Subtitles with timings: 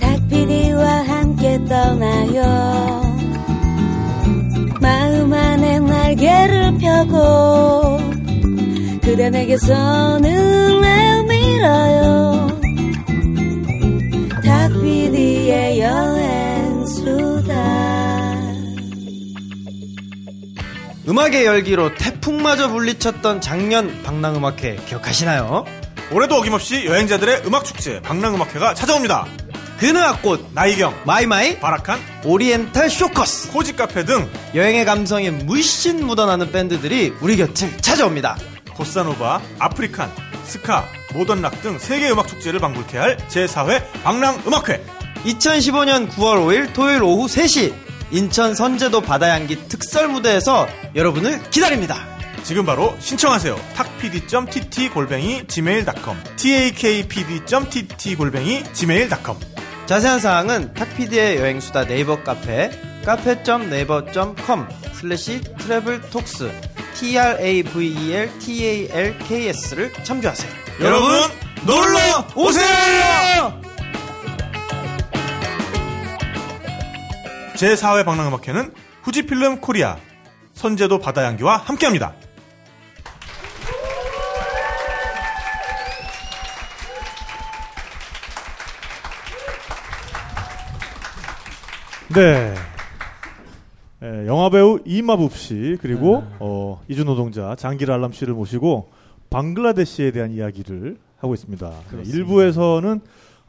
[0.00, 3.02] 닭피디와 함께 떠나요.
[4.80, 7.98] 마음 안에 날개를 펴고
[9.02, 12.48] 그대 내게서 눈을 밀어요.
[14.44, 17.56] 닭피디의 여행수다.
[21.08, 25.64] 음악의 열기로 태풍마저 물리쳤던 작년 방랑음악회 기억하시나요?
[26.12, 29.26] 올해도 어김없이 여행자들의 음악축제 방랑음악회가 찾아옵니다.
[29.78, 37.76] 그느악꽃, 나이경, 마이마이, 바라칸, 오리엔탈 쇼커스 코지카페 등 여행의 감성이 물씬 묻어나는 밴드들이 우리 곁을
[37.78, 38.38] 찾아옵니다.
[38.74, 40.10] 보사노바, 아프리칸,
[40.44, 44.82] 스카, 모던락 등 세계 음악 축제를 방불케 할 제4회 방랑음악회.
[45.24, 47.74] 2015년 9월 5일 토요일 오후 3시
[48.12, 52.06] 인천 선제도 바다향기 특설 무대에서 여러분을 기다립니다.
[52.44, 53.58] 지금 바로 신청하세요.
[53.96, 59.38] takpd.tt 골뱅이 gmail.com takpd.tt 골뱅이 gmail.com
[59.86, 62.70] 자세한 사항은 탁피디의 여행수다 네이버 카페
[63.04, 66.52] cafe.naver.com 슬래시 traveltalks
[66.94, 70.50] T-R-A-V-E-L-T-A-L-K-S를 참조하세요.
[70.80, 71.20] 여러분
[71.66, 73.60] 놀러 오세요!
[77.54, 79.96] 제4회 방랑음악회는 후지필름 코리아
[80.54, 82.14] 선제도 바다향기와 함께합니다.
[92.16, 92.54] 네.
[94.02, 98.88] 예, 영화배우 이마북 씨 그리고 어, 이주노동자 장길 알람 씨를 모시고
[99.28, 101.70] 방글라데시에 대한 이야기를 하고 있습니다.
[101.92, 103.00] 네, 일부에서는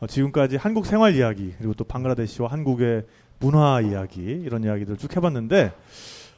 [0.01, 3.05] 어, 지금까지 한국 생활 이야기 그리고 또 방글라데시와 한국의
[3.39, 5.71] 문화 이야기 이런 이야기들 쭉 해봤는데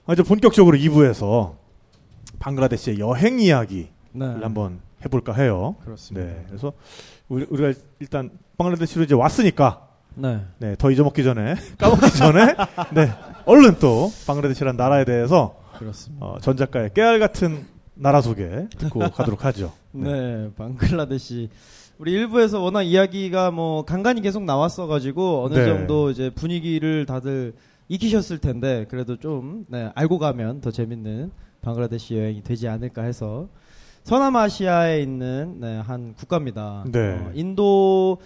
[0.06, 1.56] 어, 이제 본격적으로 2부에서
[2.38, 4.26] 방글라데시의 여행 이야기를 네.
[4.26, 5.78] 한번 해볼까 해요.
[5.84, 6.28] 그렇습니다.
[6.28, 6.74] 네, 그래서
[7.28, 10.42] 우리, 우리가 일단 방글라데시로 이제 왔으니까 네.
[10.58, 12.56] 네, 더 잊어먹기 전에 까먹기 전에
[12.94, 13.12] 네,
[13.46, 16.26] 얼른 또 방글라데시라는 나라에 대해서 그렇습니다.
[16.26, 19.72] 어, 전 작가의 깨알 같은 나라 소개 듣고 가도록 하죠.
[19.92, 20.50] 네.
[20.58, 21.50] 방글라데시.
[21.98, 25.66] 우리 일부에서 워낙 이야기가 뭐 간간히 계속 나왔어가지고 어느 네.
[25.66, 27.54] 정도 이제 분위기를 다들
[27.90, 33.50] 익히셨을 텐데 그래도 좀 네, 알고 가면 더 재밌는 방글라데시 여행이 되지 않을까 해서
[34.04, 36.86] 서남아시아에 있는 네, 한 국가입니다.
[36.90, 37.18] 네.
[37.20, 38.20] 어, 인도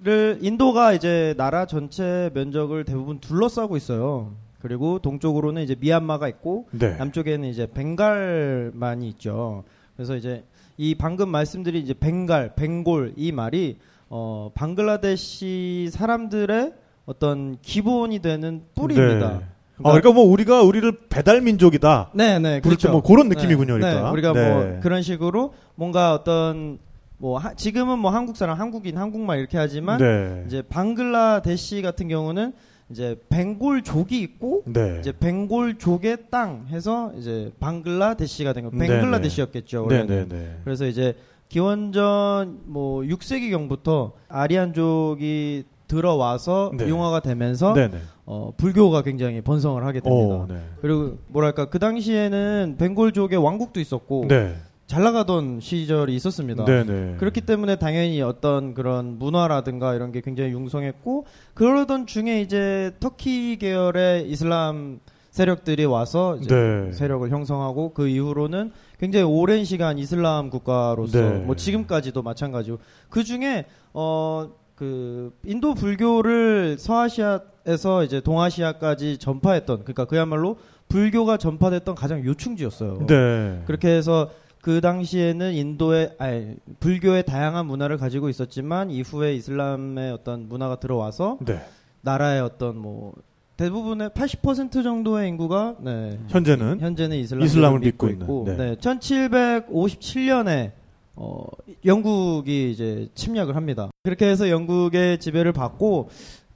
[0.00, 4.32] 를 인도가 이제 나라 전체 면적을 대부분 둘러싸고 있어요.
[4.60, 6.96] 그리고 동쪽으로는 이제 미얀마가 있고 네.
[6.96, 9.64] 남쪽에는 이제 벵갈만이 있죠.
[9.96, 10.44] 그래서 이제
[10.76, 16.72] 이 방금 말씀드린 이제 벵갈, 벵골 이 말이 어 방글라데시 사람들의
[17.06, 19.38] 어떤 기본이 되는 뿌리입니다.
[19.38, 19.44] 네.
[19.78, 22.10] 아, 그러니까 뭐 우리가 우리를 배달 민족이다.
[22.14, 22.88] 네, 네, 그렇죠.
[22.88, 24.02] 때뭐 그런 느낌이군요, 네, 그러니까.
[24.02, 24.50] 네, 우리가 네.
[24.50, 26.78] 뭐 그런 식으로 뭔가 어떤
[27.18, 30.44] 뭐 하- 지금은 뭐 한국 사람, 한국인, 한국말 이렇게 하지만 네.
[30.46, 32.52] 이제 방글라데시 같은 경우는
[32.90, 34.96] 이제 벵골족이 있고 네.
[35.00, 38.70] 이제 벵골족의 땅 해서 이제 방글라데시가 된 거.
[38.70, 39.00] 네네.
[39.00, 39.86] 벵글라데시였겠죠.
[39.88, 40.28] 네, 원래는.
[40.28, 40.56] 네, 네.
[40.64, 41.14] 그래서 이제
[41.48, 46.86] 기원전 뭐 6세기경부터 아리안족이 들어와서 네.
[46.86, 47.98] 융화가 되면서 네, 네.
[48.26, 50.34] 어, 불교가 굉장히 번성을 하게 됩니다.
[50.36, 50.60] 오, 네.
[50.82, 54.54] 그리고 뭐랄까 그 당시에는 벵골족의 왕국도 있었고 네.
[54.88, 56.64] 잘 나가던 시절이 있었습니다.
[56.64, 57.14] 네, 네.
[57.18, 64.28] 그렇기 때문에 당연히 어떤 그런 문화라든가 이런 게 굉장히 융성했고 그러던 중에 이제 터키 계열의
[64.30, 64.98] 이슬람
[65.30, 66.92] 세력들이 와서 이제 네.
[66.92, 71.38] 세력을 형성하고 그 이후로는 굉장히 오랜 시간 이슬람 국가로서 네.
[71.40, 72.78] 뭐 지금까지도 마찬가지고
[73.10, 80.56] 그 중에 어 그 인도 불교를 서아시아에서 이제 동아시아까지 전파했던 그러니까 그야말로
[80.88, 83.06] 불교가 전파됐던 가장 요충지였어요.
[83.08, 83.60] 네.
[83.66, 84.30] 그렇게 해서
[84.68, 91.58] 그 당시에는 인도의 아니, 불교의 다양한 문화를 가지고 있었지만 이후에 이슬람의 어떤 문화가 들어와서 네.
[92.02, 93.14] 나라의 어떤 뭐
[93.56, 98.56] 대부분의 80% 정도의 인구가 네, 현재는 현재는 이슬람을 이슬람을 믿고, 믿고 있고 네.
[98.56, 98.74] 네.
[98.76, 100.72] 1757년에
[101.16, 101.46] 어,
[101.86, 103.88] 영국이 이제 침략을 합니다.
[104.02, 106.10] 그렇게 해서 영국의 지배를 받고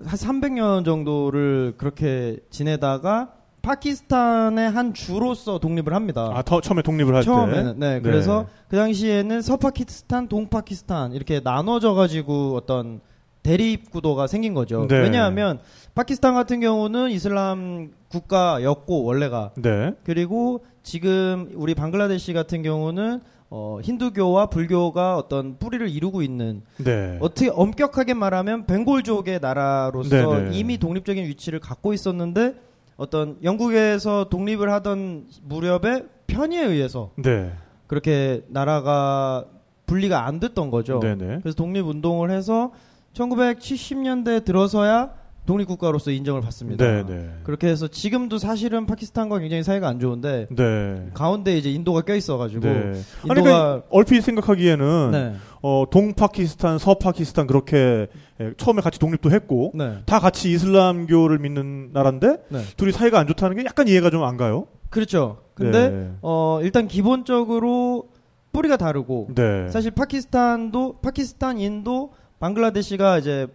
[0.05, 3.33] 한 300년 정도를 그렇게 지내다가
[3.63, 6.31] 파키스탄의 한 주로서 독립을 합니다.
[6.35, 7.87] 아, 더, 처음에 독립을 할 처음에는 때.
[7.87, 13.01] 네, 그래서 그 당시에는 서파키스탄, 동파키스탄 이렇게 나눠져 가지고 어떤
[13.43, 14.87] 대립 구도가 생긴 거죠.
[14.89, 14.99] 네.
[15.01, 15.59] 왜냐하면
[15.95, 19.95] 파키스탄 같은 경우는 이슬람 국가였고 원래가 네.
[20.05, 23.21] 그리고 지금 우리 방글라데시 같은 경우는
[23.51, 27.19] 어, 힌두교와 불교가 어떤 뿌리를 이루고 있는 네.
[27.21, 30.59] 어떻게 엄격하게 말하면 벵골족의 나라로서 네, 네.
[30.59, 32.55] 이미 독립적인 위치를 갖고 있었는데
[32.97, 37.53] 어떤 영국에서 독립을 하던 무렵에 편의에 의해서 네.
[37.87, 39.45] 그렇게 나라가
[39.87, 41.01] 분리가 안 됐던 거죠.
[41.01, 41.39] 네, 네.
[41.43, 42.73] 그래서 독립 운동을 해서
[43.15, 45.11] 1970년대 들어서야
[45.47, 46.85] 독립국가로서 인정을 받습니다.
[46.85, 47.31] 네, 네.
[47.43, 51.09] 그렇게 해서 지금도 사실은 파키스탄과 굉장히 사이가 안 좋은데 네.
[51.15, 52.73] 가운데 이제 인도가 껴 있어가지고 네.
[52.73, 58.09] 아니, 인도가 그러니까 얼핏 생각하기에는 네, 어, 동파키스탄, 서파키스탄 그렇게
[58.41, 62.61] 예, 처음에 같이 독립도 했고 네, 다 같이 이슬람교를 믿는 나라인데 네.
[62.77, 64.67] 둘이 사이가 안 좋다는 게 약간 이해가 좀 안 가요.
[64.91, 65.39] 그렇죠.
[65.55, 66.11] 근데 네.
[66.23, 68.09] 어 일단 기본적으로
[68.53, 69.69] 뿌리가 다르고 네.
[69.69, 73.47] 사실 파키스탄도 파키스탄, 인도, 방글라데시가 이제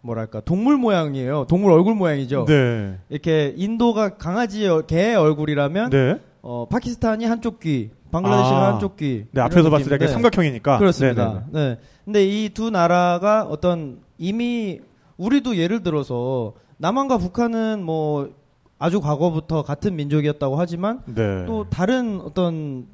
[0.00, 1.46] 뭐랄까 동물 모양이에요.
[1.48, 2.44] 동물 얼굴 모양이죠.
[2.46, 2.98] 네.
[3.08, 6.20] 이렇게 인도가 강아지 개의 얼굴이라면 네.
[6.48, 8.72] 어 파키스탄이 한쪽 귀, 방글라데시가 아.
[8.72, 9.24] 한쪽 귀.
[9.32, 10.78] 네, 앞에서 봤을 때 삼각형이니까.
[10.78, 11.44] 그렇습니다.
[11.50, 11.78] 네, 네, 네.
[12.04, 14.80] 근데 이 두 나라가 어떤 이미
[15.16, 18.30] 우리도 예를 들어서 남한과 북한은 뭐
[18.78, 21.44] 아주 과거부터 같은 민족이었다고 하지만 네.
[21.46, 22.86] 또 다른 어떤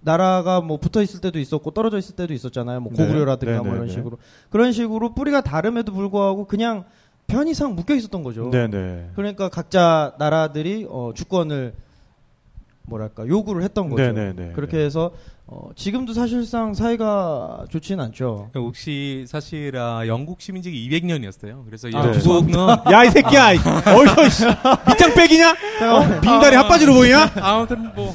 [0.00, 2.80] 나라가 뭐 붙어 있을 때도 있었고 떨어져 있을 때도 있었잖아요.
[2.80, 3.04] 뭐 네.
[3.06, 3.92] 고구려라든가 네, 뭐 네, 이런 네.
[3.92, 4.18] 식으로
[4.50, 6.84] 그런 식으로 뿌리가 다름에도 불구하고 그냥
[7.28, 8.50] 편의상 묶여 있었던 거죠.
[8.50, 9.10] 네, 네.
[9.14, 11.74] 그러니까 각자 나라들이 어, 주권을
[12.86, 14.02] 뭐랄까 요구를 했던 거죠.
[14.02, 14.52] 네, 네, 네.
[14.54, 15.12] 그렇게 해서
[15.48, 18.50] 어, 지금도 사실상 사이가 좋지는 않죠.
[18.54, 21.64] 혹시 사실 아, 영국 시민직이 200년이었어요.
[21.64, 22.52] 그래서 아, 영국은
[22.92, 23.52] 야, 이 새끼야!
[23.52, 24.44] 이- 어이구, 씨.
[24.88, 25.50] 밑장 빼기냐?
[25.50, 26.20] 어?
[26.20, 27.30] 빙다리 핫바지로 보이냐?
[27.36, 28.14] 아무튼 뭐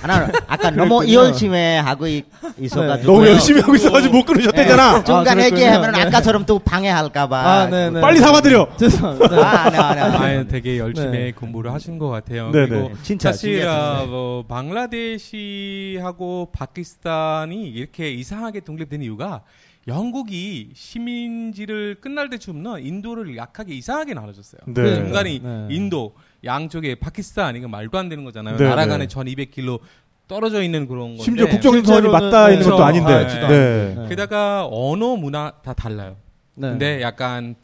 [0.00, 2.24] 하나 아까 너무 열심히 하고 있,
[2.58, 5.04] 있어가지고 너무 열심히 하고 있어가지고 못 끊으셨대잖아.
[5.04, 6.06] 중간에 아, 얘기하면 그렇군요.
[6.06, 8.00] 아까처럼 또 방해할까봐 아, 네, 네.
[8.00, 8.68] 빨리 사과드려!
[8.78, 9.28] 죄송합니다.
[9.28, 9.42] 네.
[9.42, 10.38] 아, 네, 네, 네.
[10.38, 11.32] 아, 되게 열심히 네.
[11.32, 12.50] 공부를 하신 것 같아요.
[12.50, 12.94] 네, 그리고 네.
[13.02, 14.10] 진짜, 사실 진짜 아, 진짜.
[14.10, 19.42] 뭐 방글라데시하고 파키스탄이 이렇게 이상하게 독립된 이유가
[19.86, 24.60] 영국이 시민지를 끝날 때쯤은 인도를 약하게 이상하게 나눠줬어요.
[24.66, 24.82] 네.
[24.82, 25.66] 그 중간에 네.
[25.70, 26.14] 인도
[26.44, 28.56] 양쪽에 파키스탄 이거 말도 안 되는 거잖아요.
[28.56, 28.90] 네, 나라 네.
[28.90, 29.80] 간에 1,200km
[30.26, 31.22] 떨어져 있는 그런 건데.
[31.22, 32.84] 심지어 국정선이 맞닿아 있는 것도 그렇죠.
[32.84, 33.12] 아닌데.
[33.12, 33.48] 아, 그렇죠.
[33.48, 33.94] 네.
[33.94, 34.08] 네.
[34.08, 36.16] 게다가 언어 문화 다 달라요.
[36.54, 36.70] 네.
[36.70, 37.54] 근데 약간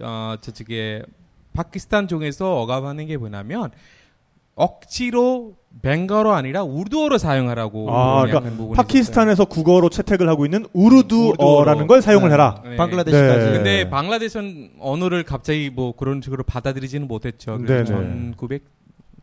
[0.00, 1.02] 어 저쪽에
[1.54, 3.70] 파키스탄 쪽에서 억압하는 게 뭐냐면
[4.54, 11.86] 억지로 벵가로 아니라 우르두어로 사용하라고 아, 그러니까 파키스탄에서 국어로 채택을 하고 있는 우르두어라는 우르두어로.
[11.88, 12.34] 걸 사용을 네.
[12.34, 12.54] 해라.
[12.58, 12.70] 있어요.
[12.70, 12.76] 네.
[12.76, 13.44] 방글라데시까지.
[13.46, 13.52] 네.
[13.52, 17.58] 근데 방글라데시는 언어를 갑자기 뭐 그런 식으로 받아들이지는 못했죠.
[17.58, 18.32] 그래서 네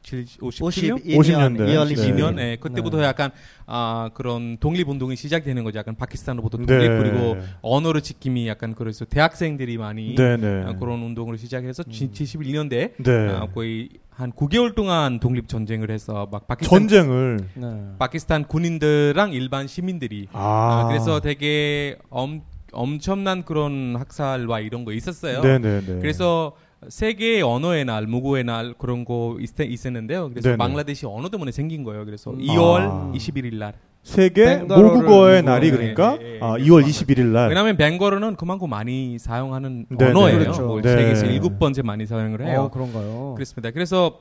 [0.02, 0.24] 네.
[0.24, 1.60] 1957년 50년대.
[1.68, 2.52] 2월 20년, 네.
[2.52, 3.32] 예, 그때부터 약간
[3.66, 5.80] 아 그런 독립 운동이 시작되는 거죠.
[5.80, 6.66] 약간 파키스탄으로부터 네.
[6.66, 10.64] 독립 그리고 언어를 지킴이 약간 그래서 대학생들이 많이 네네.
[10.66, 13.30] 아, 그런 운동을 시작해서 71년대 네.
[13.30, 17.40] 아, 거의 한 9개월 동안 독립 전쟁을 해서 막 파키스탄 전쟁을.
[17.56, 17.68] 네.
[17.98, 20.82] 파키스탄 군인들랑 일반 시민들이 아.
[20.84, 25.42] 아, 그래서 되게 엄, 엄청난 그런 학살과 이런 거 있었어요.
[25.42, 26.00] 네네네.
[26.02, 26.54] 그래서
[26.90, 30.30] 세계 언어의 날, 무고의 날 그런 거 있, 있었는데요.
[30.30, 30.58] 그래서 네네.
[30.58, 32.06] 방글라데시 언어 때문에 생긴 거예요.
[32.06, 32.40] 그래서 음.
[32.40, 33.12] 2월 아.
[33.14, 33.74] 21일 날.
[34.04, 35.52] 세계 모국어의 모국어.
[35.52, 36.40] 날이 네, 그러니까 네, 네.
[36.42, 37.50] 아, 2월 21일 날.
[37.50, 40.40] 왜냐하면 벵거로는 그만큼 많이 사용하는 네, 언어예요.
[40.40, 40.44] 네.
[40.44, 40.66] 그렇죠.
[40.66, 40.90] 뭐 네.
[40.90, 42.62] 세계에서 일곱 번째 많이 사용을 해요.
[42.62, 43.34] 어, 그런가요?
[43.36, 43.70] 그렇습니다.
[43.70, 44.18] 그래서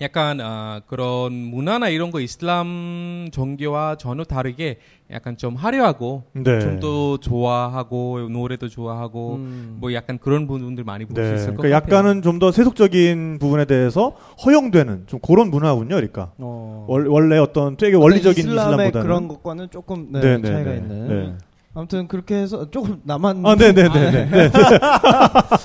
[0.00, 4.78] 약간 아, 그런 문화나 이런 거 이슬람 종교와 전혀 다르게
[5.10, 6.60] 약간 좀 화려하고 네.
[6.60, 9.76] 좀더 좋아하고 노래도 좋아하고 음.
[9.80, 11.34] 뭐 약간 그런 부분들 많이 볼수 네.
[11.34, 11.98] 있을 것 그러니까 같아요.
[11.98, 14.12] 약간은 좀 더 세속적인 부분에 대해서
[14.44, 15.96] 허용되는 좀 그런 문화군요.
[15.96, 16.84] 그러니까 어.
[16.88, 20.76] 월, 원래 어떤 되게 원리적인 이슬람의 이슬람보다는 그런 것과는 조금 네, 네, 네, 차이가 네.
[20.76, 21.08] 있는.
[21.08, 21.32] 네.
[21.74, 24.26] 아무튼 그렇게 해서 조금 남한 아, 네, 네, 네, 네.
[24.30, 24.50] 네.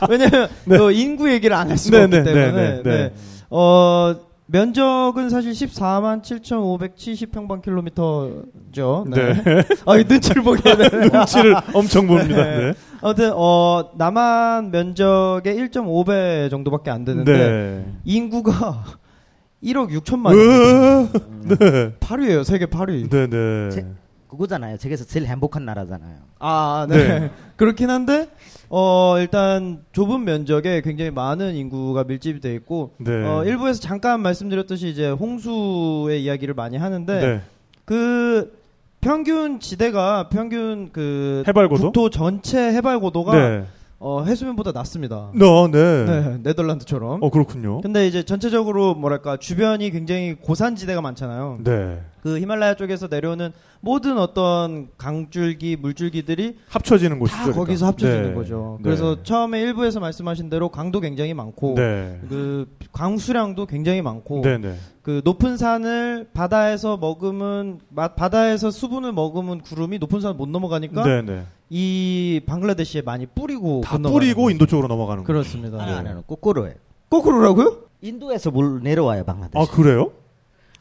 [0.10, 2.84] 왜냐면 그 인구 얘기를 안 네, 없기 네, 때문에 네, 네, 네.
[2.84, 3.14] 네.
[3.56, 4.16] 어
[4.48, 9.06] 면적은 사실 14만 7,570평방킬로미터죠.
[9.10, 9.34] 네.
[9.44, 9.64] 네.
[9.86, 10.90] 아, 이 눈치를 보게 네.
[10.90, 11.10] 되네.
[11.14, 12.36] 눈치를 엄청 봅니다.
[12.44, 12.58] 네.
[12.58, 12.74] 네.
[13.02, 17.86] 아무튼 어 남한 면적의 1.5배 정도밖에 안 되는데 네.
[18.06, 18.84] 인구가
[19.64, 21.08] 1억 6천만 으,
[21.48, 21.94] 네.
[22.00, 22.44] 8위예요.
[22.44, 23.10] 세계 8위.
[23.10, 23.70] 네, 네.
[23.70, 23.86] 제-
[24.34, 24.78] 그거잖아요.
[24.78, 26.16] 세계에서 제일 행복한 나라잖아요.
[26.40, 27.20] 아, 네.
[27.20, 27.32] 네.
[27.56, 28.30] 그렇긴 한데,
[28.70, 33.12] 어, 일단 좁은 면적에 굉장히 많은 인구가 밀집이 돼 있고, 네.
[33.24, 37.42] 어, 일부에서 잠깐 말씀드렸듯이 이제 홍수의 이야기를 많이 하는데, 네.
[37.86, 38.60] 그
[39.02, 41.84] 평균 지대가 평균 그 해발고도?
[41.84, 43.66] 국토 전체 해발고도가 네.
[44.00, 45.30] 어, 해수면보다 낮습니다.
[45.34, 46.06] 너, 네.
[46.06, 47.22] 네, 네덜란드처럼.
[47.22, 47.82] 어, 그렇군요.
[47.82, 51.60] 근데 이제 전체적으로 뭐랄까 주변이 굉장히 고산지대가 많잖아요.
[51.64, 52.02] 네.
[52.24, 53.52] 그 히말라야 쪽에서 내려오는
[53.82, 57.36] 모든 어떤 강줄기, 물줄기들이 합쳐지는 곳이죠.
[57.36, 57.66] 다 그러니까.
[57.66, 58.34] 거기서 합쳐지는 네.
[58.34, 58.78] 거죠.
[58.80, 58.84] 네.
[58.86, 62.22] 그래서 처음에 일부에서 말씀하신 대로 강도 굉장히 많고 네.
[62.30, 64.76] 그 강수량도 굉장히 많고 네, 네.
[65.02, 71.22] 그 높은 산을 바다에서 머금은 마- 바다에서 수분을 머금은 구름이 높은 산을 못 넘어가니까 네,
[71.24, 71.44] 네.
[71.70, 74.52] 이 방글라데시에 많이 뿌리고 다 건너가는 뿌리고 거죠.
[74.52, 75.28] 인도 쪽으로 넘어가는 거.
[75.28, 75.82] 그렇습니다.
[75.82, 75.98] 아니, 네.
[75.98, 76.76] 아니, 아니, 거꾸로예요.
[77.10, 77.80] 거꾸로라고요?
[78.00, 79.58] 인도에서 물 내려와요, 방글라데시.
[79.58, 80.14] 아, 그래요?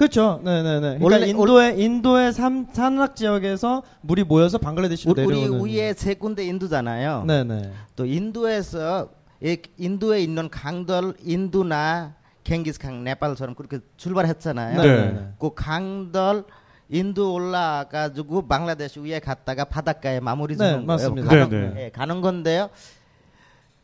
[0.02, 0.40] 그렇죠.
[0.42, 0.98] 네네네.
[0.98, 5.64] 그러니까 원래- 인도의 인도의 삼, 산악 지역에서 물이 모여서 방글라데시로 우리, 우리 내려오는.
[5.64, 7.22] 위에 세 군데 인도잖아요.
[7.24, 7.70] 네네.
[7.94, 14.82] 또 인도에서 이 인도에 있는 강들 인도나 갱기스강 네팔처럼 그렇게 출발했잖아요.
[14.82, 15.28] 네.
[15.38, 16.42] 그 강들
[16.88, 21.28] 인도 올라가지고 방글라데시 위에 갔다가 바닷가에 마무리 네, 짓는 맞습니다.
[21.30, 21.48] 거예요.
[21.48, 21.84] 가는, 네, 네.
[21.84, 22.70] 예, 가는 건데요.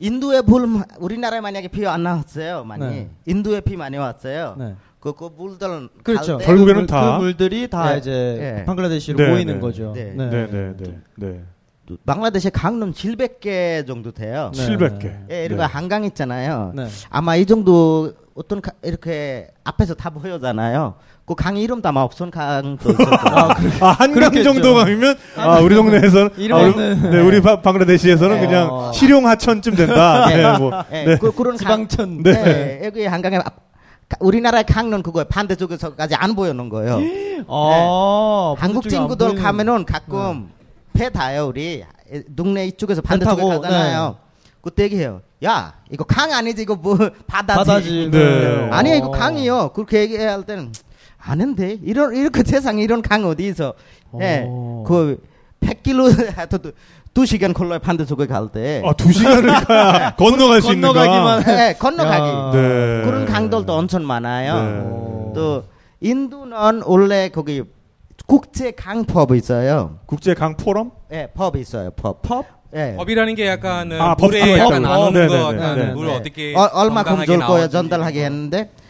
[0.00, 0.66] 인도에 불
[0.98, 2.84] 우리나라에 만약에 비 안 나왔어요, 많이.
[2.86, 3.10] 네.
[3.26, 4.56] 인도에 비 많이 왔어요.
[4.58, 4.74] 네.
[5.00, 6.38] 그, 그 물들 그렇죠.
[6.38, 7.98] 결국에는 그 물- 다- 그 물들이 다 네.
[7.98, 8.10] 이제
[8.56, 8.64] 네.
[8.64, 9.60] 방글라데시로 네, 모이는 네.
[9.60, 9.92] 거죠.
[9.94, 10.12] 네.
[10.16, 11.40] 네, 네, 네, 네.
[12.04, 14.50] 방글라데시 강은 700개 정도 돼요.
[14.54, 14.66] 네.
[14.76, 15.12] 700개.
[15.30, 16.72] 예, 이리고 한강 있잖아요.
[16.74, 16.86] 네.
[17.10, 20.94] 아마 이 정도 어떤 가- 이렇게 앞에서 다 보여잖아요.
[21.24, 23.10] 그 강 이름도 아마 없은 강도 거예요.
[23.80, 24.52] 아, 한강 그렇겠죠.
[24.54, 28.46] 정도 가면 아, 우리 동네에서는 아, 이러면은- 우리, 네, 우리 바- 방글라데시에서는 네.
[28.46, 28.92] 그냥 어.
[28.92, 30.26] 실용 하천쯤 된다.
[30.28, 30.72] 네, 뭐.
[30.92, 31.18] 예, 네.
[31.18, 32.22] 그, 그런 강, 지방천.
[32.22, 32.80] 네.
[32.82, 33.52] 예, 여기 한강에 앞- 가-
[34.20, 36.98] 우리나라의 강은 그거 반대쪽에서까지 안 보이는 거예요.
[37.48, 40.50] 아, 한국 반대쪽에 안 친구들 가면은 가끔
[40.92, 44.16] 배 타요 우리 에, 동네 이쪽에서 반대쪽에 가잖아요.
[44.62, 45.20] 그때 얘기해요.
[45.44, 46.96] 야 이거 강 아니지 이거 뭐
[47.26, 47.58] 바다지.
[47.58, 48.08] 바다지.
[48.10, 48.68] 네.
[48.72, 49.10] 아니야 이거 어.
[49.12, 49.72] 강이요.
[49.74, 50.72] 그렇게 얘기할 때는
[51.18, 53.74] 아는데 이런 이렇게 세상에 이런 강 어디 있어?
[54.20, 54.84] 예, 어.
[54.86, 55.22] 그
[55.60, 56.72] 100km 두,
[57.18, 58.80] 두 시간 걸려요 반대쪽에 갈 때.
[58.86, 61.02] 아, 두 시간을 가야 건너갈 수 있는가?
[61.04, 62.28] 건너가기만 예, 건너가기.
[62.28, 62.50] 야.
[62.52, 63.02] 네.
[63.04, 64.54] 그런 강들도 엄청 많아요.
[64.54, 65.32] 네.
[65.34, 65.64] 또
[66.00, 67.64] 인도는 원래 거기
[68.26, 69.98] 국제 강법 있어요.
[70.06, 70.92] 국제 강 포럼?
[71.10, 71.90] 예, 법 있어요.
[71.90, 72.22] 법.
[72.22, 72.44] 펍?
[72.76, 72.94] 예.
[72.96, 74.82] 법이라는 게 약간 아, 물에 법도 약간.
[74.82, 75.92] 나누는 네, 거, 네, 약간 네, 네.
[75.94, 76.14] 물 네.
[76.14, 77.72] 어떻게 어, 얼마큼 줄 거야 나오는지.
[77.72, 78.87] 전달하게 했는데 그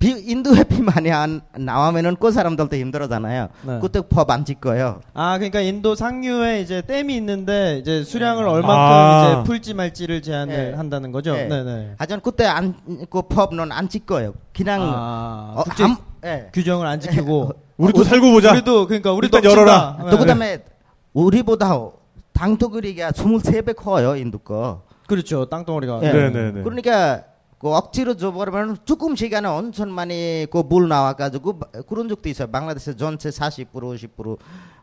[0.00, 3.48] 비, 인도에 비 많이 안 나오면은 그 사람들도 힘들어잖아요.
[3.66, 3.78] 네.
[3.82, 5.02] 그때 법안 짓고요.
[5.12, 9.30] 아, 그러니까 인도 상류에 이제 댐이 있는데 이제 수량을 얼만큼 아.
[9.42, 10.72] 이제 풀지 말지를 제한을 네.
[10.74, 11.34] 한다는 거죠.
[11.34, 11.46] 네.
[11.48, 11.94] 네, 네.
[11.98, 14.32] 하여튼 그때 안그 법은 안 짓고요.
[14.56, 16.48] 그냥 아, 어, 국제 암- 예.
[16.54, 18.52] 규정을 안 지키고 우리도 살고 보자.
[18.52, 19.98] 우리도 그러니까 우리도 일단 열어라.
[20.04, 20.16] 또 네.
[20.16, 20.64] 그다음에
[21.12, 21.74] 우리보다
[22.32, 24.80] 당토그리가 23배 커요 인도 거.
[25.06, 25.44] 그렇죠.
[25.44, 26.00] 땅덩어리가.
[26.04, 26.10] 예.
[26.12, 26.62] 네, 네, 네.
[26.62, 27.24] 그러니까
[27.60, 29.46] 그 억지로 줘버리면 조금 시간에
[29.90, 32.48] 많이 그 물 나와가지고 바- 그런 적도 있어요.
[32.50, 33.66] 방글라데시 전체 40%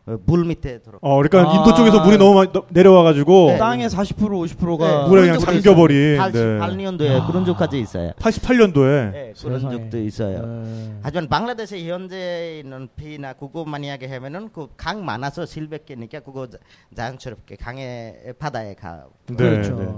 [0.05, 0.99] 50%물 밑에 들어.
[1.01, 1.55] 어, 그러니까 아.
[1.57, 3.57] 인도 쪽에서 물이 너무 많이 내려와가지고 네.
[3.57, 5.07] 땅의 40% 50%가 네.
[5.09, 6.13] 물에 그냥 잠겨버린.
[6.15, 6.31] 있어요.
[6.31, 6.59] 네.
[6.59, 8.11] 88년도에 그런 적까지 있어요.
[8.19, 9.11] 88년도에.
[9.11, 9.77] 네, 그런 세상에.
[9.79, 10.45] 적도 있어요.
[10.45, 10.93] 네.
[11.01, 16.59] 하지만 방글라데시 현재 있는 비나 그거 만약에 하면은 그 강 많아서 700개니까 그거 자-
[16.95, 19.05] 자연스럽게 강에 바다에 가.
[19.29, 19.75] 네, 그렇죠.
[19.75, 19.91] 네, 네.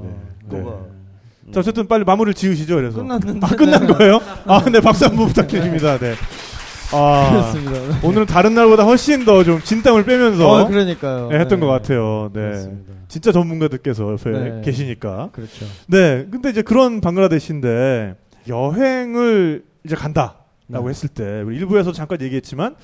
[0.50, 0.58] 네.
[0.60, 0.86] 그거.
[1.54, 2.76] 자, 어쨌든 빨리 마무리를 지으시죠.
[2.76, 2.98] 그래서.
[3.02, 3.46] 끝났는데.
[3.46, 4.20] 아, 끝난 거예요?
[4.46, 5.98] 아, 네, 박수 한 번 부탁드립니다.
[5.98, 6.14] 네.
[6.92, 8.08] 아, 그렇습니다.
[8.08, 11.30] 오늘은 다른 날보다 훨씬 더 좀 진땀을 빼면서 어, 그러니까요.
[11.30, 11.66] 네, 했던 네.
[11.66, 12.30] 것 같아요.
[12.34, 12.42] 네.
[12.42, 12.94] 그렇습니다.
[13.08, 14.62] 진짜 전문가들께서 옆에 네.
[14.64, 15.30] 계시니까.
[15.32, 15.66] 그렇죠.
[15.88, 16.28] 네.
[16.32, 18.16] 근데 이제 그런 방글라데시인데
[18.48, 20.36] 여행을 이제 간다라고
[20.68, 20.90] 네.
[20.90, 22.76] 했을 때 우리 일부에서 잠깐 얘기했지만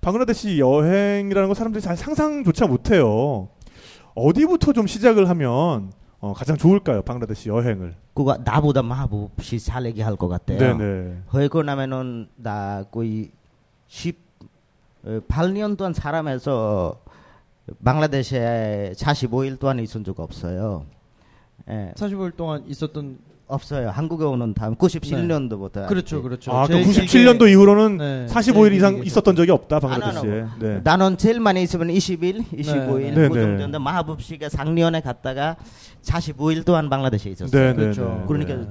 [0.00, 3.48] 방글라데시 여행이라는 거 사람들이 잘 상상조차 못해요.
[4.14, 7.02] 어디부터 좀 시작을 하면 어, 가장 좋을까요?
[7.02, 7.94] 방글라데시 여행을.
[8.12, 10.58] 그거 나보다 마법시 잘 얘기할 것 같아요.
[10.58, 11.22] 네네.
[11.32, 13.30] 허이고 나면은 나 거의
[13.88, 17.00] 18년 동안 살아면서
[17.82, 20.84] 방글라데시에 45일 동안 있은 적 없어요.
[21.68, 23.18] 예, 45일 동안 있었던
[23.50, 23.90] 없어요.
[23.90, 25.86] 한국에 오는 다음 97년도부터.
[25.88, 26.52] 그렇죠, 그렇죠.
[26.52, 30.44] 아, 그 제일 97년도 길게- 이후로는 네, 45일 제일 이상 있었던 적이 없다 안 방글라데시에.
[30.60, 30.80] 네.
[30.84, 33.42] 나는 제일 많이 있으면 20일, 25일 네, 그 네.
[33.42, 35.56] 정도인데 마하법 씨가 작년에 갔다가
[36.02, 37.60] 45일 동안 방글라데시에 있었어요.
[37.60, 38.04] 네, 네, 그렇죠.
[38.20, 38.24] 네.
[38.26, 38.66] 그러니까 네.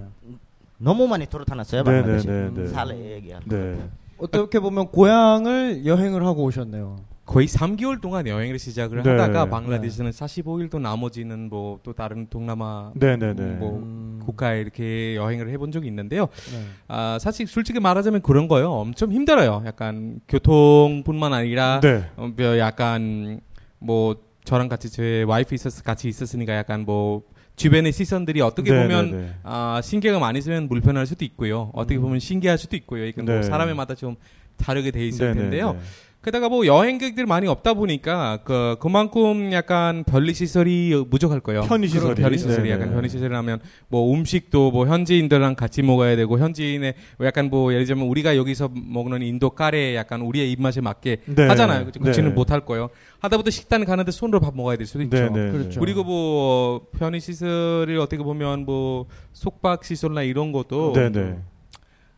[0.77, 1.83] 너무 많이 돌아다녔어요.
[1.83, 2.27] 네, 방글라데시.
[2.27, 2.67] 네, 네, 네.
[2.71, 3.77] 잘 얘기할 것 네.
[4.17, 6.98] 어떻게 보면 고향을 여행을 하고 오셨네요.
[7.29, 9.12] 거의 3개월 동안 여행을 시작을 네.
[9.12, 13.43] 하다가 방글라데시는 45일도 나머지는 뭐 또 다른 동남아 네, 네, 네.
[13.43, 14.19] 뭐 음.
[14.24, 16.27] 국가에 이렇게 여행을 해본 적이 있는데요.
[16.51, 16.65] 네.
[16.88, 18.71] 아, 사실 솔직히 말하자면 그런 거요.
[18.71, 19.63] 엄청 힘들어요.
[19.65, 22.05] 약간 교통뿐만 아니라 네.
[22.15, 23.39] 어, 뭐 약간
[23.77, 27.24] 뭐 저랑 같이 제 와이프 있었 같이 있었으니까 약간 뭐
[27.55, 29.33] 주변의 시선들이 어떻게 네, 보면 네, 네.
[29.43, 31.69] 아, 신기가 많이 쓰면 불편할 수도 있고요.
[31.74, 33.05] 어떻게 보면 신기할 수도 있고요.
[33.05, 33.43] 이건 뭐 네.
[33.43, 34.15] 사람마다 좀
[34.57, 35.74] 다르게 돼 있을 네, 네, 텐데요.
[35.74, 35.79] 네.
[36.22, 41.62] 게다가 뭐 여행객들 많이 없다 보니까 그 그만큼 약간 편리 시설이 부족할 거예요.
[41.62, 42.16] 편의 시설이.
[42.16, 42.96] 편리 시설이 네, 약간 네.
[42.96, 48.06] 편리 시설이라면 뭐 음식도 뭐 현지인들랑 같이 먹어야 되고 현지인의 뭐 약간 뭐 예를 들면
[48.06, 51.48] 우리가 여기서 먹는 인도 카레 약간 우리의 입맛에 맞게 네.
[51.48, 51.86] 하잖아요.
[51.86, 52.00] 그치?
[52.00, 52.36] 그치는 네.
[52.36, 52.90] 못할 거예요.
[53.20, 55.16] 하다보다 식당 가는데 손으로 밥 먹어야 될 수도 있죠.
[55.16, 55.70] 네, 네, 그렇죠.
[55.70, 55.80] 네.
[55.80, 61.40] 그리고 뭐 편의 시설을 어떻게 보면 뭐 속박 시설이나 이런 것도 네, 네.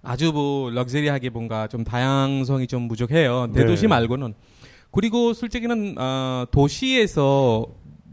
[0.04, 3.48] 아주 뭐 럭셔리하게 뭔가 좀 다양성이 좀 부족해요.
[3.48, 3.62] 네.
[3.62, 4.34] 대도시 말고는.
[4.92, 7.66] 그리고 솔직히는 어, 도시에서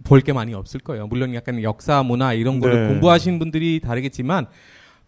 [0.05, 1.07] 볼 게 많이 없을 거예요.
[1.07, 2.89] 물론 약간 역사, 문화 이런 거를 네.
[2.89, 4.47] 공부하신 분들이 다르겠지만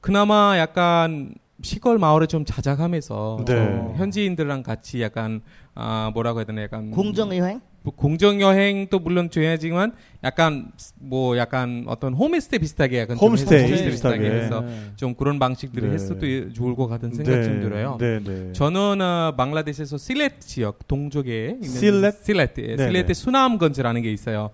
[0.00, 3.54] 그나마 약간 시골 마을에 좀 자작하면서 네.
[3.54, 5.40] 좀 현지인들랑 같이 약간
[5.74, 7.60] 아 뭐라고 해야 되나 약간 공정 여행?
[7.82, 13.84] 뭐 공정 여행도 물론 중요하지만 약간 뭐 약간 어떤 홈스테이 비슷하게 약간 좀 홈스테이 해서
[13.84, 14.30] 비슷하게.
[14.30, 14.64] 해서
[14.96, 15.94] 좀 그런 방식들을 네.
[15.94, 17.96] 했어도 좋을 것 같은 생각 좀 들어요.
[17.98, 18.52] 네, 네.
[18.52, 22.22] 저는 어, 방글라데시에서 실렛 지역 동쪽에 있는 실렛?
[22.22, 22.76] 실렛 예.
[22.76, 24.50] 실렛에 수남건지라는 게 있어요.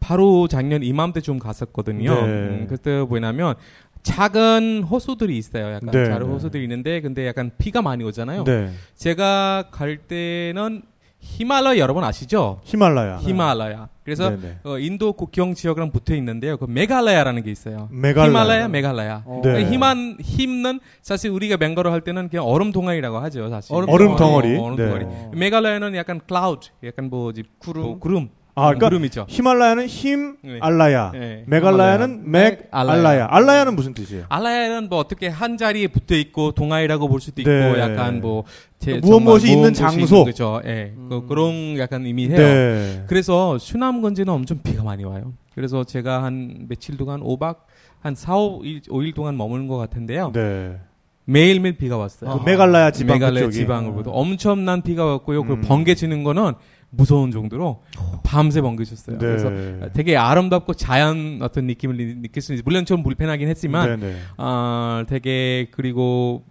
[0.00, 2.14] 바로 작년 이맘때 좀 갔었거든요.
[2.14, 2.20] 네.
[2.20, 3.54] 음, 그때 뭐냐면
[4.02, 5.74] 작은 호수들이 있어요.
[5.74, 6.04] 약간 네.
[6.06, 8.44] 작은 호수들이 있는데 근데 약간 비가 많이 오잖아요.
[8.44, 8.70] 네.
[8.96, 10.82] 제가 갈 때는
[11.24, 12.60] 히말라야 여러분 아시죠?
[12.64, 13.18] 히말라야.
[13.18, 13.88] 히말라야.
[14.04, 14.58] 그래서 네네.
[14.64, 16.58] 어, 인도 국경 지역이랑 붙어 있는데요.
[16.58, 17.88] 그 메갈라야라는 게 있어요.
[17.90, 18.28] 메갈라야.
[18.28, 19.22] 히말라야, 메갈라야.
[19.24, 19.40] 어.
[19.42, 19.64] 네.
[19.64, 23.74] 힘한 힘은 사실 우리가 벵갈어로 할 때는 그냥 얼음 덩어리라고 하죠, 사실.
[23.74, 24.56] 얼음 얼음 덩어리.
[24.56, 24.84] 어, 얼음 네.
[24.86, 25.06] 덩어리.
[25.38, 28.28] 메갈라야는 약간 클라우드, 약간 뭐지 구름, 뭐, 구름.
[28.56, 29.26] 아, 그러니까 구름이죠.
[29.28, 30.58] 히말라야는 힘 네.
[30.60, 31.10] 알라야.
[31.12, 31.42] 네.
[31.48, 32.98] 메갈라야는 맥 알라야.
[32.98, 33.26] 알라야.
[33.30, 34.26] 알라야는 무슨 뜻이에요?
[34.28, 37.78] 알라야는 뭐 어떻게 한 자리에 붙어 있고 덩어리라고 볼 수도 있고 네.
[37.80, 38.44] 약간 뭐
[38.78, 40.24] 제- 무엇 정말 무엇이 있는 무엇 장소.
[40.24, 40.60] 거죠.
[40.66, 40.92] 예.
[41.08, 42.36] 그, 그런 약간 의미해요.
[42.36, 43.04] 네.
[43.08, 45.32] 그래서 수남 건지는 엄청 비가 많이 와요.
[45.54, 47.56] 그래서 제가 한 며칠 동안 5박
[48.00, 50.30] 한 4, 5일, 5일 동안 머무는 것 같은데요.
[50.32, 50.76] 네.
[51.24, 52.38] 매일매일 비가 왔어요.
[52.38, 53.56] 그 메갈라야 지방 메갈라야 그쪽이.
[53.56, 55.42] 지방으로부터 엄청난 비가 왔고요.
[55.44, 55.60] 그 음.
[55.62, 56.52] 번개 치는 거는
[56.96, 57.82] 무서운 정도로
[58.22, 59.18] 밤새 번개 쳤어요.
[59.18, 59.26] 네.
[59.26, 59.50] 그래서
[59.92, 62.62] 되게 아름답고 자연 어떤 느낌을 느- 느낄 수 있어요.
[62.64, 64.16] 물론 좀 불편하긴 했지만 네, 네.
[64.36, 66.44] 아 되게 그리고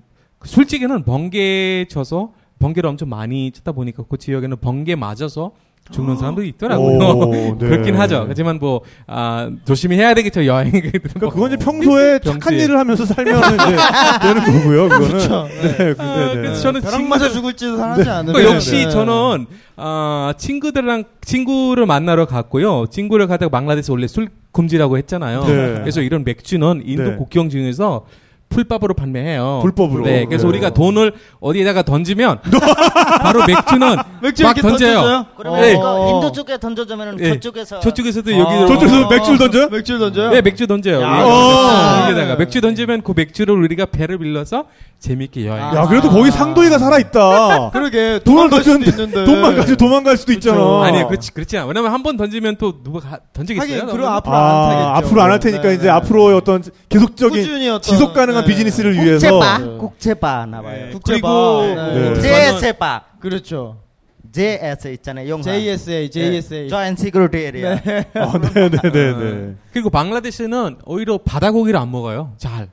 [0.43, 5.51] 솔직히는 번개 쳐서 번개를 엄청 많이 쳤다 보니까 그 지역에는 번개 맞아서
[5.91, 6.97] 죽는 사람들이 있더라고요.
[6.97, 7.67] 오, 네.
[7.67, 8.25] 그렇긴 하죠.
[8.27, 10.71] 하지만 뭐 아, 조심히 해야 되겠죠 여행.
[10.71, 12.63] 그러니까 그건 이제 평소에 착한 평소에.
[12.63, 13.77] 일을 하면서 살면 이제
[14.21, 14.83] 되는 거고요.
[14.89, 15.07] 그거는.
[15.09, 15.47] 그렇죠.
[15.61, 15.77] 네.
[15.77, 16.33] 네, 아, 네, 네.
[16.35, 18.89] 그래서 저는 친구들- 맞아 죽을지도 하지 않으면 그 역시 네.
[18.89, 22.85] 저는 아 친구들랑 친구를 만나러 갔고요.
[22.89, 25.43] 친구를 가다가 방글라데시 원래 술 금지라고 했잖아요.
[25.45, 25.55] 네.
[25.81, 27.15] 그래서 이런 맥주는 인도 네.
[27.17, 28.05] 국경 중에서
[28.53, 29.60] 풀밥으로 판매해요.
[29.62, 30.05] 불법으로.
[30.05, 30.50] 네, 그래서 네.
[30.50, 32.39] 우리가 돈을 어디에다가 던지면
[33.22, 34.93] 바로 맥주는 맥주 막 던져요.
[34.95, 35.25] 던져줘요?
[35.38, 35.72] 그러면 네.
[35.74, 37.29] 이거 인도 쪽에 던져주면은 네.
[37.33, 38.38] 저쪽에서 저쪽에서도 아.
[38.38, 39.69] 여기 저쪽에서 맥주를 던져요?
[39.69, 40.29] 맥주 던져요?
[40.29, 41.00] 네, 맥주 던져요.
[41.01, 42.05] 어.
[42.10, 44.66] 여기다가 맥주 던지면 그 맥주를 우리가 배를 빌려서
[45.00, 45.63] 재밌게 여행.
[45.63, 45.75] 아.
[45.75, 47.72] 야, 그래도 거기 상도이가 살아 있다.
[47.74, 50.31] 그러게 돈을 던졌는데 돈만 가지고 도망갈 수도.
[50.33, 50.83] 있잖아.
[50.83, 51.68] 아니, 그렇지, 그렇지 않아.
[51.68, 53.81] 왜냐면 한 번 던지면 또 누가 가, 던지겠어요?
[53.81, 54.11] 하긴 그럼?
[54.11, 54.89] 앞으로 안 아, 사겠죠.
[55.07, 55.89] 앞으로 안 할 테니까 네, 이제 네.
[55.89, 58.48] 앞으로의 어떤 계속적인 지속 가능한 네.
[58.48, 59.77] 비즈니스를 위해서 국제바 네.
[59.77, 60.90] 국제바 나와요.
[60.92, 62.14] 국제바 그리고 네.
[62.14, 62.22] 네.
[62.22, 63.77] JS바 그렇죠.
[64.32, 65.29] JS 있잖아요.
[65.29, 65.44] 영화.
[65.44, 66.68] JSA, JSA.
[66.68, 67.75] Joint Security Area.
[68.16, 69.56] 아, 네, 네, 네, 네.
[69.72, 72.34] 그리고 방글라데시는 오히려 바다고기를 안 먹어요.
[72.38, 72.70] 잘.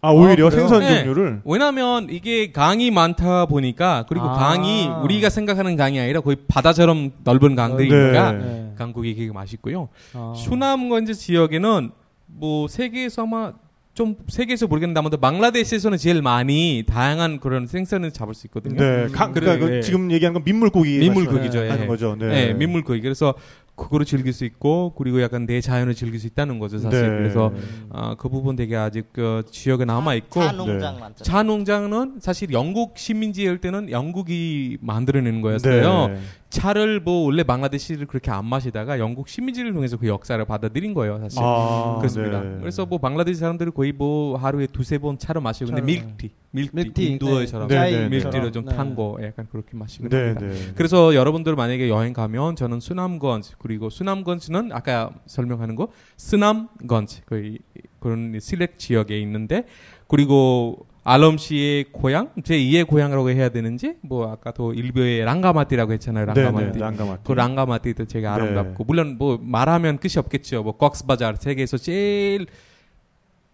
[0.00, 0.50] 아, 오히려 아?
[0.50, 1.04] 생선 네.
[1.04, 4.32] 종류를 왜냐면 이게 강이 많다 보니까 그리고 아.
[4.32, 8.38] 강이 우리가 생각하는 강이 아니라 거의 바다처럼 넓은 강들이니까 네.
[8.38, 8.74] 네.
[8.76, 9.88] 강고기 되게 맛있고요.
[10.14, 10.32] 아.
[10.36, 11.92] 수남건지 지역에는
[12.26, 13.52] 뭐 세계에서 아마
[13.94, 18.76] 좀 세계에서 모르겠는데 아무튼 방글라데시에서는 제일 많이 다양한 그런 생선을 잡을 수 있거든요.
[18.76, 19.80] 네, 강, 그러니까 그래, 그 네.
[19.82, 21.66] 지금 얘기하는 건 민물고기 민물고기죠.
[21.66, 21.86] 예.
[21.86, 22.16] 거죠.
[22.18, 22.26] 네.
[22.26, 23.02] 네, 민물고기.
[23.02, 23.34] 그래서
[23.74, 27.02] 그거를 즐길 수 있고 그리고 약간 내 자연을 즐길 수 있다는 거죠, 사실.
[27.02, 27.08] 네.
[27.08, 27.52] 그래서
[27.90, 31.22] 아, 그 부분 되게 아직 그 지역에 남아 있고 차 농장 많잖아요.
[31.22, 36.08] 차 농장은 사실 영국 식민지일 때는 영국이 만들어내는 거였어요.
[36.08, 36.18] 네.
[36.52, 41.38] 차를 뭐 원래 방글라데시를 그렇게 안 마시다가 영국 식민지를 통해서 그 역사를 받아들인 거예요, 사실.
[41.42, 42.42] 아, 그렇습니다.
[42.42, 42.58] 네.
[42.60, 46.76] 그래서 뭐 방글라데시 사람들은 거의 뭐 하루에 두세 번 차를 마시고 근데 차를, 밀크티, 밀크티,
[46.76, 48.08] 밀크티, 인도어처럼 네, 네, 네.
[48.10, 48.76] 밀크티를 좀 네.
[48.76, 50.46] 탄거 약간 그렇게 마시고 네, 합니다.
[50.46, 50.72] 네.
[50.74, 55.88] 그래서 여러분들 만약에 여행 가면 저는 수남건지 그리고 수남건지는 아까 설명하는 거
[56.18, 57.60] 스남건지 거의
[57.98, 59.64] 그런 실렉 지역에 있는데
[60.06, 66.42] 그리고 알럼 씨의 고향 제 2의 고향이라고 해야 되는지 뭐 아까도 일부의 랑가마띠라고 했잖아요 네,
[66.42, 67.22] 랑가마띠 네, 랑가마띠.
[67.24, 68.32] 그 랑가마띠도 되게 네.
[68.32, 72.46] 아름답고 물론 뭐 말하면 끝이 없겠죠 뭐 꺽스바जार 세계에서 제일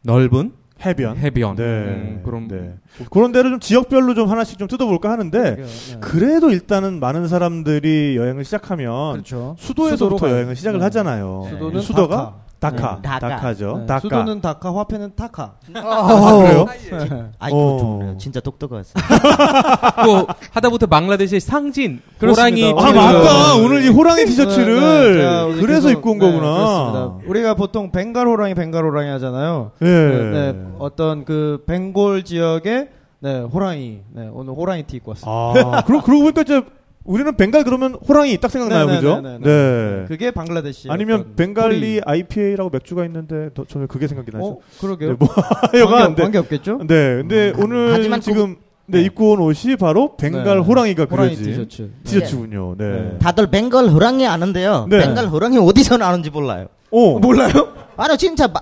[0.02, 0.52] 넓은
[0.84, 1.16] 해변.
[1.16, 1.62] 해변 네.
[1.64, 2.74] 음, 그런 네.
[3.10, 5.64] 그런 데를 좀 지역별로 좀 하나씩 좀 뜯어볼까 하는데 네.
[6.00, 9.56] 그래도 일단은 많은 사람들이 여행을 시작하면 그렇죠.
[9.58, 10.84] 수도에서부터 여행을 시작을 네.
[10.84, 11.46] 하잖아요.
[11.50, 13.02] 수도는 수도가 다카, 네.
[13.02, 13.28] 다카.
[13.28, 13.76] 다카죠.
[13.80, 13.86] 네.
[13.86, 14.00] 다카.
[14.00, 15.52] 수도는 다카, 화폐는 타카.
[15.76, 16.66] 아, 그래요?
[17.38, 17.78] 아이고 어.
[17.78, 18.18] 좋네요.
[18.18, 18.94] 진짜 똑똑하세요.
[20.04, 20.86] 또 하다못해
[21.38, 22.82] 상징 호랑이 그렇습니다.
[22.82, 23.54] 아 그- 맞다.
[23.56, 25.60] 오늘 이 호랑이 티셔츠를 네, 네.
[25.60, 26.52] 그래서 계속- 입고 온 네, 거구나.
[26.54, 27.28] 그렇습니다.
[27.28, 29.70] 우리가 보통 벵갈 호랑이, 벵갈 호랑이 하잖아요.
[29.82, 29.86] 예.
[29.86, 30.64] 네, 네.
[30.80, 32.88] 어떤 그 벵골 지역의
[33.20, 34.00] 네, 호랑이.
[34.14, 35.30] 네, 오늘 호랑이 티 입고 왔습니다.
[35.78, 36.62] 아, 그러, 그러고 보니까 이제
[37.08, 39.20] 우리는 벵갈 그러면 호랑이 딱 생각나요, 네, 그죠?
[39.22, 39.44] 네, 네, 네.
[40.00, 40.04] 네.
[40.08, 40.88] 그게 방글라데시.
[40.90, 44.44] 아니면 벵갈리 IPA라고 맥주가 있는데 더, 저는 그게 생각이 나죠.
[44.46, 45.10] 어, 그러게요.
[45.10, 45.28] 네, 뭐
[45.80, 46.78] 여간 관계, 관계 없겠죠?
[46.86, 49.04] 네, 근데 오늘 하지만 지금 네, 네.
[49.04, 50.62] 입고 온 옷이 바로 벵갈 네.
[50.62, 51.90] 호랑이가 호랑이 그려진 티셔츠.
[52.04, 52.74] 티셔츠군요.
[52.76, 52.84] 네.
[52.90, 53.18] 네.
[53.20, 54.86] 다들 벵갈 호랑이 아는데요.
[54.90, 54.98] 네.
[55.06, 56.66] 벵갈 호랑이 어디서 나는지 몰라요.
[56.90, 57.50] 오, 몰라요?
[57.96, 58.60] 아니 진짜 마-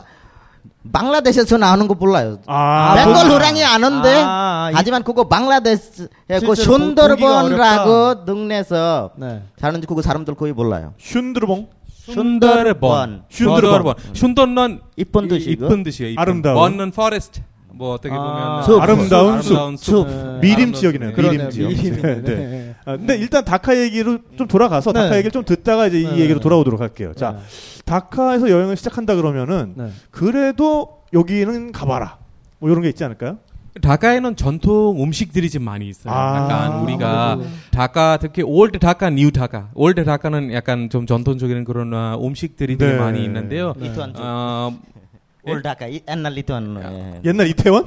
[0.93, 2.39] 방글라데시에서 나오는 거 몰라요.
[2.47, 6.55] 아, 벵골 호랑이 아는데 아, 아, 이- 하지만 그거 방글라데시 그 실제로
[6.95, 9.43] 슌더르본이라고 등내서 네.
[9.59, 10.93] 사는지 그거 사람들 거의 몰라요.
[10.99, 11.69] 슌드르봉
[12.09, 13.23] 슌더르본.
[13.31, 13.95] 슌드르본.
[14.13, 15.65] 슌더는 이쁜 뜻이고.
[15.67, 16.13] 이쁜 뜻이에요.
[16.13, 16.23] 이쁜.
[16.23, 16.55] 아름다운.
[16.55, 17.43] 번은 forest.
[17.73, 18.81] 뭐 어떻게 아, 보면 숲.
[18.83, 19.53] 아름다운 숲.
[19.55, 20.07] 아름다운 숲.
[20.09, 20.39] 네.
[20.41, 21.11] 미림 지역이네요.
[21.15, 21.21] 숲.
[21.23, 21.51] 미림.
[21.51, 21.69] 지역.
[21.69, 22.66] 미림이네.
[22.87, 22.93] 네.
[22.93, 22.93] 네.
[22.93, 25.01] 아, 근데 일단 다카 얘기로 좀 돌아가서 네.
[25.03, 26.19] 다카 얘기를 좀 듣다가 이제 이 네.
[26.19, 27.13] 얘기로 돌아오도록 할게요.
[27.17, 27.39] 자, 네.
[27.85, 29.91] 다카에서 여행을 시작한다 그러면은 네.
[30.11, 32.19] 그래도 여기는 가봐라.
[32.59, 33.39] 뭐 이런 게 있지 않을까요?
[33.83, 36.15] 다카에는 전통 음식들이 좀 많이 있어요.
[36.15, 37.51] 아, 약간 우리가 아무래도.
[37.73, 39.69] 다카 특히 old 다카, new 다카.
[39.75, 42.99] old 다카는 약간 좀 전통적인 그런 어, 음식들이 되게 네.
[42.99, 43.75] 많이 있는데요.
[43.95, 44.13] 쪽.
[44.19, 44.73] 어,
[45.49, 47.21] old 다카 이- 옛날 예.
[47.25, 47.85] 옛날 이태원?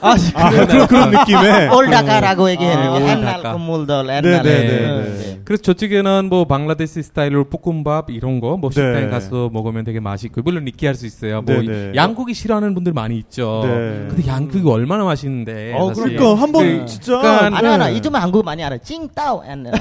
[0.00, 1.68] 아, 아, 그런, 그런 느낌의.
[1.68, 2.92] old 다카라고 얘기해요.
[2.94, 3.42] 아, 옛날.
[3.42, 4.42] 건물들 네, 옛날에.
[4.42, 5.12] 네, 네.
[5.12, 5.40] 네.
[5.44, 9.08] 그래서 저쪽에는 뭐 방글라데시 스타일로 볶음밥 이런 거뭐 식당에 네.
[9.08, 11.42] 가서 먹으면 되게 맛있고 물론 느끼할 수 있어요.
[11.42, 11.92] 뭐 네, 네.
[11.94, 13.60] 양고기 싫어하는 분들 많이 있죠.
[13.64, 14.06] 네.
[14.08, 15.74] 근데 양고기 얼마나 맛있는데.
[15.76, 16.16] 어, 사실.
[16.16, 16.86] 그러니까 한번 네.
[16.86, 17.18] 진짜.
[17.18, 17.98] 그러니까 아니 아니 네.
[17.98, 18.78] 이쯤에 한국 많이 알아.
[18.78, 19.42] 찡따오.
[19.50, 19.72] 옛날.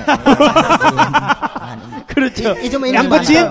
[2.07, 2.55] 그렇죠.
[2.59, 3.33] 이- 양꼬치.
[3.33, 3.41] 네.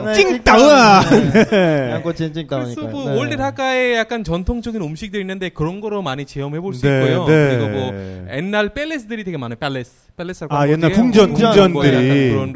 [1.92, 2.74] 양꼬치 찡따오니까.
[2.74, 7.00] 그래서 뭐 old 다카 에 약간 전통적인 음식들이 있는데 그런 거로 많이 체험해 볼수 네,
[7.00, 7.26] 있고요.
[7.26, 7.56] 네.
[7.56, 9.56] 그리고 뭐 옛날 palace들이 되게 많아요.
[9.58, 10.09] palace.
[10.20, 10.92] palace라고 아, 옛날?
[10.92, 12.30] 궁전, 뭐 궁전들이.
[12.30, 12.52] 그런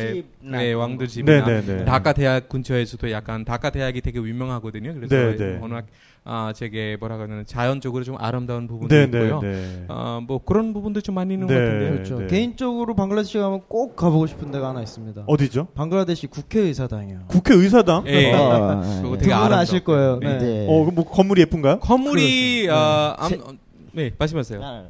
[0.00, 1.84] 집 네, 나- 왕들 집이나 네, 네, 네.
[1.84, 4.94] 다카 대학 근처에서도 약간 다카 대학이 되게 유명하거든요.
[4.94, 5.58] 그래서 네, 네.
[5.60, 5.86] 워낙
[6.24, 9.40] 아, 제게 뭐라고 하면 자연적으로 좀 아름다운 부분도 네, 네, 있고요.
[9.40, 9.84] 네.
[9.88, 11.54] 어, 뭐 그런 부분도 좀 많이 있는 네.
[11.54, 11.92] 것 같은데요.
[11.94, 12.18] 그렇죠.
[12.20, 12.26] 네.
[12.28, 15.24] 개인적으로 방글라데시 가면 꼭 가보고 싶은 데가 하나 있습니다.
[15.26, 15.66] 어디죠?
[15.74, 17.22] 방글라데시 국회의사당이요.
[17.26, 18.04] 국회의사당?
[18.06, 18.32] 예.
[18.34, 19.18] 어, 그거 예.
[19.18, 19.60] 되게 아름다워.
[19.60, 20.20] 아실 거예요.
[20.20, 20.38] 네.
[20.38, 20.38] 네.
[20.38, 20.66] 네.
[20.68, 21.80] 어, 그럼 뭐 건물이 예쁜가요?
[21.80, 22.78] 건물이 그렇죠.
[22.80, 23.52] 어, 암, 세- 어,
[23.92, 24.60] 네, 말씀하세요.
[24.62, 24.84] 아,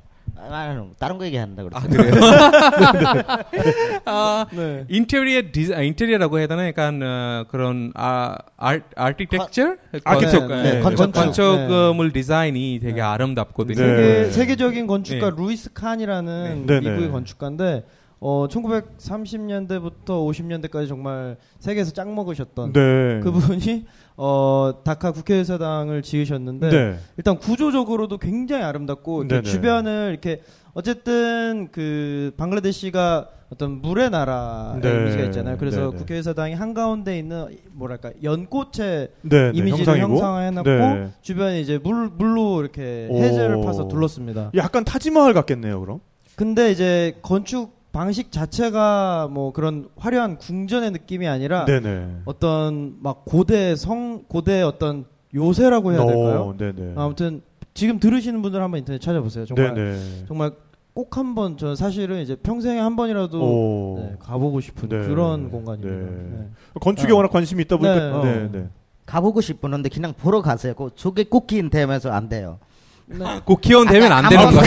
[0.50, 1.78] 아, 다른 거 얘기한다 그랬어.
[1.78, 2.12] 아 그래요?
[4.04, 4.84] 아, 네.
[4.88, 10.80] 인테리어 디자 인테리어라고 해야 되나 약간 어, 그런 아 아, architecture architec- 네, 네, 네,
[10.80, 11.42] 건축 건축.
[11.42, 13.00] 건축물 디자인이 되게 네.
[13.00, 13.76] 아름답거든요.
[13.84, 14.24] 네.
[14.24, 15.36] 세계, 세계적인 건축가 네.
[15.36, 16.74] 루이스 칸이라는 네.
[16.74, 17.10] 네, 미국의 네.
[17.10, 17.84] 건축가인데
[18.24, 23.20] 어 1930년대부터 50년대까지 정말 세계에서 짱 먹으셨던 네.
[23.22, 23.84] 그분이
[24.16, 26.98] 어 다카 국회의사당을 지으셨는데 네.
[27.16, 29.42] 일단 구조적으로도 굉장히 아름답고 네네.
[29.42, 30.42] 주변을 이렇게
[30.74, 35.00] 어쨌든 그 방글라데시가 어떤 물의 나라의 네.
[35.02, 35.56] 이미지가 있잖아요.
[35.58, 35.96] 그래서 네네.
[35.96, 40.08] 국회의사당이 한 가운데 있는 뭐랄까 연꽃의 네, 네, 이미지를 형상이고.
[40.08, 41.10] 형상화해놨고 네.
[41.20, 43.18] 주변에 이제 물 물로 이렇게 오.
[43.22, 44.52] 해저를 파서 둘렀습니다.
[44.54, 46.00] 약간 타지마을 같겠네요, 그럼.
[46.36, 52.22] 근데 이제 건축 방식 자체가 뭐 그런 화려한 궁전의 느낌이 아니라 네네.
[52.24, 56.42] 어떤 막 고대 성 고대 어떤 요새라고 해야 될까요?
[56.42, 56.94] 어, 네네.
[56.96, 57.42] 아무튼
[57.74, 59.44] 지금 들으시는 분들 한번 인터넷 찾아보세요.
[59.44, 60.24] 정말 네네.
[60.26, 60.52] 정말
[60.94, 63.98] 꼭 한번 저는 사실은 이제 평생에 한 번이라도 오.
[63.98, 64.98] 네, 가보고 싶은 네.
[65.06, 66.10] 그런 공간입니다.
[66.10, 66.38] 네.
[66.38, 66.48] 네.
[66.80, 67.16] 건축에 아.
[67.16, 68.22] 워낙 관심이 있다 보니까.
[68.22, 68.32] 네.
[68.32, 68.68] 네, 네.
[69.04, 70.74] 가보고 싶었는데 그냥 보러 가세요.
[70.74, 72.58] 그 저게 쿠키인 되면서 안 돼요.
[73.06, 73.40] 네.
[73.44, 74.62] 꼭 기원 되면 안 되는 거야.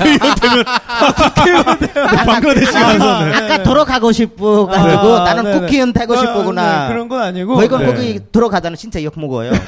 [2.25, 3.25] 방글라데시 가서.
[3.25, 3.33] 네.
[3.33, 5.59] 아까 들어가고 싶어 가지고 아, 나는.
[5.61, 6.87] 쿠키인 되고 아, 싶구나.
[6.87, 7.57] 네, 그런 건 아니고.
[7.57, 7.93] 왜 그럼 네.
[7.93, 9.51] 거기 들어가자는 진짜 욕 먹어요.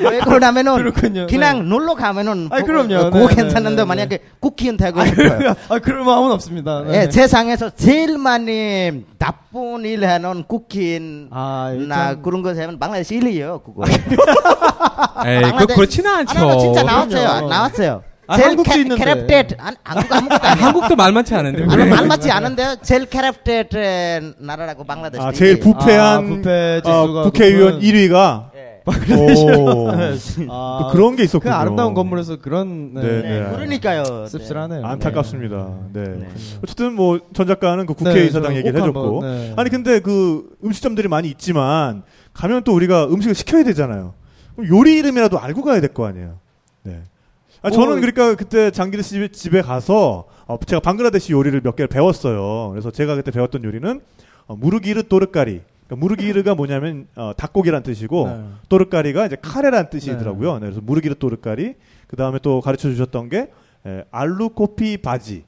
[0.00, 0.10] 네.
[0.10, 1.26] 왜 그러냐면은 그렇군요.
[1.28, 3.10] 그냥 놀러 가면은 아이, 그럼요.
[3.10, 5.54] 그거 네, 괜찮은데 네, 네, 만약에 쿠키인 되고 싶어요.
[5.68, 6.82] 아 그럴 마음은 없습니다.
[6.86, 7.02] 네.
[7.06, 13.60] 예, 세상에서 제일 많이 나쁜 일 하는 쿠키인 아, 나 그런 거 하면 방글라데시 일이에요
[13.60, 13.84] 그거.
[15.26, 16.48] 에이, 그 그렇지는 아니, 않죠.
[16.50, 17.28] 아니, 진짜 나왔어요.
[17.28, 17.48] 그럼요.
[17.48, 18.02] 나왔어요.
[18.28, 19.04] 아, 제일 한국도 캐, 있는데.
[19.04, 20.66] 캐랩데트 안- 한국 아무것도 아, 아니에요.
[20.66, 21.64] 한국도 말 많지 않은데.
[21.68, 22.76] 아니, 말 맞지 않은데요.
[22.82, 25.22] 제일 캐랩데트 나라라고 방글라데시.
[25.22, 28.50] 아, 제일 부패한 아, 부패 어, 지수가 국회의원 높은- 1위가.
[28.54, 28.72] 예.
[28.84, 29.88] 오.
[30.50, 31.52] 아, 또 그런 게 있었군요.
[31.52, 33.00] 그 아름다운 건물에서 그런 네.
[33.00, 33.50] 네, 네, 네.
[33.54, 34.26] 그러니까요.
[34.26, 34.84] 씁쓸하네요.
[34.84, 35.68] 안타깝습니다.
[35.92, 36.02] 네.
[36.02, 36.28] 네.
[36.64, 39.22] 어쨌든 뭐 전 작가는 그 네, 국회의사당 얘기를 꼭 해줬고.
[39.22, 39.52] 한번, 네.
[39.56, 42.02] 아니 근데 그 음식점들이 많이 있지만
[42.34, 44.14] 가면 또 우리가 음식을 시켜야 되잖아요.
[44.58, 46.38] 요리 이름이라도 알고 가야 될 거 아니에요.
[46.82, 47.00] 네.
[47.62, 51.88] 아, 저는 어, 그러니까 그때 장기르 씨 집에, 가서 어, 제가 방글라데시 요리를 몇 개를
[51.88, 52.70] 배웠어요.
[52.70, 54.00] 그래서 제가 그때 배웠던 요리는
[54.46, 55.60] 어, 무르기르 또르까리.
[55.86, 58.44] 그러니까 무르기르가 뭐냐면 어, 닭고기란 뜻이고 네.
[58.68, 60.54] 또르까리가 이제 카레란 뜻이더라고요.
[60.54, 61.74] 네, 그래서 무르기르 또르까리.
[62.08, 63.50] 그 다음에 또 가르쳐 주셨던 게
[63.86, 65.44] 에, 알루 코피 바지.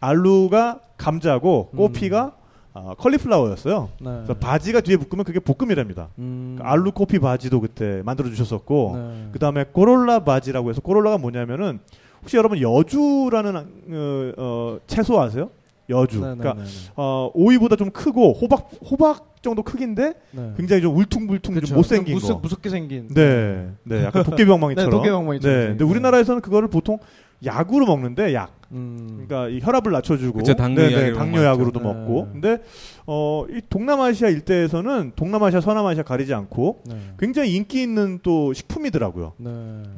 [0.00, 1.76] 알루가 감자고 음.
[1.78, 2.32] 꼬피가
[2.76, 3.88] 아, 컬리플라워였어요.
[4.00, 4.10] 네.
[4.10, 6.08] 그래서 바지가 뒤에 붙으면 그게 볶음이랍니다.
[6.18, 6.54] 음.
[6.56, 9.28] 그러니까 알루 코피 바지도 그때 만들어 주셨었고 네.
[9.32, 11.78] 그 다음에 꼬롤라 바지라고 해서 꼬롤라가 뭐냐면은
[12.20, 15.50] 혹시 여러분 여주라는 어, 어, 채소 아세요?
[15.88, 16.20] 여주.
[16.20, 16.92] 네, 네, 그러니까 네, 네.
[16.96, 20.52] 어, 오이보다 좀 크고 호박 호박 정도 크기인데 네.
[20.56, 21.66] 굉장히 좀 울퉁불퉁 그쵸.
[21.66, 22.40] 좀 못생긴 무섭, 거.
[22.40, 23.06] 무섭게 생긴.
[23.14, 24.90] 네, 네, 약간 도깨비방망이처럼.
[24.90, 25.84] 네, 도깨비방망이처럼 네, 근데.
[25.84, 26.98] 우리나라에서는 그거를 보통
[27.44, 28.52] 약으로 먹는데 약.
[28.72, 29.24] 음.
[29.26, 31.98] 그러니까 이 혈압을 낮춰주고 그쵸, 당뇨 네네, 약으로 당뇨 약으로도 먹죠.
[31.98, 32.32] 먹고 네.
[32.32, 32.62] 근데
[33.06, 36.96] 어, 이 동남아시아 일대에서는 동남아시아 서남아시아 가리지 않고 네.
[37.18, 39.34] 굉장히 인기 있는 또 식품이더라고요.
[39.36, 39.50] 네.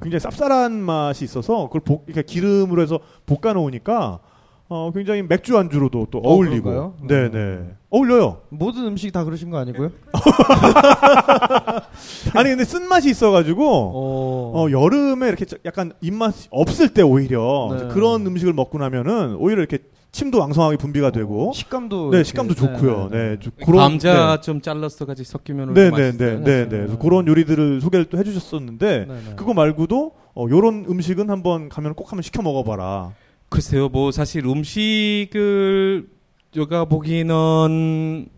[0.02, 4.20] 굉장히 쌉쌀한 맛이 있어서 그걸 볶, 이렇게 기름으로 해서 볶아 놓으니까
[4.68, 6.94] 어, 굉장히 맥주 안주로도 또 어, 어울리고 그런가요?
[7.06, 8.42] 네네 어울려요.
[8.50, 9.90] 모든 음식 다 그러신 거 아니고요?
[12.34, 14.52] 아니 근데 쓴 맛이 있어가지고 어.
[14.54, 17.88] 어, 여름에 이렇게 약간 입맛이 없을 때 오히려 네.
[17.88, 19.78] 그런 음식을 먹고 나면은 오히려 이렇게
[20.12, 23.08] 침도 왕성하게 분비가 되고 식감도 네 식감도 좋고요.
[23.10, 26.38] 네, 네, 네, 좀 그런 감자 좀 잘라서 같이 섞이면 네, 네, 맛있어요.
[26.38, 26.68] 네, 네, 네.
[26.68, 29.34] 그래서 그런 요리들을 소개를 또 해주셨었는데 네, 네.
[29.36, 33.12] 그거 말고도 어, 요런 음식은 한번 가면 꼭 한번 시켜 먹어봐라.
[33.48, 36.08] 글쎄요, 뭐 사실 음식을
[36.56, 38.28] 제가 보기는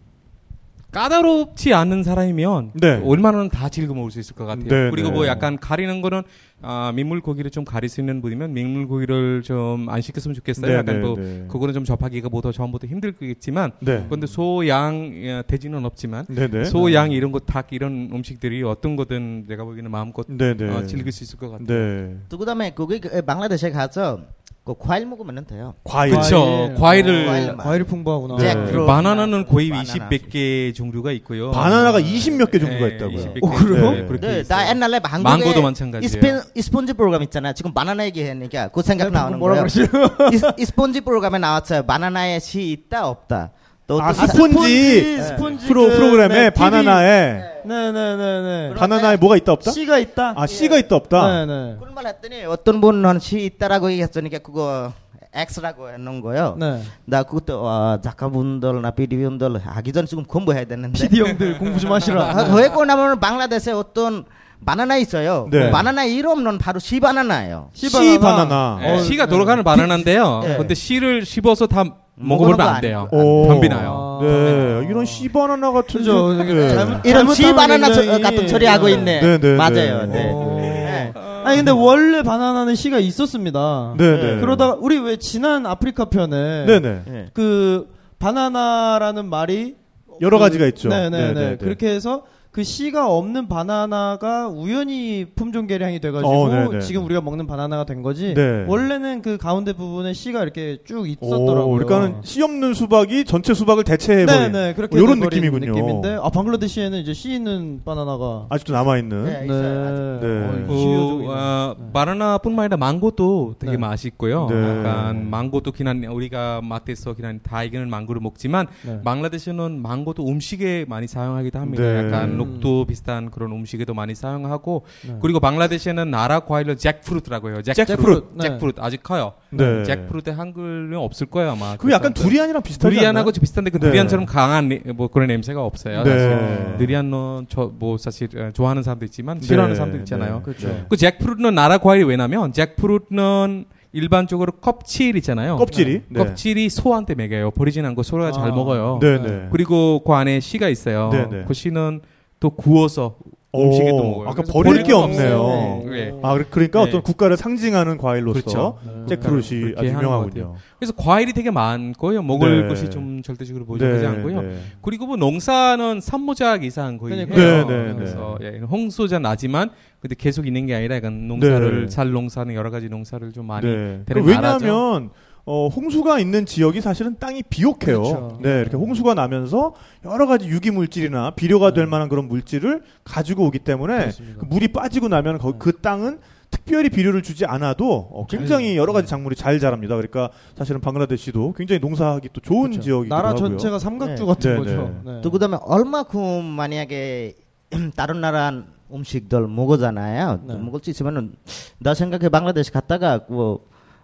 [0.91, 3.01] 까다롭지 않은 사람이면 네.
[3.05, 4.67] 얼마나 다 즐겨 먹을 수 있을 것 같아요.
[4.69, 5.15] 네, 그리고 네.
[5.15, 6.23] 뭐 약간 가리는 거는
[6.63, 10.67] 아, 민물 고기를 좀 가릴 수 있는 분이면 민물 고기를 좀 안 시켰으면 좋겠어요.
[10.67, 11.45] 네, 약간 네, 뭐 네.
[11.47, 14.05] 그거는 좀 접하기가 뭐더 처음부터 힘들 거겠지만 네.
[14.07, 16.65] 그런데 소양 예, 돼지는 없지만 네, 네.
[16.65, 20.69] 소양 이런 거 닭 이런 음식들이 어떤 거든 내가 보기에는 마음껏 네, 네.
[20.71, 21.67] 어, 즐길 수 있을 것 같아요.
[21.69, 22.17] 네.
[22.31, 24.23] 또 그다음에 거기 그 방글라데시에 가서
[24.69, 25.75] 그 과일 먹으면 돼요.
[25.83, 26.15] 과일.
[26.15, 26.75] 그쵸.
[26.79, 27.57] 과일을 과일.
[27.57, 28.37] 과일이 풍부하구나.
[28.37, 28.87] 네.
[28.87, 29.83] 바나나는 거의 바나나.
[29.83, 31.51] 20, 100개 종류가 있고요.
[31.53, 33.17] 바나나가 20몇 개 종류가 네, 있다고요.
[33.17, 33.45] 20, 100개.
[33.45, 33.91] 어, 그래요?
[33.93, 34.43] 네, 그렇게 네.
[34.45, 36.05] 나 옛날에 한국에 망고도 마찬가지예요.
[36.05, 37.55] 이스펜, 이스폰지 프로그램 있잖아.
[37.55, 39.63] 지금 바나나 얘기하니까 그 생각 나오는 뭐라 거예요.
[39.63, 40.35] 그러시죠?
[40.35, 41.85] 이스, 이스폰지 프로그램에 나왔어요.
[41.85, 43.53] 바나나에 씨 있다 없다.
[43.89, 48.75] 또 아, 또 스폰지 스폰지 프로 그, 프로그램에 네, 바나나에 네네네네.
[48.75, 49.73] 바나나에 뭐가 있다 없다?
[49.73, 50.35] 씨가 있다.
[50.37, 51.47] 아 씨가 있다 없다.
[51.47, 51.77] 네네.
[51.81, 54.93] 그런 말 했더니 어떤 분은 씨 있다라고 얘기했으니까 그거
[55.35, 56.57] X라고 해놓은 거예요.
[56.61, 56.83] 네.
[57.07, 62.23] 나 그것도 와, 작가분들나 PD분들 하기 전에 지금 공부해야 되는데 PD 형들 공부 좀 하시라.
[62.23, 64.25] 아, 왜 그러냐면 방글라데시에 어떤
[64.67, 65.49] 바나나 있어요.
[65.51, 65.67] 네.
[65.67, 67.71] 그 바나나 이름은 바로 시 바나나예요.
[67.73, 68.79] 씨 바나나.
[68.81, 69.31] 네, 어, 씨가 네.
[69.31, 70.41] 돌아가는 바나나인데요.
[70.45, 70.57] 네.
[70.59, 71.85] 근데 씨를 씹어서 다
[72.21, 73.09] 먹어보면 거안 돼요.
[73.13, 73.47] 오.
[73.47, 74.19] 변비 나요.
[74.23, 76.03] 네, 이런 씨 바나나 같은.
[76.03, 76.69] 저- 네.
[76.75, 79.21] 잘못- 이런 시 잘못하면 바나나 같은 소리 하고 있네.
[79.21, 80.07] 네, 네, 맞아요.
[80.07, 80.07] 네.
[80.07, 80.31] 네.
[80.33, 80.57] 어.
[80.61, 81.13] 네.
[81.45, 83.95] 아니 근데 원래 바나나는 씨가 있었습니다.
[83.97, 84.41] 네, 네.
[84.41, 87.01] 그러다가 우리 왜 지난 아프리카 편에 네, 네.
[87.07, 87.27] 네.
[87.33, 87.87] 그
[88.19, 89.77] 바나나라는 말이
[90.21, 90.89] 여러 그- 가지가 있죠.
[90.89, 91.19] 네네네.
[91.29, 91.57] 네, 네, 네.
[91.57, 96.81] 그렇게 해서 그 씨가 없는 바나나가 우연히 품종 개량이 돼가지고 어, 네, 네.
[96.81, 98.35] 지금 우리가 먹는 바나나가 된 거지.
[98.35, 98.65] 네.
[98.67, 101.87] 원래는 그 가운데 부분에 씨가 이렇게 쭉 오, 있었더라고요.
[101.87, 105.73] 그러니까는 씨 없는 수박이 전체 수박을 대체해 버린 네네 그렇게 이런 돼버린 느낌이군요.
[105.73, 109.25] 느낌인데 아 방글라데시에는 이제 씨 있는 바나나가 아직도 남아 있는.
[109.25, 110.21] 네, 있어요.
[110.21, 110.65] 네.
[110.69, 111.29] 어.
[111.31, 113.79] 어, 바나나뿐만 아니라 망고도 되게 네.
[113.79, 114.47] 맛있고요.
[114.51, 114.79] 네.
[114.79, 119.01] 약간 망고도 그냥 우리가 마트에서 그냥 다 익은 망고를 먹지만 네.
[119.05, 121.83] 방글라데시는 망고도 음식에 많이 사용하기도 합니다.
[121.83, 122.07] 네.
[122.07, 122.38] 약간 음.
[122.39, 125.17] 녹두 비슷한 그런 음식에도 많이 사용하고 네.
[125.21, 127.63] 그리고 방글라데시에는 나라 과일로 잭프루트라고 해요.
[127.63, 128.27] 잭프루트.
[128.35, 128.49] 네.
[128.49, 129.33] 잭프루트 아직 커요.
[129.51, 129.85] 네.
[129.85, 131.77] 잭프루트 한글은 없을 거예요 아마.
[131.77, 133.41] 그게 약간 두리안이랑 비슷하지 두리안하고 않나요?
[133.41, 133.87] 비슷한데 그 네.
[133.89, 136.03] 두리안처럼 강한 네- 뭐 그런 냄새가 없어요.
[136.05, 136.11] 네.
[136.11, 136.77] 사실.
[136.79, 140.37] 두리안은 저뭐 사실 어, 좋아하는 사람도 있지만 싫어하는 네, 사람도 있잖아요.
[140.37, 140.43] 네.
[140.43, 140.69] 그렇죠.
[140.69, 140.85] 네.
[140.89, 145.57] 그 잭프루트는 나라 과일이 왜냐면 잭프루트는 일반적으로 껍질 있잖아요.
[145.57, 146.03] 껍질이.
[146.09, 146.25] 네.
[146.25, 147.51] 껍질이 소한테 먹여요.
[147.53, 148.55] 버리진 않고 소가 잘 아.
[148.55, 148.99] 먹어요.
[149.01, 149.49] 네, 네.
[149.51, 151.09] 그리고 그 안에 씨가 있어요.
[151.11, 151.45] 네, 네.
[151.49, 152.01] 그 씨는
[152.41, 153.17] 또 구워서
[153.51, 154.29] 오, 음식에 또 먹어요.
[154.29, 155.39] 아까 버릴 게건 없네요.
[155.39, 155.91] 없어요.
[155.91, 156.13] 네.
[156.23, 156.89] 아, 그러니까 네.
[156.89, 158.79] 어떤 국가를 상징하는 과일로서 그렇죠.
[159.09, 160.55] 잭프루시 그렇게 아주 유명하군요.
[160.79, 162.23] 그래서 과일이 되게 많고요.
[162.23, 162.69] 먹을 네.
[162.69, 163.65] 것이 좀 절대적으로
[164.05, 164.43] 않고요.
[164.43, 164.59] 네.
[164.83, 167.41] 그리고 뭐 농사는 3모작 이상 거의 그러니까요.
[167.41, 167.67] 해요.
[167.67, 169.71] 네, 네, 그래서 예, 홍수자 나지만
[170.01, 171.89] 근데 계속 있는 게 아니라 약간 농사를 네.
[171.91, 174.03] 살 농사는 여러 가지 농사를 좀 많이 네.
[174.05, 174.65] 되는 그 나라죠.
[174.67, 175.11] 왜냐하면
[175.51, 178.03] 어, 홍수가 있는 지역이 사실은 땅이 비옥해요.
[178.03, 178.39] 그렇죠.
[178.43, 179.73] 네, 이렇게 홍수가 나면서
[180.05, 184.11] 여러 가지 유기 물질이나 비료가 될 만한 그런 물질을 가지고 오기 때문에.
[184.39, 186.19] 그 물이 빠지고 나면 거- 그 땅은
[186.51, 189.97] 특별히 비료를 주지 않아도 어, 굉장히 여러 가지 작물이 잘 자랍니다.
[189.97, 192.81] 그러니까 사실은 방글라데시도 굉장히 농사하기 또 좋은 그렇죠.
[192.83, 193.49] 지역이기도 나라 하고요.
[193.49, 194.27] 전체가 삼각주 네.
[194.27, 195.01] 같은 네, 거죠.
[195.05, 195.13] 네.
[195.15, 195.21] 네.
[195.23, 197.35] 또 그다음에 얼마큼 만약에
[197.97, 200.41] 다른 나라 음식들 먹었잖아요.
[200.47, 200.55] 네.
[200.57, 201.33] 먹을 수 있으면은
[201.79, 203.61] 나 생각해 방글라데시 갔다가 뭐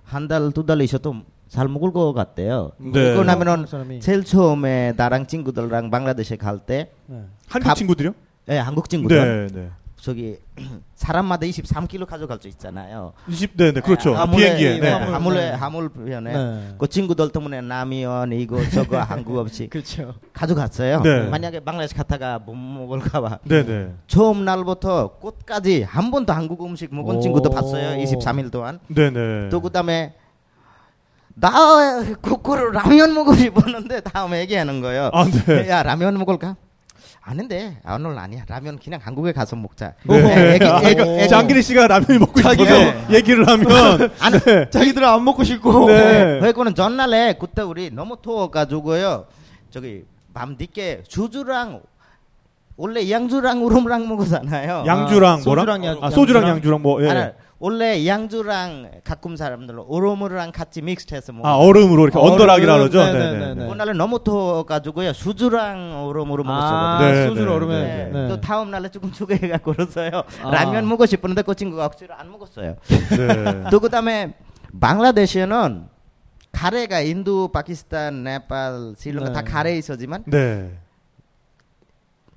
[0.06, 1.14] 한 달 두 달 있어도
[1.54, 2.72] 잘 먹을 것 같대요.
[2.78, 2.90] 네.
[3.14, 7.22] 그러냐면은 한국 사람이 제일 처음에 나랑 친구들랑 방글라데시 갈 때, 네.
[7.48, 8.12] 한국 갑- 친구들이요?
[8.48, 9.70] 예, 한국 친구들 네, 네.
[9.96, 10.36] 저기
[10.96, 13.12] 사람마다 23kg 가져갈 수 있잖아요.
[13.28, 14.16] 20, 네, 네, 그렇죠.
[14.16, 14.80] 아, 비행기에.
[14.80, 14.90] 네.
[14.90, 15.50] 하물에 네.
[15.52, 16.74] 하물편에 네.
[16.76, 20.12] 그 친구들 때문에 라면 이거 저거 한국 없이 그렇죠.
[20.32, 21.02] 가져갔어요.
[21.02, 21.28] 네.
[21.28, 23.94] 만약에 방글라데시 갔다가 못 먹을까봐 네, 네.
[24.08, 27.20] 처음 날부터 끝까지 한 번도 한국 음식 먹은 오.
[27.20, 27.96] 친구도 봤어요.
[28.02, 28.80] 23일 동안.
[28.88, 29.48] 네, 네.
[29.50, 30.14] 또 그다음에
[31.34, 31.50] 나
[32.22, 35.10] 거꾸로 라면 먹고 싶었는데 다음에 얘기하는 거예요.
[35.12, 35.68] 아, 네.
[35.68, 36.56] 야 라면 먹을까?
[37.26, 39.94] 아닌데 오늘 아니야 라면 그냥 한국에 가서 먹자.
[40.04, 40.54] 네.
[40.54, 43.66] 애기- 아, 애기- 장기리 씨가 라면이 먹고 싶어서 자기가- 얘기를 하면
[44.20, 44.68] 아니, 네.
[44.70, 45.86] 자기들은 안 먹고 싶고.
[45.88, 46.40] 네.
[46.40, 49.26] 그거는 전날에 그때 우리 너무 더워가지고요.
[49.70, 51.80] 저기 밤 늦게 주주랑
[52.76, 54.84] 원래 양주랑 우름랑 먹었잖아요.
[54.86, 55.64] 양주랑 아, 뭐랑?
[55.66, 56.48] 소주랑 양- 아, 소주랑?
[56.48, 57.08] 양주랑 뭐 예.
[57.10, 57.30] 아니,
[57.64, 61.48] 원래 양주랑 가끔 사람들 우름이랑 같이 믹스해서 먹어.
[61.48, 63.02] 아 얼음으로 이렇게 얼음, 언더락이라 그러죠.
[63.02, 63.66] 네, 네, 네, 네.
[63.66, 65.14] 그날은 너무 더워가지고요.
[65.14, 67.34] 수주랑 우름으로 아, 먹었어요.
[67.34, 67.82] 네, 얼음에.
[67.82, 68.10] 네.
[68.12, 68.28] 네.
[68.28, 70.24] 또 다음 날에 조금 추가해갖고 그랬어요.
[70.42, 70.50] 아.
[70.50, 72.76] 라면 먹고 싶었는데 그 친구가 억지로 안 먹었어요.
[72.86, 73.64] 네.
[73.72, 74.34] 또 그다음에
[74.78, 75.86] 방글라데시는
[76.52, 79.32] 카레가 인도, 파키스탄, 네팔, 스리랑카 네.
[79.32, 80.70] 다 카레 있었지만 네.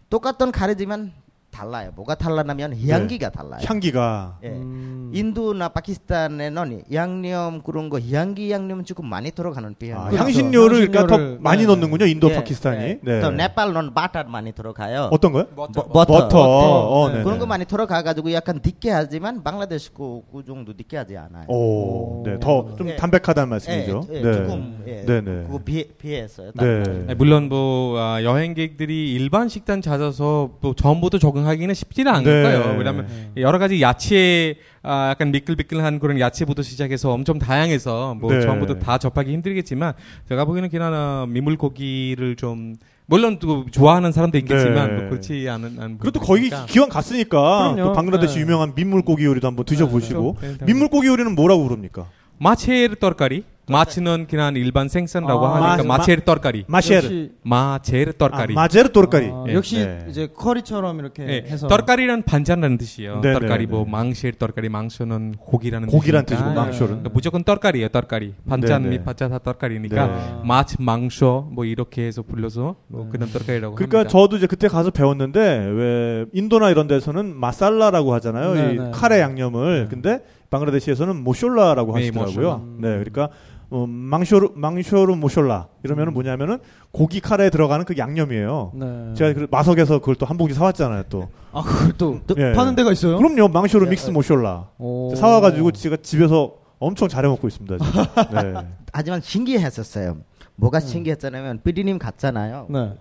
[0.09, 1.11] 똑같은 카레지만
[1.57, 1.91] 달라요.
[1.95, 3.61] 뭐가 달라냐면 향기가 달라요.
[3.65, 4.49] 향기가 예.
[4.49, 5.11] 음.
[5.11, 9.97] 인도나 파키스탄에는 양념 그런 거 향기 양념 조금 많이 들어가는 편이에요.
[9.97, 10.13] 아.
[10.13, 12.05] 향신료를 그러니까 더 많이 네, 넣는군요.
[12.05, 12.83] 인도 예, 파키스탄이.
[12.83, 12.99] 예.
[13.01, 13.21] 네.
[13.21, 15.09] 또 네팔은 바타 많이 들어가요.
[15.11, 15.47] 어떤 거요?
[15.55, 16.27] 버터, 버터.
[16.39, 17.39] 어, 네, 그런 네.
[17.39, 21.45] 거 많이 들어가 가지고 약간 느끼하지만 방글라데시 그, 그 정도 느끼하지 않아요.
[21.47, 22.23] 오, 오.
[22.23, 22.95] 네, 더좀 예.
[22.97, 24.07] 담백하다는 예, 말씀이죠.
[24.11, 24.33] 예, 네.
[24.33, 25.43] 조금 예, 네, 네.
[25.47, 26.51] 그거 비해, 비해서요.
[26.53, 26.83] 네.
[27.07, 32.43] 네, 물론 뭐 아, 여행객들이 일반 식단 찾아서 또 처음부터 적응 하기는 쉽지는 않을 네.
[32.43, 32.75] 거예요.
[32.77, 33.07] 왜냐하면
[33.37, 38.41] 여러 가지 야채 아, 약간 미끌미끌한 그런 야채부터 시작해서 엄청 다양해서 뭐 네.
[38.41, 39.93] 처음부터 다 접하기 힘들겠지만
[40.29, 44.95] 제가 보기에는 아, 민물고기를 좀 물론 또 좋아하는 사람도 있겠지만 네.
[44.95, 46.65] 뭐 그렇지 않은, 않은 그것도 있으니까.
[46.67, 47.83] 기왕 갔으니까 그럼요.
[47.89, 48.41] 또 방글라데시 네.
[48.41, 50.57] 유명한 민물고기 요리도 한번 드셔보시고 그렇죠.
[50.59, 52.09] 네, 민물고기 요리는 뭐라고 부릅니까?
[52.37, 58.53] 마체르 떡가리 마치는 그냥 일반 생선라고 아, 하니까 마- 마체르 떡가리 마셰르, 역시, 마체르 떡가리
[58.53, 59.27] 아, 마제르 또르까리.
[59.27, 59.53] 아, 예.
[59.53, 60.05] 역시 네.
[60.09, 63.19] 이제 커리처럼 이렇게 네, 해서 떡가리는 반찬이라는 뜻이에요.
[63.21, 63.91] 네, 떡가리 네, 뭐 네.
[63.91, 66.25] 망실 떡가리 망쇼는 고기라는 고기란.
[66.25, 66.87] 뜻이고 망쇼는.
[66.87, 68.35] 그러니까 무조건 떡가리예요, 떡가리.
[68.47, 68.97] 반찬 네, 네.
[68.97, 70.41] 및 반찬 다 떡가리니까 네.
[70.45, 74.11] 마치 망쇼 뭐 이렇게 해서 불러서 뭐 그런 떡가리라고 그러니까 합니다.
[74.11, 75.39] 저도 이제 그때 가서 배웠는데
[75.73, 78.53] 왜 인도나 이런 데서는 마살라라고 하잖아요.
[78.53, 78.91] 네, 이 네.
[78.93, 79.87] 카레 양념을.
[79.89, 82.61] 근데 방글라데시에서는 모숄라라고 네, 하시더라고요.
[82.61, 82.81] 모숄라.
[82.81, 83.29] 네, 그러니까
[83.69, 86.59] 어, 망쇼르 망쇼르 모숄라 이러면은 뭐냐면은
[86.91, 88.71] 고기 카레에 들어가는 그 양념이에요.
[88.75, 89.13] 네.
[89.15, 91.03] 제가 그 마석에서 그걸 또 한 봉지 사왔잖아요.
[91.09, 92.53] 또 아 그걸 또 예.
[92.53, 93.17] 파는 데가 있어요?
[93.17, 95.13] 그럼요, 망쇼르 믹스 모숄라 오.
[95.15, 97.77] 사와가지고 제가 집에서 엄청 잘해 먹고 있습니다.
[97.77, 98.53] 지금.
[98.53, 98.67] 네.
[98.93, 100.17] 하지만 신기했었어요.
[100.55, 101.57] 뭐가 신기했잖아요.
[101.63, 102.67] 피디님 갔잖아요.
[102.69, 102.93] 네.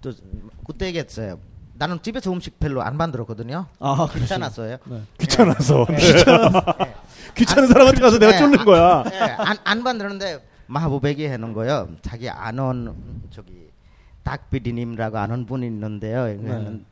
[0.00, 0.10] 또
[0.66, 1.38] 그때 얘기했어요.
[1.82, 3.66] 나는 집에서 음식 별로 안 만들었거든요.
[3.80, 4.08] 아.
[4.14, 4.76] 귀찮았어요.
[4.84, 5.02] 네.
[5.18, 5.96] 귀찮아서 네.
[5.96, 6.94] 네.
[7.34, 9.02] 귀찮은 사람한테 가서 내가 네, 쫄는 거야.
[9.12, 11.88] 예, 안, 안 만들었는데 마하부백이 해놓은 거요.
[12.00, 12.94] 자기 아는
[13.30, 13.68] 저기
[14.22, 16.26] 닥 PD님이라고 아는 분이 있는데요.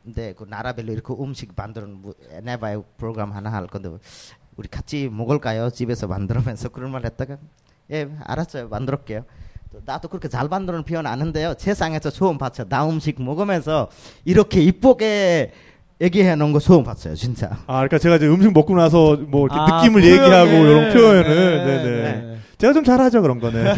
[0.03, 3.89] 근데 그 나라별로 이렇게 음식 만드는 뭐, 네바이 프로그램 하나 할 건데
[4.57, 5.69] 우리 같이 먹을까요?
[5.69, 7.37] 집에서 만들면서 그런 말 했다가
[7.91, 9.23] 예 알았어요 만들었게요.
[9.71, 11.53] 또 나도 그렇게 잘 만드는 표현 아는데요.
[11.57, 12.67] 세상에서 처음 봤어요.
[12.67, 13.87] 나 음식 먹으면서
[14.25, 15.53] 이렇게 이쁘게
[16.01, 17.15] 얘기해 놓은 거 처음 봤어요.
[17.15, 17.51] 진짜.
[17.67, 20.23] 아, 그러니까 제가 이제 음식 먹고 나서 뭐 이렇게 아, 느낌을 표현을.
[20.23, 22.01] 얘기하고 이런 표현을, 네, 네, 네.
[22.01, 22.37] 네.
[22.57, 23.73] 제가 좀 잘하죠 그런 거는.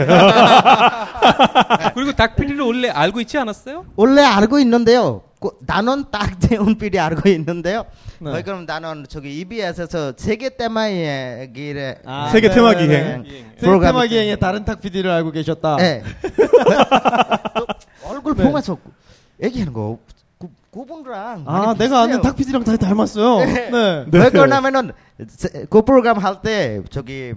[1.94, 3.86] 그리고 닭피디를 원래 알고 있지 않았어요?
[3.96, 5.22] 원래 알고 있는데요.
[5.40, 7.86] 그, 나는 딱 재훈필이 알고 있는데요.
[8.24, 8.32] 네.
[8.32, 13.24] 거의 그럼 나는 저기 EBS에서 세계 테마 얘기를 아, 세계 네, 테마 네, 기행.
[13.24, 13.30] 네.
[13.30, 15.78] 세계 프로그램 테마 있- 기행의 다른 탁 PD를 알고 계셨다.
[15.82, 16.04] 예.
[17.56, 17.66] 또
[18.10, 18.44] 얼굴 네.
[18.44, 18.78] 보면서
[19.42, 19.98] 얘기하는 거
[20.38, 22.22] 구, 구분랑 아 내가 아는.
[22.22, 23.46] 탁 PD랑 다 닮았어요.
[23.46, 23.70] 네.
[23.70, 24.06] 네.
[24.08, 24.20] 네.
[24.20, 24.92] 왜 그러냐면은
[25.28, 27.34] 세- 그 프로그램 할 때 저기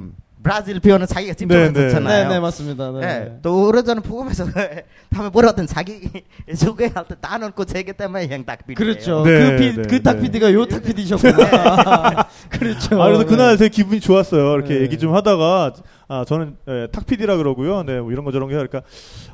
[0.46, 1.72] 브라질 표현은 자기가 직접 네, 네.
[1.72, 2.28] 네, 했잖아요.
[2.28, 2.92] 네, 맞습니다.
[2.92, 3.02] 네.
[3.02, 4.46] 예, 또 오래전에 보면서
[5.10, 6.08] 다음에 뭐라든 자기
[6.54, 9.24] 소개할 때 나는 그 세계 때문에 행딱 비디오 그렇죠.
[9.24, 10.22] 네, 그, 피, 네, 그탁 네.
[10.22, 12.28] PD가 요탁 PD셨구나.
[12.48, 13.02] 그렇죠.
[13.02, 13.28] 아, 그래서 네.
[13.28, 14.54] 그날 되게 기분이 좋았어요.
[14.54, 14.82] 이렇게 네.
[14.82, 15.72] 얘기 좀 하다가,
[16.06, 17.82] 아, 저는, 예, 탁피디라 그러고요.
[17.82, 18.82] 네, 뭐 이런 거 저런 거 그러니까,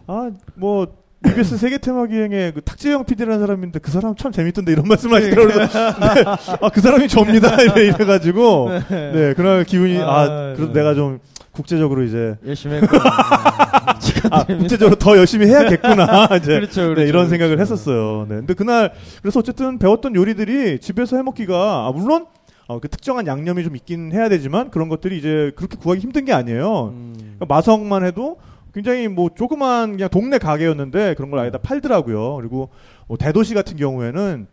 [0.07, 0.87] 아, 뭐,
[1.27, 5.57] EBS 세계 테마 기행에 그 탁재영 PD라는 사람인데 그 사람 참 재밌던데 이런 말씀 하시더라고요.
[5.59, 6.25] 네,
[6.61, 7.55] 아, 그 사람이 접니다.
[7.63, 10.81] 이래, 이래 가지고, 네, 그날 기분이, 아, 아, 그래서 네.
[10.81, 11.21] 내가 좀
[11.53, 13.03] 국제적으로 이제, 열심히 했구나.
[14.31, 16.29] 아, 국제적으로 더 열심히 해야겠구나.
[16.39, 16.55] 이제.
[16.55, 17.75] 그렇죠, 네, 그렇죠, 이런 생각을 그렇죠.
[17.75, 18.27] 했었어요.
[18.29, 18.37] 네.
[18.37, 22.27] 근데 그날, 그래서 어쨌든 배웠던 요리들이 집에서 해 먹기가, 아, 물론,
[22.69, 26.33] 어, 그 특정한 양념이 좀 있긴 해야 되지만 그런 것들이 이제 그렇게 구하기 힘든 게
[26.33, 26.93] 아니에요.
[26.95, 27.13] 음.
[27.17, 28.39] 그러니까 마성만 해도
[28.75, 32.37] 굉장히 뭐 조그만 그냥 동네 가게였는데 그런 걸 아예 다 팔더라고요.
[32.37, 32.71] 그리고
[33.07, 34.47] 뭐 대도시 같은 경우에는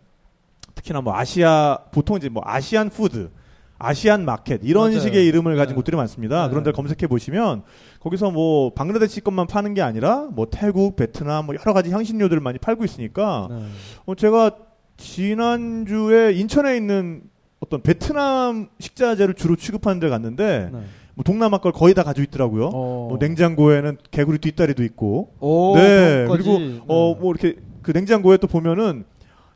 [0.75, 3.29] 특히나 뭐 아시아 보통 이제 뭐 Asian food
[3.77, 4.99] Asian market 이런 맞아요.
[4.99, 5.75] 식의 이름을 가진 네.
[5.75, 6.43] 곳들이 많습니다.
[6.43, 6.49] 네.
[6.49, 7.63] 그런 데 검색해 보시면
[8.01, 12.59] 거기서 뭐 방글라데시 것만 파는 게 아니라 뭐 태국, 베트남 뭐 여러 가지 향신료들을 많이
[12.59, 13.65] 팔고 있으니까 네.
[14.05, 14.51] 어, 제가
[14.97, 17.21] 지난주에 인천에 있는
[17.61, 20.79] 어떤 베트남 식자재를 주로 취급하는 데 갔는데 네.
[21.19, 22.67] 뭐 동남아 걸 거의 다 가지고 있더라고요.
[22.67, 23.07] 어.
[23.09, 25.33] 뭐 냉장고에는 개구리 뒷다리도 있고.
[25.41, 26.25] 오, 네.
[26.29, 26.57] 그리고
[26.87, 29.03] 어뭐 이렇게 그 냉장고에 또 보면은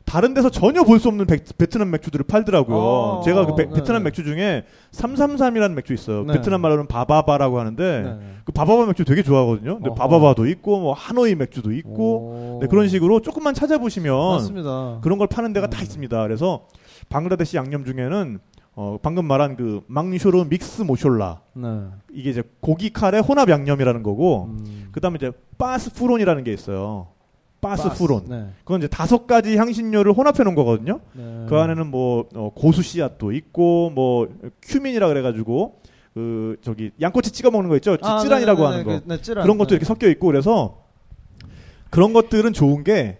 [0.04, 2.76] 다른 데서 전혀 볼 수 없는 베, 트남 맥주들을 팔더라고요.
[2.76, 3.82] 어, 제가 그 베, 네.
[3.82, 6.24] 트남 맥주 중에 333이라는 맥주 있어요.
[6.24, 6.34] 네.
[6.34, 8.18] 베트남 말로는 바바바라고 하는데 네.
[8.44, 9.76] 그 바바바 맥주 되게 좋아하거든요.
[9.76, 9.94] 근데 어허.
[9.94, 12.58] 바바바도 있고 뭐 하노이 맥주도 있고 오.
[12.60, 14.98] 네, 그런 식으로 조금만 찾아보시면 맞습니다.
[15.00, 15.70] 그런 걸 파는 데가 음.
[15.70, 16.22] 다 있습니다.
[16.24, 16.66] 그래서
[17.08, 18.38] 방글라데시 양념 중에는
[18.76, 21.86] 어, 방금 말한 그 망쇼르 믹스 모숄라 네.
[22.12, 24.88] 이게 이제 고기 카레 혼합 양념이라는 거고 음.
[24.92, 27.08] 그다음에 이제 바스푸론이라는 게 있어요.
[27.60, 28.24] 바스푸론.
[28.28, 28.48] 네.
[28.64, 31.00] 그건 이제 다섯 가지 향신료를 혼합해 놓은 거거든요.
[31.12, 31.46] 네.
[31.48, 34.28] 그 안에는 뭐 어, 고수 씨앗도 있고 뭐
[34.62, 35.80] 큐민이라 그래가지고
[36.12, 37.96] 그 저기 양꼬치 찍어 먹는 거 있죠.
[38.02, 39.06] 아, 찌란이라고 네네네, 하는 거.
[39.06, 39.34] 그, 네.
[39.42, 39.74] 그런 것도 네.
[39.76, 40.78] 이렇게 섞여 있고 그래서
[41.90, 43.18] 그런 것들은 좋은 게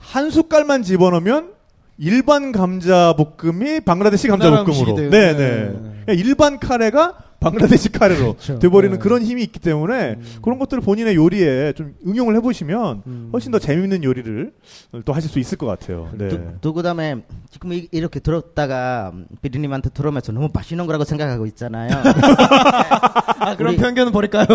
[0.00, 1.52] 한 숟갈만 집어넣으면
[2.00, 4.94] 일반 감자 볶음이 방글라데시 감자 볶음으로.
[4.94, 5.10] 돼요.
[5.10, 5.36] 네, 네.
[5.36, 5.72] 네.
[6.06, 8.58] 그냥 일반 카레가 방글라데시 카레로 그렇죠.
[8.58, 9.02] 돼버리는 네.
[9.02, 10.22] 그런 힘이 있기 때문에 음.
[10.42, 13.30] 그런 것들을 본인의 요리에 좀 응용을 해보시면 음.
[13.32, 14.52] 훨씬 더 재밌는 요리를
[15.04, 16.10] 또 하실 수 있을 것 같아요.
[16.16, 16.28] 네.
[16.28, 17.16] 또, 또 그다음에
[17.50, 21.90] 지금 이- 이렇게 들었다가 비디님한테 들으면서 너무 맛있는 거라고 생각하고 있잖아요.
[23.40, 24.46] 아, 그럼 우리- 편견은 버릴까요?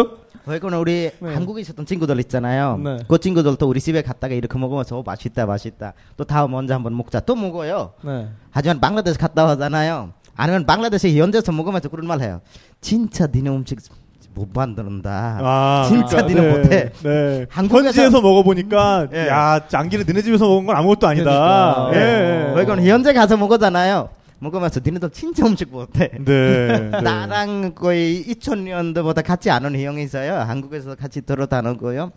[0.47, 1.33] 왜냐면 우리 네.
[1.33, 2.77] 한국에 있었던 친구들 있잖아요.
[2.83, 2.97] 네.
[3.07, 5.93] 그 친구들도 우리 집에 갔다가 이렇게 먹으면서 어, 맛있다 맛있다.
[6.17, 7.19] 또 다음 먼저 한번 먹자.
[7.21, 7.93] 또 먹어요.
[8.03, 8.27] 네.
[8.51, 10.11] 하지만 방글라데시 갔다 와잖아요.
[10.35, 12.41] 아니면 방글라데시 현지에서 먹으면서 그런 말 해요.
[12.81, 13.79] 진짜 니네 음식
[14.33, 15.39] 못 만드는다.
[15.41, 16.91] 아, 진짜 그러니까, 니는 못해.
[17.03, 17.45] 네.
[17.49, 19.27] 한국에서- 현지에서 먹어보니까 예.
[19.29, 21.87] 야 짱기는 너네 집에서 먹은 건 아무것도 아니다.
[21.89, 21.91] 그러니까.
[21.95, 22.53] 예.
[22.53, 24.09] 왜 그건 현재 가서 먹었잖아요.
[24.45, 26.09] 먹으면서 니네들 진짜 음식 못해.
[26.19, 26.23] 네.
[26.23, 26.89] 네.
[27.01, 30.35] 나랑 거의 2000년도보다 같이 아는 형이 있어요.
[30.35, 32.11] 한국에서 같이 들어다니고요.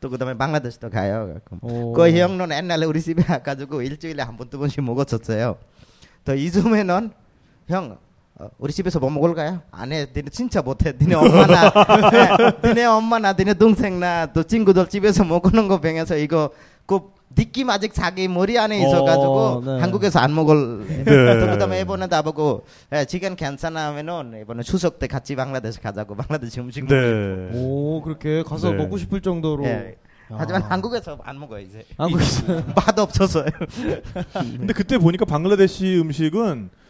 [0.00, 1.36] 또 그다음에 방글라데시도 가요.
[1.60, 1.92] 오.
[1.92, 5.56] 그 형은 옛날에 우리 집에 와가지고 일주일에 한 번 두 번씩 먹었었어요.
[6.24, 7.10] 또 이쯤에는
[7.68, 7.98] 형
[8.36, 9.60] 어, 우리 집에서 뭐 먹을까요?
[9.70, 10.92] 안 해, 니네 진짜 못해.
[10.98, 11.70] 니네 엄마나,
[12.10, 16.50] 네, 니네 엄마나, 니네 동생나, 또 친구들 집에서 먹는 거 병해서 이거
[16.86, 17.00] 그
[17.34, 19.80] 느낌 아직 자기 머리 안에 있어가지고 어, 네.
[19.80, 20.86] 한국에서 안 먹을.
[21.04, 21.04] 네.
[21.40, 26.84] 또 그다음에 이번에 나보고 예, 지금 괜찮으면은 이번에 추석 때 같이 방글라데시 가자고 방글라데시 음식
[26.84, 27.50] 먹고 네.
[27.54, 28.76] 오, 그렇게 가서 네.
[28.76, 29.64] 먹고 싶을 정도로.
[29.64, 29.96] 예.
[30.30, 30.36] 야.
[30.38, 31.84] 하지만 한국에서 안 먹어요 이제.
[31.96, 32.62] 한국에서.
[32.74, 33.44] 맛 없어서요.
[34.32, 36.81] 근데 그때 보니까 방글라데시 음식은 이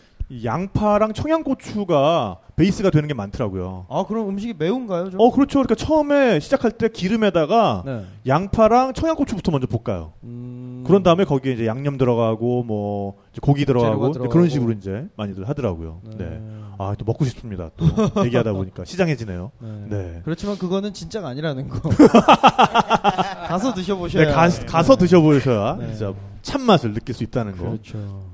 [0.44, 3.86] 양파랑 청양고추가 베이스가 되는 게 많더라고요.
[3.88, 5.10] 아, 그럼 음식이 매운가요?
[5.10, 5.20] 좀?
[5.20, 5.58] 어, 그렇죠.
[5.58, 8.04] 그러니까 처음에 시작할 때 기름에다가 네.
[8.26, 10.12] 양파랑 청양고추부터 먼저 볶아요.
[10.22, 10.84] 음.
[10.86, 14.48] 그런 다음에 거기에 이제 양념 들어가고 뭐 고기 들어가고 이제 그런 들어가고.
[14.48, 16.00] 식으로 이제 많이들 하더라고요.
[16.16, 16.24] 네.
[16.24, 16.40] 네.
[16.78, 17.70] 아, 또 먹고 싶습니다.
[17.76, 17.84] 또
[18.24, 19.50] 얘기하다 보니까 시장해지네요.
[19.60, 19.68] 네.
[19.90, 20.20] 네.
[20.24, 21.88] 그렇지만 그거는 진짜가 아니라는 거.
[23.48, 24.26] 가서 드셔보셔야.
[24.26, 25.88] 네, 가, 가서 드셔보셔야 네.
[25.88, 26.12] 진짜
[26.42, 27.64] 참 맛을 느낄 수 있다는 거.
[27.64, 28.31] 그렇죠.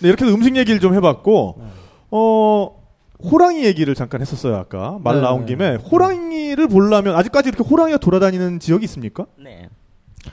[0.00, 1.64] 네, 이렇게 해서 음식 얘기를 좀 해봤고, 네.
[2.10, 2.82] 어,
[3.22, 4.98] 호랑이 얘기를 잠깐 했었어요, 아까.
[5.02, 5.46] 말 네, 나온 네.
[5.46, 5.74] 김에.
[5.76, 9.26] 호랑이를 보려면, 아직까지 이렇게 호랑이가 돌아다니는 지역이 있습니까?
[9.36, 9.68] 네.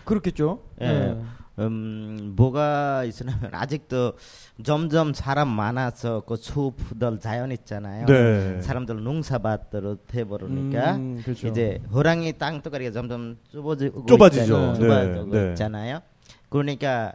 [0.04, 0.60] 그렇겠죠.
[0.82, 0.88] 예.
[0.88, 1.22] 네.
[1.60, 4.14] 음, 뭐가 있으냐면 아직도
[4.64, 8.06] 점점 사람 많아서 그 숲들 자연 있잖아요.
[8.08, 8.62] 네.
[8.62, 11.48] 사람들 농사밭으로 돼버리니까 음, 그렇죠.
[11.48, 14.44] 이제 호랑이 땅덩어리가 점점 좁아지고 좁아지죠.
[14.44, 14.74] 있잖아요.
[14.74, 15.50] 네, 좁아지고 네.
[15.52, 16.00] 있잖아요.
[16.50, 17.14] 그러니까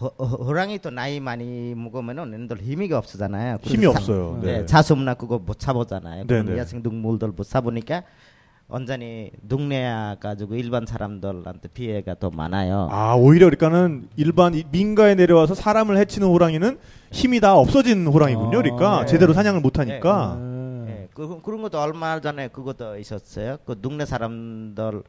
[0.00, 3.58] 호, 호- 호랑이 또 나이 많이 먹으면은 얘네들 힘이 없어잖아요.
[3.62, 4.38] 힘이 없어요.
[4.42, 4.60] 네.
[4.60, 4.66] 네.
[4.66, 6.22] 자수나 그거 못 잡아잖아요.
[6.22, 6.58] 네, 그런 네.
[6.58, 8.02] 야생 동물들 못 잡으니까
[8.68, 12.88] 완전히 동네야 가지고 일반 사람들한테 피해가 더 많아요.
[12.90, 16.78] 아, 오히려 그러니까는 일반 이- 민가에 내려와서 사람을 해치는 호랑이는
[17.10, 18.58] 힘이 다 없어진 호랑이군요.
[18.58, 19.06] 아, 그러니까 네.
[19.06, 20.38] 제대로 사냥을 못 하니까.
[20.40, 20.50] 네.
[21.02, 23.58] 예, 그, 그런 것도 얼마 전에 그것도 있었어요.
[23.66, 25.02] 그 동네 사람들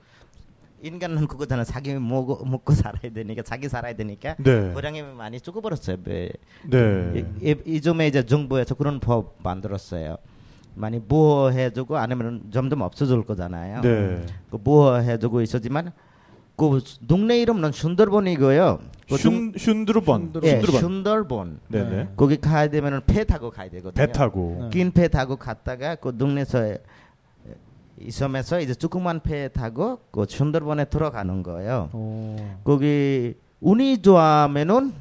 [0.84, 4.72] 인간은 그거잖아 자기 먹고 먹고 살아야 되니까 자기 살아야 되니까 네.
[4.74, 5.98] 호랑이 많이 죽어버렸어요.
[6.04, 6.32] 네.
[6.70, 7.26] 네.
[7.42, 10.18] 이, 이, 이 점에 이제 정부에서 그런 법 만들었어요.
[10.74, 13.82] 많이 보호해주고 아니면 점점 없어질 거잖아요.
[13.82, 14.26] 네.
[14.50, 15.92] 그 보호해주고 있었지만
[16.56, 17.72] 그 동네 이름은.
[17.72, 20.32] 그 슌, 슌드르번.
[20.34, 20.62] 슌드르- 예.
[20.62, 21.60] 순들본.
[21.68, 22.10] 네네.
[22.16, 24.06] 거기 가야 되면은 배 타고 가야 되거든요.
[24.06, 24.58] 배 타고.
[24.62, 24.70] 네.
[24.70, 26.78] 긴배 타고 갔다가 그 동네에서
[28.06, 31.90] 이 섬에서 이제 조그만 배 타고 그 순들본에 들어가는 거예요.
[31.94, 32.36] 오.
[32.64, 34.94] 거기 운이 좋아하면은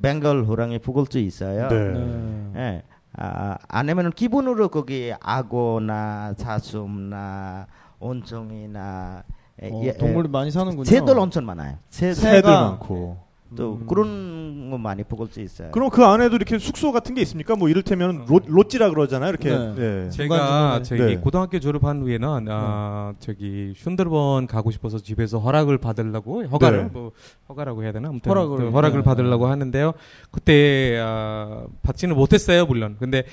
[0.00, 1.68] 벵갈 호랑이 보을 수 있어요.
[1.68, 1.88] 네.
[1.92, 2.52] 네.
[2.56, 2.82] 예.
[3.18, 7.66] 아, 아니면은 기본으로 거기 악어나 사슴나
[7.98, 9.22] 온종이나
[9.62, 10.84] 예, 어, 예, 동물이 많이 사는군요.
[10.84, 11.76] 새들 엄청 많아요.
[11.88, 13.16] 새, 새가- 많고.
[13.54, 13.86] 또 음.
[13.86, 15.70] 그런 거 많이 보을 수 있어요.
[15.70, 17.54] 그럼 그 안에도 이렇게 숙소 같은 게 있습니까?
[17.54, 19.30] 뭐 이를테면 로, 로찌라 그러잖아요.
[19.30, 19.50] 이렇게.
[19.50, 19.74] 네.
[19.74, 20.10] 네.
[20.10, 20.82] 제가.
[20.82, 21.16] 저기 네.
[21.16, 26.90] 고등학교 졸업한 후에는 아 저기 슌더번 가고 싶어서 집에서 허락을 받으려고 허가를 네.
[26.92, 27.12] 뭐
[27.48, 29.04] 허가라고 해야 되나 아무튼 허락을, 그 허락을 네.
[29.04, 29.92] 받으려고 하는데요.
[30.30, 32.96] 그때 아 받지는 못했어요 물론.
[32.98, 33.24] 근데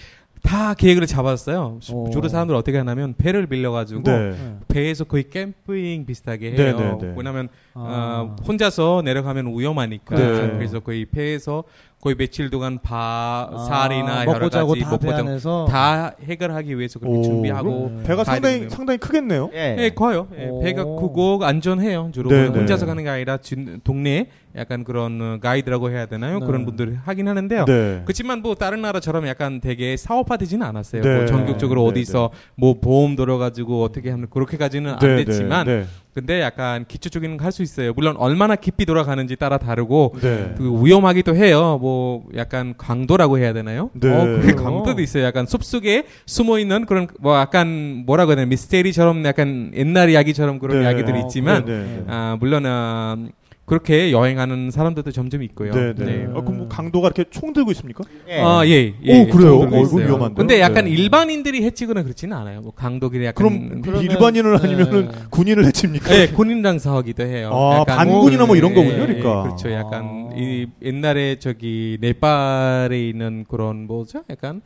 [0.43, 1.79] 다 계획을 잡았어요.
[1.91, 2.09] 오.
[2.11, 4.57] 주로 사람들 어떻게 하냐면 배를 빌려가지고 네.
[4.67, 6.97] 배에서 거의 캠핑 비슷하게 네, 해요.
[7.01, 7.13] 네, 네.
[7.17, 8.27] 왜냐면 아.
[8.29, 10.51] 어, 혼자서 내려가면 위험하니까 네.
[10.57, 11.63] 그래서 거의 배에서
[11.99, 16.13] 거의 며칠 동안 바 살이나 아, 여러 먹고 자고 가지 다 먹고 배 자고 다
[16.21, 18.69] 해결하기 위해서 그렇게 오, 준비하고 배가 상당히 되는데요.
[18.75, 19.49] 상당히 크겠네요.
[19.53, 19.77] 예.
[19.79, 20.27] 예, 커요.
[20.37, 20.59] 예, 오.
[20.61, 22.09] 배가 크고 안전해요.
[22.13, 22.59] 주로 네, 네.
[22.59, 26.39] 혼자서 가는 게 아니라 진- 동네에 약간 그런 어, 가이드라고 해야 되나요?
[26.39, 26.45] 네.
[26.45, 27.63] 그런 분들이 하긴 하는데요.
[27.65, 28.01] 네.
[28.03, 31.01] 그렇지만 뭐 다른 나라처럼 약간 되게 사업화되지는 않았어요.
[31.03, 31.15] 네.
[31.19, 35.85] 뭐 전격적으로 네, 어디서 뭐 보험 들어가지고 어떻게 하면 그렇게까지는 네, 안 네, 됐지만 네.
[36.13, 37.93] 근데 약간 기초적인 거할수 있어요.
[37.93, 40.53] 물론 얼마나 깊이 돌아가는지 따라 다르고 네.
[40.57, 41.79] 그 위험하기도 해요.
[41.81, 43.89] 뭐 약간 강도라고 해야 되나요?
[43.93, 44.09] 네.
[44.09, 44.55] 어, 그?
[44.55, 45.23] 강도도 있어요.
[45.23, 50.79] 약간 숲속에 숨어 있는 그런 뭐 약간 뭐라고 해야 되나 미스테리처럼 약간 옛날 이야기처럼 그런
[50.79, 50.83] 네.
[50.83, 52.03] 이야기들이 어, 있지만 네, 네.
[52.07, 53.17] 아 물론 아,
[53.65, 55.71] 그렇게 여행하는 사람들도 점점 있고요.
[55.71, 56.05] 네, 네.
[56.05, 56.25] 네.
[56.25, 58.03] 어, 그럼 뭐 강도가 이렇게 총 들고 있습니까?
[58.27, 58.41] 예.
[58.41, 59.21] 아, 예, 예.
[59.21, 59.59] 오, 그래요?
[59.61, 60.05] 어, 이거 있어요.
[60.05, 60.35] 위험한데요?
[60.35, 60.91] 근데 약간 네.
[60.91, 62.59] 일반인들이 해치거나 그렇지는 않아요.
[62.59, 63.35] 뭐 강도끼리 약간
[63.69, 65.17] 그럼 그러면- 일반인을 아니면은 네.
[65.29, 66.09] 군인을 해칩니까?
[66.09, 67.51] 네, 군인랑 싸우기도 해요.
[67.53, 69.39] 아, 반군이나 뭐 이런 거군요, 예, 그러니까.
[69.39, 69.71] 예, 그렇죠.
[69.71, 70.35] 약간 아.
[70.35, 74.23] 이 옛날에 저기 네팔에 있는 그런 뭐죠?
[74.29, 74.61] 약간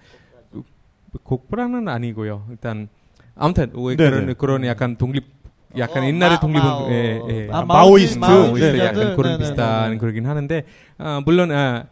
[1.24, 2.46] 곡브라는 아니고요.
[2.50, 2.88] 일단
[3.36, 4.10] 아무튼 왜 네네.
[4.10, 5.26] 그런 그런 약간 독립
[5.78, 6.92] 약간 어, 옛날에 독립은 마오.
[6.92, 7.48] 예, 예.
[7.52, 8.20] 아, 마오이스트.
[8.20, 9.98] 마오이스트 네, 약간 네, 그런 네, 비슷한.
[9.98, 10.64] 그러긴 하는데
[10.98, 11.86] 아, 물론 아,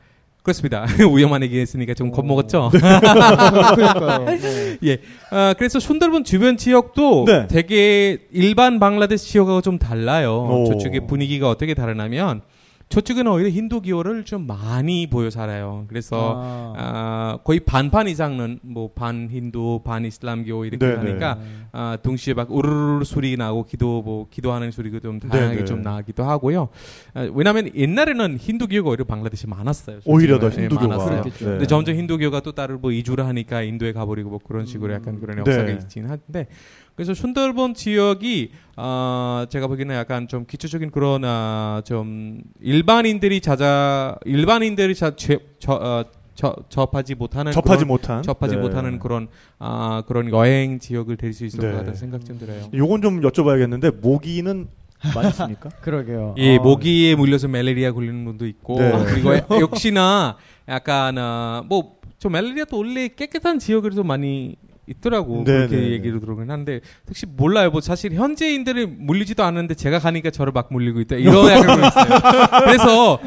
[0.43, 0.85] 그렇습니다.
[1.15, 2.69] 위험한 얘기 했으니까 좀 겁먹었죠.
[2.75, 4.25] 그러니까요.
[4.39, 4.77] 네.
[4.83, 4.97] 예.
[5.31, 7.47] 아, 그래서 순달본 주변 지역도 네.
[7.47, 10.47] 되게 일반 방글라데시 지역하고 좀 달라요.
[10.49, 10.65] 오.
[10.67, 12.41] 저쪽의 분위기가 어떻게 다르냐면
[12.87, 15.85] 저쪽에는 오히려 힌두 기호를 좀 많이 보여 살아요.
[15.89, 16.73] 그래서 아.
[16.77, 20.97] 아, 거의 반반 이상은 뭐 반 힌두, 반 이슬람교 이렇게 네네.
[20.97, 21.39] 하니까
[21.73, 25.65] 아, 동시에 막 우르르 소리 나고 기도 뭐 기도하는 소리가 좀 다양하게 네네.
[25.65, 26.69] 좀 나기도 하고요.
[27.15, 29.99] 아, 왜냐하면 옛날에는 힌두교가 오히려 방글라데시 많았어요.
[30.05, 30.61] 오히려 더 솔직히.
[30.61, 30.87] 예, 힌두교가.
[30.97, 31.23] 많았어요.
[31.23, 31.31] 네.
[31.39, 35.39] 근데 점점 힌두교가 또 따로 뭐 이주를 하니까 인도에 가버리고 뭐 그런 식으로 약간 그런
[35.39, 35.73] 역사가 네.
[35.73, 36.47] 있긴 한데
[36.95, 44.95] 그래서 순달본 지역이 어, 제가 보기에는 약간 좀 기초적인 그런 아, 좀 일반인들이 찾아 일반인들이
[44.95, 48.23] 자, 제, 저, 어, 저, 접하지 못하는 접하지 그런, 못한.
[48.23, 48.61] 접하지 네.
[48.61, 49.27] 못하는 그런
[49.59, 51.67] 아, 그런 여행 지역을 될 수 있을 네.
[51.67, 52.69] 것 같다는 생각 좀 들어요.
[52.73, 54.67] 요건 좀 여쭤봐야겠는데 모기는
[55.13, 55.69] 많습니까?
[55.81, 56.35] 그러게요.
[56.37, 56.61] 예, 아.
[56.61, 58.91] 모기에 물려서 말레리아 걸리는 분도 있고 네.
[59.05, 60.37] 그리고 역시나
[60.69, 64.55] 약간 어, 뭐저 말레리아도 원래 깨끗한 지역에도 많이
[64.87, 69.99] 있더라고 네, 그렇게 네, 얘기를 들어긴 한데 혹시 몰라요 뭐 사실 현지인들이 물리지도 않는데 제가
[69.99, 73.19] 가니까 저를 막 물리고 있다 이런 약간 있어요 그래서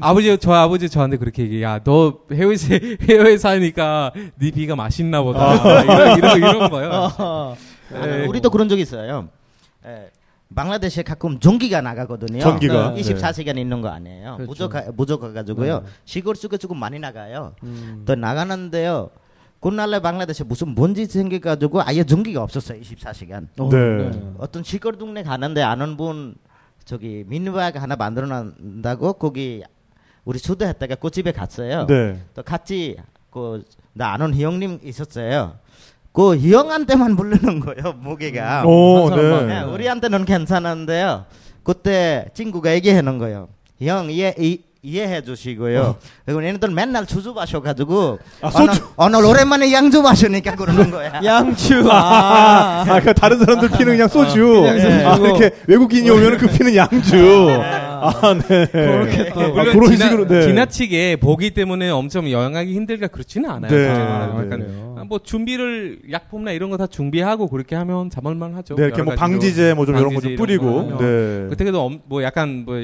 [0.00, 2.56] 아버지 저 아버지 저한테 그렇게 얘기해 야너 해외
[3.08, 7.56] 해외에 사니까 네 비가 맛있나 보다 이런 이런 이런 거예요 아.
[7.94, 8.26] 아, 예.
[8.26, 9.28] 우리도 그런 적 있어요.
[9.86, 10.10] 예.
[10.54, 12.40] 방글라데시에 가끔 전기가 나가거든요.
[12.40, 12.90] 전기가?
[12.90, 13.00] 네.
[13.00, 14.36] 24시간 있는 거 아니에요.
[14.36, 14.50] 그렇죠.
[14.50, 15.80] 무조건 무조건 가지고요.
[15.80, 15.86] 네.
[16.04, 17.54] 시골 쪽에 조금 많이 나가요.
[17.62, 18.02] 음.
[18.04, 19.10] 또 나가는데요.
[19.60, 22.80] 그날에 방글라데시 무슨 먼지 생겨가지고 아예 전기가 없었어요.
[22.80, 23.46] 24시간.
[23.58, 24.10] 어, 네.
[24.38, 26.34] 어떤 시골 동네 가는데 아는 분
[26.84, 29.62] 저기 미니바가 하나 만들어 놨다고 거기
[30.24, 31.86] 우리 초대했다가 그 집에 갔어요.
[31.86, 32.18] 네.
[32.34, 32.96] 또 같이
[33.30, 35.56] 그 나 아는 형님 있었어요.
[36.12, 38.64] 그 형한테만 부르는 거예요 모기가.
[38.66, 39.46] 오, 한 사람만.
[39.48, 39.54] 네.
[39.54, 41.26] 네, 우리한테는 괜찮은데요.
[41.62, 43.48] 그때 친구가 얘기하는 거예요.
[43.82, 45.96] 형 이해 이, 이해해 주시고요.
[46.24, 48.82] 그리고 얘네들 맨날 주주 마셔가지고 아, 소주.
[48.96, 51.20] 오늘, 오늘 오랜만에 양주 마시니까 그러는 거야.
[51.22, 51.86] 양주.
[51.90, 52.80] 아.
[52.80, 54.62] 아, 그러니까 다른 사람들 피는 그냥 소주.
[54.62, 55.08] 그냥 소주고.
[55.08, 57.50] 아, 이렇게 외국인이 오면 그 피는 양주.
[57.62, 58.66] 아, 네.
[58.72, 59.40] 그렇게 또.
[59.40, 60.42] 아, 그런 지나, 식으로, 네.
[60.42, 63.70] 지나치게 보기 때문에 엄청 여행하기 힘들까 그렇지는 않아요.
[63.70, 63.88] 네.
[63.90, 64.89] 아, 그래요?
[65.00, 68.74] 아, 뭐 준비를 약품이나 이런 거 다 준비하고 그렇게 하면 잡을만 하죠.
[68.76, 69.14] 네, 이렇게 뭐.
[69.14, 70.96] 방지제 뭐 좀 이런 거 좀 뿌리고.
[70.98, 71.46] 네.
[71.50, 72.76] 그때도 엄- 뭐 약간 뭐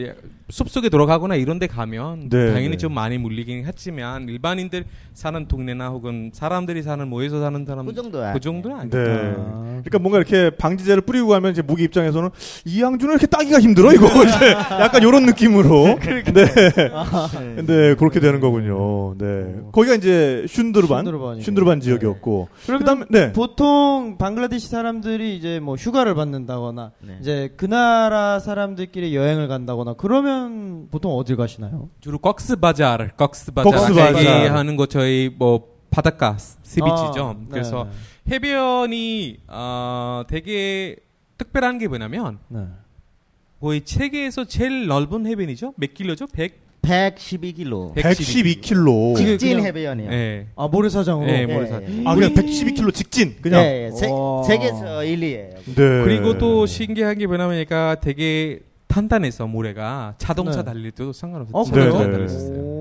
[0.49, 2.77] 숲속에 들어가거나 이런 데 가면 네, 당연히 네.
[2.77, 8.33] 좀 많이 물리긴 했지만 일반인들 사는 동네나 혹은 사람들이 사는 모여서 사는 사람 그 정도야.
[8.33, 8.97] 그 정도는 아니죠.
[9.03, 9.35] 네.
[9.39, 9.81] 아.
[9.83, 12.31] 그러니까 뭔가 이렇게 방지제를 뿌리고 가면 이제 무기 입장에서는
[12.65, 15.99] 이 양주는 이렇게 따기가 힘들어 이거 이제 약간 이런 느낌으로.
[16.01, 16.23] 네.
[17.57, 19.15] 근데 그렇게 되는 거군요.
[19.19, 19.57] 네.
[19.73, 21.05] 거기가 이제 슌드르반.
[21.41, 22.49] 슌드르반 지역이 었고.
[22.65, 23.33] 그러면 그다음에 네.
[23.33, 27.19] 보통 방글라데시 사람들이 이제 뭐 휴가를 받는다거나 네.
[27.21, 31.89] 이제 그 나라 사람들끼리 여행을 간다거나 그러면 보통 어딜 가시나요?
[32.01, 34.19] 주로 꺽스 바자르, 꺽스 바자르 꺽스 아까 바자르.
[34.19, 37.25] 얘기하는 거 저희 뭐 바닷가 시비치죠.
[37.25, 37.89] 아, 네, 그래서
[38.25, 38.35] 네.
[38.35, 40.97] 해변이 어, 되게
[41.39, 42.67] 특별한 게 뭐냐면 네.
[43.61, 45.75] 거의 세계에서 제일 넓은 해변이죠.
[45.77, 46.27] 몇 킬로죠?
[46.29, 47.95] 100 112kg.
[47.95, 49.17] 112km.
[49.17, 50.13] 지금 직진 그냥- 해변이요.
[50.13, 50.47] 예.
[50.57, 51.27] 아 모래사장으로.
[51.27, 51.81] 네, 예, 모래사.
[51.83, 52.03] 예.
[52.05, 53.63] 아 그냥 112km 직진 그냥.
[53.65, 53.91] 예, 예.
[53.91, 54.43] 세, 와.
[54.45, 55.75] 세계에서 1, 2예요.
[55.75, 55.75] 네.
[56.05, 60.65] 그리고 또 신기한 게 뭐냐면 얘가 되게 탄탄해서 모래가 자동차 네.
[60.73, 61.55] 달릴 때도 상관없어요.
[61.61, 62.13] 어 네, 안 네.
[62.17, 62.76] 달렸었어요.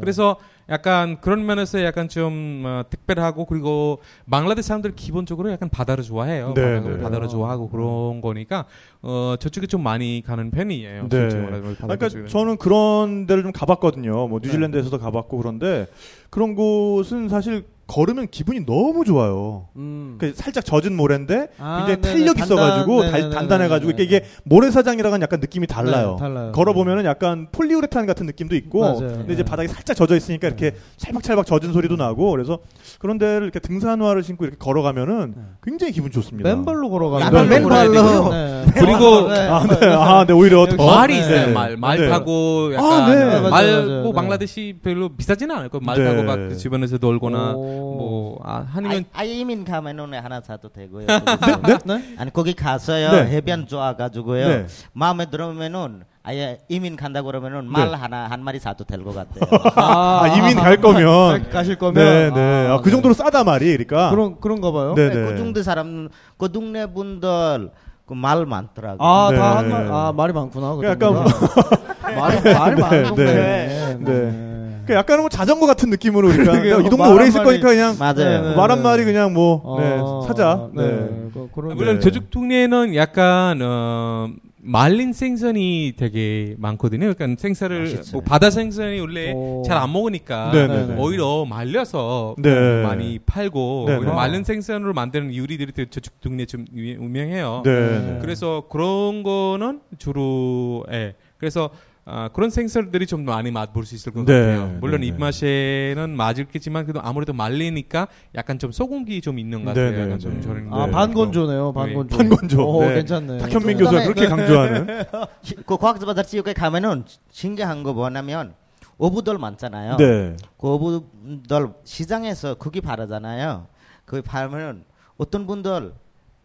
[0.00, 0.36] 그래서
[0.68, 6.54] 약간 그런 면에서 약간 좀 어, 특별하고 그리고 방글라데시 사람들 기본적으로 약간 바다를 좋아해요.
[6.54, 7.02] 네, 바다를, 네.
[7.02, 8.64] 바다를 좋아하고 그런 거니까
[9.02, 11.08] 어, 저쪽에 좀 많이 가는 편이에요.
[11.08, 11.28] 네.
[11.28, 12.28] 바다 그러니까 쪽에는.
[12.28, 14.26] 저는 그런 데를 좀 가봤거든요.
[14.26, 14.48] 뭐 네.
[14.48, 15.86] 뉴질랜드에서도 가봤고 그런데
[16.30, 19.68] 그런 곳은 사실 걸으면 기분이 너무 좋아요.
[19.76, 20.16] 음.
[20.18, 22.14] 그 살짝 젖은 모래인데 아, 굉장히 네네.
[22.14, 23.30] 탄력 단단- 있어가지고 달-.
[23.30, 26.16] 단단해가지고 이게, 이게 모래사장이랑은 약간 느낌이 달라요.
[26.18, 26.52] 네, 달라요.
[26.52, 28.98] 걸어보면은 약간 폴리우레탄 같은 느낌도 있고, 맞아요.
[28.98, 29.48] 근데 이제 네.
[29.48, 32.58] 바닥이 살짝 젖어 있으니까 이렇게 찰박찰박 젖은 소리도 나고, 그래서
[32.98, 35.42] 그런 데를 이렇게 등산화를 신고 이렇게 걸어가면은 네.
[35.62, 36.48] 굉장히 기분 좋습니다.
[36.48, 37.44] 맨발로 거예요.
[37.48, 38.30] 맨발로.
[38.30, 38.64] 네.
[38.74, 39.38] 그리고 네.
[39.48, 41.20] 아, 네, 아, 네, 오히려 더 말이 네.
[41.20, 41.54] 있어요.
[41.54, 42.08] 말, 말 네.
[42.08, 43.40] 타고 약간 아, 네.
[43.48, 43.86] 말.
[44.02, 44.12] 뭐 네.
[44.12, 45.82] 방글라데시 별로 비싸지는 않을 거예요.
[45.84, 46.04] 말 네.
[46.04, 47.75] 타고 막그 주변에서 놀거나 오.
[47.76, 51.06] 뭐 아, 아, 아니면 아 이민 가면은 하나 사도 되고요.
[51.66, 51.78] 네?
[51.84, 52.14] 네?
[52.18, 53.26] 아니 거기 가서요 네.
[53.30, 54.66] 해변 좋아가지고요 네.
[54.92, 57.96] 마음에 들으면은 아예 이민 간다 그러면은 말 네.
[57.96, 59.48] 하나 한 마리 사도 될 것 같아요.
[59.76, 61.50] 아, 이민 갈 거면.
[61.50, 62.68] 가실 거면 네, 네.
[62.68, 62.90] 아, 그 네.
[62.90, 64.10] 정도로 싸다 말이, 그러니까.
[64.10, 64.94] 그런 그런가 봐요.
[64.96, 65.30] 네, 네, 네.
[65.30, 67.70] 그 정도 사람 그 동네 분들
[68.06, 69.04] 그말 많더라고.
[69.04, 69.36] 아, 네.
[69.36, 70.74] 다한 말, 아, 말이 많구나.
[70.74, 71.86] 그 약간 뭐- 동네가.
[72.18, 73.24] 말이, 말이 많은 네.
[73.24, 73.96] 네.
[74.00, 74.55] 네.
[74.86, 76.80] 그 약간 뭐 자전거 같은 느낌으로 그러니까 그러게요.
[76.86, 77.60] 이 동네 말 오래 있을 한마디.
[77.60, 78.42] 거니까 그냥 맞아요.
[78.42, 78.56] 네, 네.
[78.56, 80.68] 말 한마디 그냥 뭐 네, 어, 사자.
[80.74, 80.82] 네.
[80.82, 81.08] 네.
[81.34, 82.00] 그, 그런 아, 물론 네.
[82.00, 84.28] 저쪽 동네에는 약간 어,
[84.68, 87.14] 말린 생선이 되게 많거든요.
[87.14, 88.00] 그러니까 생선을.
[88.12, 89.62] 뭐 바다 생선이 원래 오.
[89.66, 90.94] 잘안 먹으니까 네, 네, 네.
[90.98, 92.82] 오히려 말려서 네.
[92.82, 94.16] 많이 팔고 네, 오히려 네.
[94.16, 97.62] 말린 생선으로 만드는 요리들이 저쪽 동네 좀 유- 유명해요.
[97.64, 97.70] 네.
[97.72, 98.18] 네.
[98.20, 101.14] 그래서 그런 거는 주로 예.
[101.38, 101.70] 그래서
[102.08, 104.78] 아, 그런 생선들이 좀 많이 맛볼 수 있을 것 네, 같아요.
[104.80, 105.12] 물론 네, 네.
[105.12, 109.90] 입맛에는 맞을겠지만 그래도 아무래도 말리니까 약간 좀 소금기 좀 있는 것 같아요.
[109.90, 110.40] 네, 약간 네, 좀 네.
[110.40, 110.90] 저런 아, 거.
[110.92, 112.16] 반건조네요, 반건조.
[112.16, 112.64] 반건조.
[112.64, 112.94] 오, 네.
[112.94, 113.38] 괜찮네.
[113.38, 114.86] 박현민 좀 교수가 그렇게 강조하는.
[115.66, 117.02] 그 과학자바다 지역에 가면은
[117.32, 118.54] 신기한 거 뭐냐면
[118.98, 119.96] 어부들 많잖아요.
[119.96, 120.36] 네.
[120.58, 123.66] 그 어부들 시장에서 고기 바르잖아요.
[124.06, 124.84] 거기 바르면은
[125.16, 125.92] 어떤 분들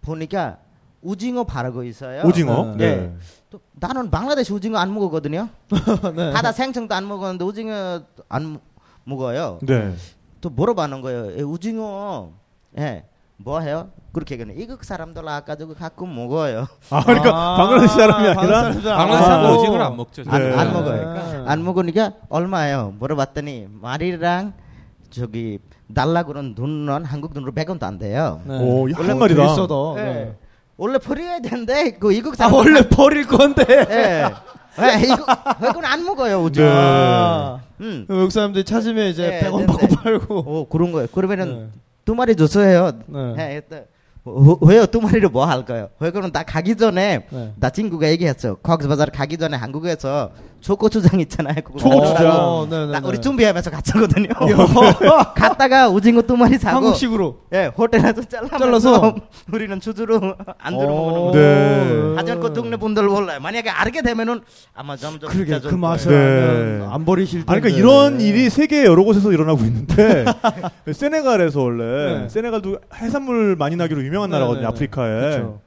[0.01, 0.57] 보니까
[1.03, 2.23] 우징어 바르고 있어요.
[2.25, 2.73] 오징어.
[2.75, 2.95] 네.
[2.95, 3.15] 네.
[3.51, 5.49] 또 나는 방글라데시 우징어 안 먹었거든요.
[6.15, 6.31] 네.
[6.31, 8.59] 바다 생선도 안 먹었는데 우징어 안
[9.03, 9.59] 먹어요.
[9.61, 9.93] 네.
[10.39, 11.37] 또 물어봐는 거예요.
[11.37, 12.31] 예, 우징어
[12.77, 13.03] 예,
[13.35, 13.89] 뭐 해요?
[14.13, 16.65] 그렇게 얘기하는 이국 사람들 아까지고 가끔 먹어요.
[16.91, 19.51] 아, 그러니까 아, 방글라데시 사람이 아니라 방글라데시 사람 방글라데시 아.
[19.51, 20.23] 오징어를 안 먹죠.
[20.27, 20.55] 안, 네.
[20.57, 21.09] 안 먹어요.
[21.09, 21.43] 아.
[21.51, 22.93] 안 먹으니까 얼마예요?
[22.99, 24.53] 물어봤더니 말이랑
[25.09, 25.59] 저기
[25.93, 28.39] 달라 그런 돈은 한국 돈으로 100원도 안 돼요.
[28.45, 28.57] 네.
[28.59, 29.55] 오, 한 마리다.
[29.95, 30.37] 네.
[30.81, 30.85] 네.
[30.85, 33.63] 원래 버려야 되는데 그 이국 아, 사람 원래 버릴 건데.
[33.69, 34.25] 예.
[34.79, 35.25] 예, 이거
[35.69, 36.65] 이건 안 먹어요 우징어.
[36.65, 36.71] 네.
[36.73, 37.59] 아.
[37.81, 38.05] 음.
[38.07, 39.95] 외국 사람들이 찾으면 이제 네, 100원 네, 받고 네.
[39.95, 40.35] 팔고.
[40.37, 41.07] 오 그런 거예요.
[41.07, 41.67] 그러면은 네.
[42.03, 42.93] 두 마리 줬어요.
[43.05, 43.35] 네.
[43.37, 43.85] 예, 일단
[44.23, 44.85] 어, 왜요?
[44.87, 45.89] 두 마리를 뭐 할까요?
[45.99, 47.53] 왜 그럼 나 가기 전에 네.
[47.59, 48.55] 나 친구가 얘기했어.
[48.55, 50.31] 거기서 바자르 가기 전에 한국에서
[50.61, 51.55] 초고추장 있잖아요.
[51.63, 52.27] 그거 초고추장.
[52.31, 53.07] 어, 네, 네, 나 네.
[53.07, 54.29] 우리 준비하면서 갔거든요.
[55.35, 57.39] 갔다가 오징어 두 마리 사고 한국식으로.
[57.53, 59.15] 예 호텔에서 잘라서 잘라서.
[59.51, 61.05] 우리는 주주로 안 들어 어.
[61.05, 61.37] 먹는 거.
[61.37, 62.13] 네.
[62.15, 63.39] 하지만 그 동네 분들 몰라요.
[63.41, 64.41] 만약에 알게 되면은
[64.73, 66.87] 아마 점점 그러게 그 맛을 네.
[66.89, 67.51] 안 버리실 텐데.
[67.51, 70.25] 아니, 그러니까 이런 일이 세계 여러 곳에서 일어나고 있는데
[70.91, 72.29] 세네갈에서 원래 네.
[72.29, 74.61] 세네갈도 해산물 많이 나기로 유명한 네, 나라거든요.
[74.61, 74.67] 네, 네.
[74.67, 75.21] 아프리카에.
[75.31, 75.61] 그쵸.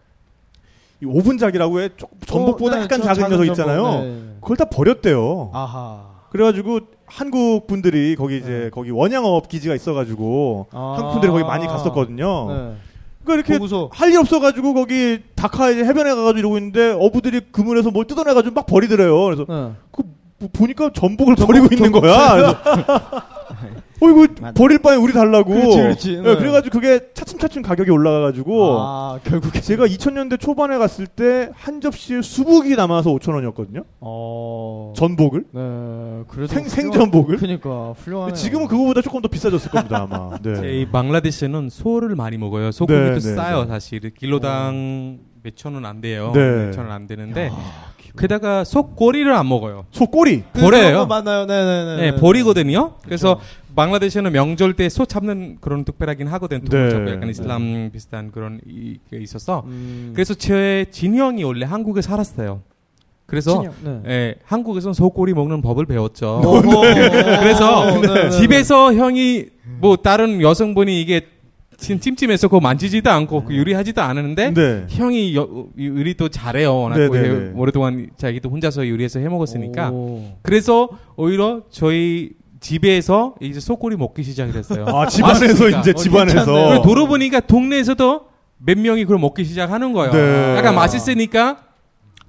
[1.02, 4.00] 이 오분작이라고 해 조- 전복보다 어, 네, 약간 저 작은 녀석 전복, 있잖아요.
[4.00, 4.22] 네.
[4.40, 5.50] 그걸 다 버렸대요.
[5.52, 6.14] 아하.
[6.30, 8.70] 그래가지고 한국 분들이 거기 이제 네.
[8.70, 10.94] 거기 원양어업 기지가 있어가지고 아.
[10.96, 12.46] 한국 분들이 거기 많이 갔었거든요.
[12.48, 12.72] 네.
[13.24, 18.06] 그러니까 이렇게 할 일 없어가지고 거기 다카 이제 해변에 가가지고 이러고 있는데 어부들이 그물에서 뭘
[18.06, 19.24] 뜯어내가지고 막 버리더래요.
[19.24, 19.72] 그래서 네.
[19.90, 22.60] 그뭐 보니까 전복을 버리고 있는 거야.
[24.04, 24.52] 어이구 맞아.
[24.54, 25.52] 버릴 바에 우리 달라고.
[25.54, 26.12] 그렇지, 그렇지.
[26.14, 26.36] 예, 네.
[26.36, 32.76] 그래가지고 그게 차츰차츰 가격이 올라가가지고 아, 결국에 제가 2000년대 초반에 갔을 때 한 접시에 수북이
[32.76, 33.84] 남아서 5천 원이었거든요.
[34.00, 34.92] 어.
[34.96, 35.44] 전복을.
[35.52, 36.24] 네.
[36.28, 37.36] 그래도 생- 훌륭- 생전복을?
[37.38, 38.34] 그러니까 훌륭하네요.
[38.34, 40.36] 지금은 그거보다 조금 더 비싸졌을 겁니다 아마.
[40.42, 40.80] 네.
[40.80, 42.70] 이 방글라데시는 소를 많이 먹어요.
[42.72, 43.68] 소고기도 네, 네, 싸요 네.
[43.68, 44.00] 사실.
[44.14, 46.32] kil로당 몇천 원 안 돼요.
[46.34, 46.66] 네.
[46.66, 47.50] 몇천 원 안 되는데
[48.18, 49.86] 게다가 소꼬리를 안 먹어요.
[49.90, 50.42] 소 꼬리.
[50.52, 51.06] 버려요.
[51.06, 51.46] 맞나요?
[51.46, 52.10] 네, 네, 네.
[52.12, 52.92] 네, 버리거든요.
[53.04, 53.40] 그래서
[53.74, 56.60] 방글라데시는 명절 때 소 잡는 그런 특별하긴 하거든.
[56.64, 56.84] 네.
[56.84, 56.90] 네.
[56.90, 59.64] 잡고 약간 이슬람 비슷한 그런 이, 게 있어서.
[59.66, 60.12] 음.
[60.14, 62.62] 그래서 제 진형이 원래 한국에 살았어요.
[63.26, 64.10] 그래서 친형, 네.
[64.12, 66.42] 예, 한국에서는 소꼬리 먹는 법을 배웠죠.
[66.44, 66.60] 오,
[67.40, 68.30] 그래서 네, 네, 네.
[68.30, 69.46] 집에서 형이
[69.80, 71.22] 뭐 다른 여성분이 이게
[71.78, 74.86] 찜- 찜찜해서 그거 만지지도 않고 그 요리하지도 않았는데 네.
[74.90, 75.48] 형이 여,
[75.78, 76.76] 요리 또 잘해요.
[76.78, 77.52] 워낙 네, 그 네, 해- 네.
[77.56, 80.22] 오랫동안 자기도 혼자서 요리해서 해 먹었으니까 오.
[80.42, 82.30] 그래서 오히려 저희
[82.64, 84.86] 집에서 이제 소꼬리 먹기 시작했어요.
[84.96, 85.68] 아 집안에서.
[85.68, 86.34] 이제 어, 집안에서.
[86.36, 86.68] 괜찮네요.
[86.68, 88.22] 그리고 돌아보니까 동네에서도
[88.58, 90.12] 몇 명이 그걸 먹기 시작하는 거예요.
[90.12, 90.56] 네.
[90.56, 91.58] 약간 맛있으니까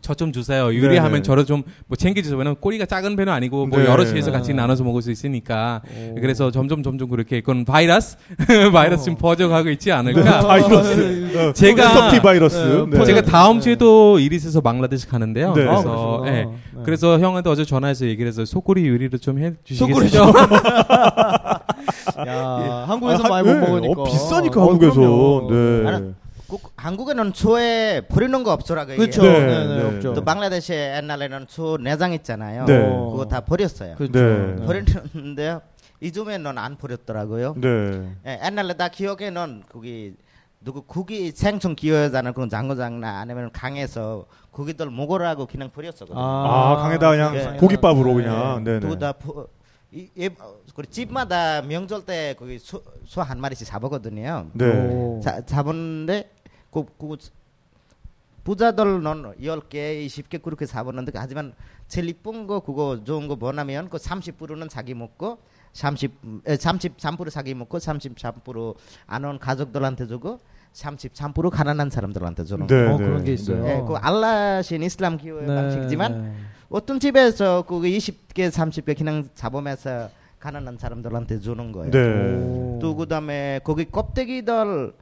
[0.05, 0.65] 저 좀 주세요.
[0.65, 1.21] 요리하면 네네.
[1.23, 2.37] 저를 좀 뭐 챙겨주세요.
[2.37, 3.85] 왜냐면 꼬리가 작은 배는 아니고 뭐 네.
[3.85, 5.81] 여럿이서 같이 나눠서 먹을 수 있으니까.
[6.21, 8.17] 그래서 점점 점점 그렇게 그건 바이러스
[8.73, 10.39] 바이러스 좀 퍼져가고 있지 않을까.
[10.47, 11.31] 바이러스.
[11.35, 12.87] 어, 제가- 서티 바이러스.
[12.89, 15.53] 네, 제가 다음 주에도 일이 있어서 방글라데시 가는데요.
[15.53, 15.65] 네.
[15.65, 16.27] 그래서 아.
[16.27, 16.31] 예.
[16.31, 16.47] 네.
[16.83, 20.33] 그래서 형한테 어제 전화해서 얘기를 해서 소꼬리 요리를 좀 해주시겠어요?
[22.27, 23.53] 야, 한국에서 아, 많이 네.
[23.55, 24.01] 못 먹으니까.
[24.01, 24.95] 어, 비싸니까 어, 한국에서.
[24.95, 25.47] 그럼요.
[25.51, 26.13] 네.
[26.77, 28.97] 한국에는 초에 버리는 거 없더라고요.
[28.97, 29.23] 그렇죠.
[29.25, 29.31] 이게.
[29.31, 29.95] 네, 네, 네, 네.
[29.95, 30.13] 없죠.
[30.13, 32.65] 또 방글라데시에 옛날에는 초 내장 있잖아요.
[32.65, 32.77] 네.
[32.79, 33.95] 그거 다 버렸어요.
[33.95, 34.19] 그렇죠.
[34.19, 34.65] 네.
[34.65, 35.61] 버렸는데요.
[36.01, 37.55] 요즘에는 안 버렸더라고요.
[37.57, 38.09] 네.
[38.27, 40.13] 예, 옛날에 나 기억에는 거기
[40.61, 46.17] 누구 고기 생선 기어자는 그런 장고장나 아니면 강에서 고기들 먹으라고 그냥 버렸었거든요.
[46.19, 47.57] 아, 강에다 그냥 네.
[47.57, 48.63] 고깃밥으로 그냥.
[48.63, 48.79] 네, 네.
[48.79, 49.47] 그거 다 버-
[49.91, 52.81] 이, 이, 어, 그리고 집마다 명절 때 거기 소
[53.21, 54.47] 한 마리씩 잡았거든요.
[54.53, 55.19] 네.
[55.23, 56.31] 자, 잡았는데
[56.75, 57.17] 그, 그
[58.43, 59.01] 부자들은
[59.41, 61.53] 10개, 20개 그렇게 잡았는데 하지만
[61.87, 65.39] 제일 이쁜 거 그거 좋은 거 뭐냐면 그 30%는 자기 먹고
[65.71, 66.11] 30,
[66.45, 70.39] 에, 33% 자기 먹고 33%안 온 가족들한테 주고
[70.73, 72.95] 33% 가난한 사람들한테 주는 네, 거.
[72.95, 73.05] 어, 네.
[73.05, 73.65] 그런 게 있어요.
[73.67, 76.33] 예, 그 알라신 이슬람 기호의 네, 방식이지만 네.
[76.69, 80.09] 어떤 집에서 그 20개, 30개 그냥 잡으면서
[80.39, 81.91] 가난한 사람들한테 주는 거예요.
[81.91, 82.35] 네.
[82.35, 82.79] 오.
[82.81, 84.93] 또 그다음에 거기 껍데기들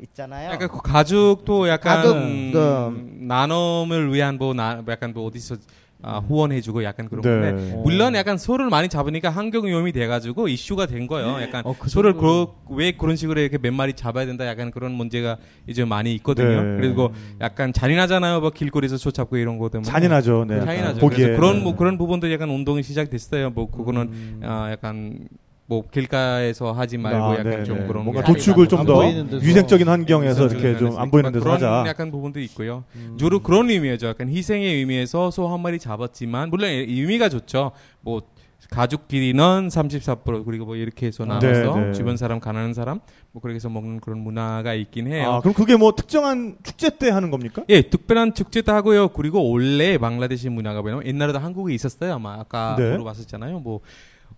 [0.00, 0.50] 있잖아요.
[0.52, 5.56] 약간 그 가족도 약간 가족, 음, 그- 나눔을 위한 뭐 나, 약간 뭐 어디서
[6.04, 7.52] 아, 후원해주고 약간 그런 네.
[7.52, 11.40] 건데 물론 약간 소를 많이 잡으니까 환경 오염이 돼가지고 이슈가 된 거예요.
[11.40, 12.54] 약간 어, 그 소를 정도로.
[12.66, 15.36] 그, 왜 그런 식으로 이렇게 몇 마리 잡아야 된다 약간 그런 문제가
[15.68, 16.60] 이제 많이 있거든요.
[16.60, 16.76] 네.
[16.80, 18.40] 그리고 약간 잔인하잖아요.
[18.40, 20.44] 뭐 길거리에서 소 잡고 이런 거 때문에 잔인하죠.
[20.48, 20.58] 네.
[20.64, 20.98] 잔인하죠.
[21.00, 21.36] 보기에.
[21.36, 21.62] 그런 네.
[21.62, 23.50] 뭐 그런 부분도 약간 운동이 시작됐어요.
[23.50, 24.40] 뭐 그거는 음.
[24.42, 25.28] 아, 약간
[25.66, 27.86] 뭐 길가에서 하지 말고 아, 약간 네, 좀 네.
[27.86, 29.00] 그런 뭔가 게 도축을 안좀 더.
[29.38, 31.84] 위생적인 환경에서 이렇게 좀 안 보이는 데서 그런 하자.
[31.88, 32.84] 약간 부분도 있고요.
[32.96, 33.16] 음.
[33.18, 34.08] 주로 그런 의미죠.
[34.08, 37.72] 약간 희생의 의미에서 소 한 마리 잡았지만 물론 이- 의미가 좋죠.
[38.00, 38.22] 뭐
[38.70, 41.26] 가족끼리는 34% 그리고 뭐 이렇게 해서 아.
[41.26, 41.92] 나눠서 네, 네.
[41.92, 43.00] 주변 사람 가난한 사람
[43.32, 45.30] 뭐 그렇게 해서 먹는 그런 문화가 있긴 해요.
[45.32, 47.62] 아, 그럼 그게 뭐 특정한 축제 때 하는 겁니까?
[47.68, 49.08] 예, 특별한 축제도 하고요.
[49.08, 52.14] 그리고 원래 방글라데시 문화가 뭐냐면 옛날에도 한국에 있었어요.
[52.14, 52.90] 아마 아까 네.
[52.92, 53.60] 물어봤었잖아요.
[53.60, 53.80] 뭐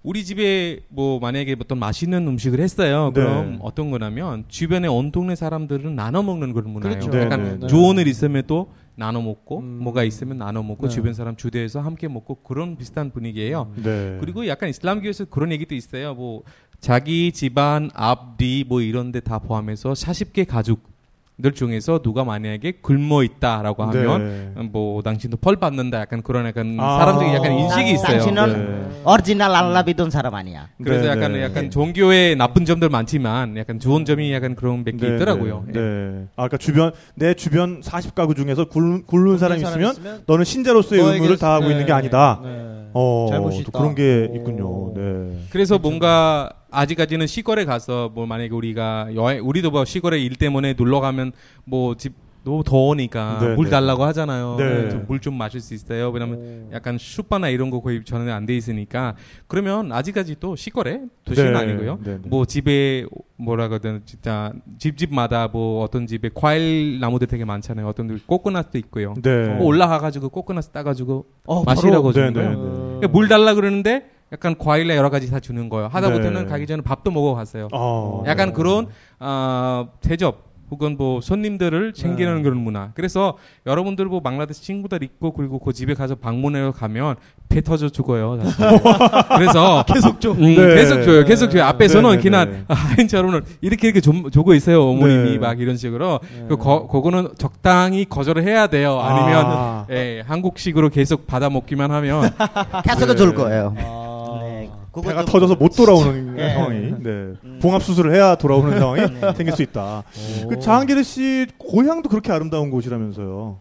[0.04, 3.10] 우리 집에 뭐 만약에 어떤 맛있는 음식을 했어요.
[3.14, 3.22] 네.
[3.22, 6.98] 그럼 어떤 거냐면 주변에 온 동네 사람들은 나눠 먹는 그런 문화예요.
[7.00, 7.18] 그렇죠.
[7.18, 7.66] 약간 네, 네.
[7.66, 9.78] 좋은 일 있으면 또 나눠 먹고 음.
[9.82, 10.94] 뭐가 있으면 나눠 먹고 네.
[10.94, 13.72] 주변 사람 주대해서 함께 먹고 그런 비슷한 분위기예요.
[13.82, 14.18] 네.
[14.20, 16.12] 그리고 약간 이슬람교에서 그런 얘기도 있어요.
[16.14, 16.42] 뭐
[16.80, 20.82] 자기 집안 앞뒤 뭐 이런 데 다 포함해서 40개 가족
[21.42, 24.62] 들 중에서 누가 만약에 굶어 있다라고 하면 네.
[24.70, 26.98] 뭐 당신도 벌 받는다 약간 그런 약간 아.
[27.00, 28.18] 사람들이 약간 인식이 당- 있어요.
[28.18, 29.02] 당신은 네.
[29.04, 30.68] 오리지널 알라비돈 사람 아니야.
[30.82, 31.42] 그래서 네, 약간 네.
[31.42, 35.64] 약간 종교에 나쁜 점들 많지만 약간 좋은 점이 약간 그런 몇개 네, 있더라고요.
[35.66, 35.72] 네.
[35.74, 35.80] 예.
[35.80, 36.24] 네.
[36.36, 41.02] 아, 그러니까 주변 내 주변 40가구 중에서 굶, 굶는 사람이 사람 있으면 있으면 너는 신자로서의
[41.02, 42.40] 의무를 다하고 네, 있는 게 아니다.
[42.44, 42.74] 네.
[42.94, 43.78] 어, 잘못이 또 있다.
[43.80, 44.36] 그런 게 오.
[44.36, 44.94] 있군요.
[44.94, 45.38] 네.
[45.50, 51.00] 그래서 뭔가 아직까지는 시골에 가서 뭐 만약에 우리가 여행 우리도 뭐 시골에 일 때문에 놀러
[51.00, 51.32] 가면
[51.64, 53.70] 뭐집 너무 더우니까 네, 물 네.
[53.70, 54.56] 달라고 하잖아요.
[54.58, 55.04] 네.
[55.08, 56.10] 물좀 마실 수 있어요.
[56.10, 59.16] 왜냐면 약간 슈퍼나 이런 거 거의 전혀 안돼 있으니까
[59.46, 61.98] 그러면 아직까지도 시골에 도시는 네, 아니고요.
[62.04, 62.28] 네, 네.
[62.28, 63.06] 뭐 집에
[63.36, 67.88] 뭐라고 하든 진짜 집집마다 뭐 어떤 집에 과일 나무들 되게 많잖아요.
[67.88, 69.14] 어떤 집 코코넛도 있고요.
[69.22, 69.48] 네.
[69.54, 72.50] 뭐 올라가 가지고 코코넛 따 가지고 어, 마시라고 주는 거예요.
[72.50, 72.56] 네.
[72.56, 75.86] 그러니까 물 달라 그러는데 약간 과일에 여러 가지 다 주는 거예요.
[75.92, 76.48] 하다못해는 네.
[76.50, 77.68] 가기 전에 밥도 먹어갔어요.
[77.72, 78.52] 어, 약간 네.
[78.52, 78.88] 그런
[79.20, 82.42] 아 대접 혹은 뭐 손님들을 챙기는 네.
[82.42, 82.90] 그런 문화.
[82.94, 87.14] 그래서 여러분들 뭐 방글라데시 친구들 있고 그리고 그 집에 가서 방문해 가면
[87.48, 88.40] 배 터져 죽어요.
[89.36, 90.34] 그래서 계속 줘.
[90.34, 90.54] 네.
[90.74, 91.24] 계속 줘요.
[91.24, 91.62] 계속 줘요.
[91.64, 92.64] 앞에서는 네, 네, 그냥 네.
[92.66, 92.74] 아,
[93.12, 94.82] 여러분은 이렇게 이렇게 좀 주고 있어요.
[94.82, 95.38] 어머님이 네.
[95.38, 96.18] 막 이런 식으로.
[96.48, 98.98] 그 거, 그거는 적당히 거절을 해야 돼요.
[98.98, 99.86] 아니면 아.
[99.90, 102.30] 예, 한국식으로 계속 받아 먹기만 하면
[102.84, 103.14] 계속 네.
[103.14, 103.74] 줄 거예요.
[103.78, 104.03] 아.
[105.02, 106.52] 배가 좀- 터져서 못 돌아오는 네.
[106.54, 107.32] 상황이 네.
[107.60, 109.32] 봉합 수술을 해야 돌아오는 상황이 네.
[109.34, 110.04] 생길 수 있다.
[110.48, 113.58] 그 장한기르 씨 고향도 그렇게 아름다운 곳이라면서요.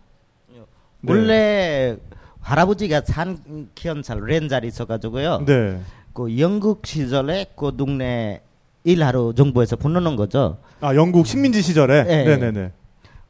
[1.01, 1.11] 네.
[1.11, 1.97] 원래
[2.41, 5.45] 할아버지가 산 키언살 렌잘 있어가지고요.
[5.45, 5.79] 네.
[6.13, 8.41] 그 영국 시절에 그 동네
[8.83, 10.57] 일하러 정부에서 보내는 거죠.
[10.81, 12.03] 아 영국 식민지 시절에.
[12.03, 12.23] 네.
[12.25, 12.71] 네, 네, 네.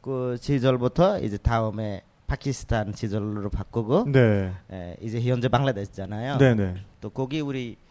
[0.00, 4.50] 그 시절부터 이제 다음에 파키스탄 시절로 바꾸고 네.
[4.72, 6.38] 에, 이제 현재 방글라데시잖아요.
[6.38, 6.74] 네, 네.
[7.00, 7.83] 또 거기 우리 아,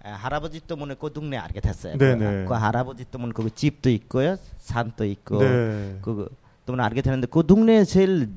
[0.00, 1.98] 할아버지 때문에 그 동네 알게 됐어요.
[1.98, 2.44] 네네.
[2.44, 5.98] 그, 그 할아버지 때문에 거기 집도 있고요, 산도 있고 네.
[6.02, 6.28] 그
[6.66, 8.28] 때문에 알게 되는데 그 동네 제일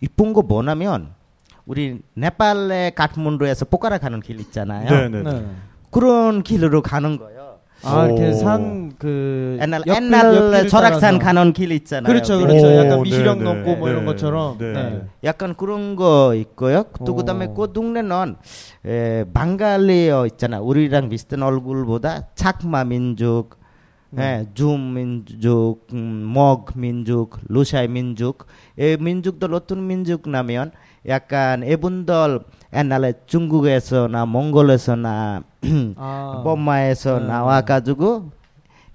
[0.00, 1.10] 이쁜 거 뭐냐면
[1.66, 4.90] 우리 네팔의 카트문두에서 포카라 가는 길 있잖아요.
[4.90, 5.22] 네, 네.
[5.22, 5.50] 네.
[5.90, 7.39] 그런 길으로 가는 거예요.
[7.82, 8.32] 아 이렇게 오.
[8.34, 12.12] 산그 옛날 옛날 절악산 가는 길 있잖아요.
[12.12, 12.66] 그렇죠, 그렇죠.
[12.66, 14.58] 오, 약간 미시령 네, 넘고 뭐 네, 이런 것처럼.
[14.58, 14.72] 네.
[14.72, 15.02] 네.
[15.24, 16.84] 약간 그런 거 있고요.
[17.04, 17.16] 또 오.
[17.16, 18.36] 그다음에 그 동네는
[18.86, 20.60] 에, 방갈리어 있잖아.
[20.60, 23.58] 우리랑 비슷한 얼굴보다 착마 민족,
[24.18, 28.46] 예, 줌 민족, 음, 먹 민족, 루샤이 민족,
[28.78, 30.72] 이 민족들 어떤 민족 나면
[31.06, 32.40] 약간 이분들
[32.72, 35.42] 옛날에 중국에서나 몽골에서나
[35.96, 36.40] 아.
[36.44, 37.26] 버마에서 네.
[37.26, 38.30] 나와가지고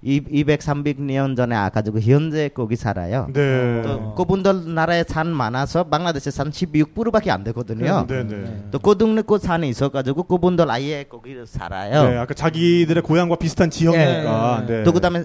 [0.02, 3.26] 200, 300년 전에 와가지고 현재 거기 살아요.
[3.32, 3.82] 네.
[3.82, 8.06] 또 그분들 나라에 산 많아서 방글라데시 산 16%밖에 안 되거든요.
[8.06, 8.68] 네, 네.
[8.70, 12.08] 또그 동네 그 산에 있어가지고 그분들 아예 거기 살아요.
[12.08, 14.64] 네, 아까 자기들의 고향과 비슷한 지형이니까.
[14.66, 14.82] 네, 네.
[14.84, 15.24] 또 그다음에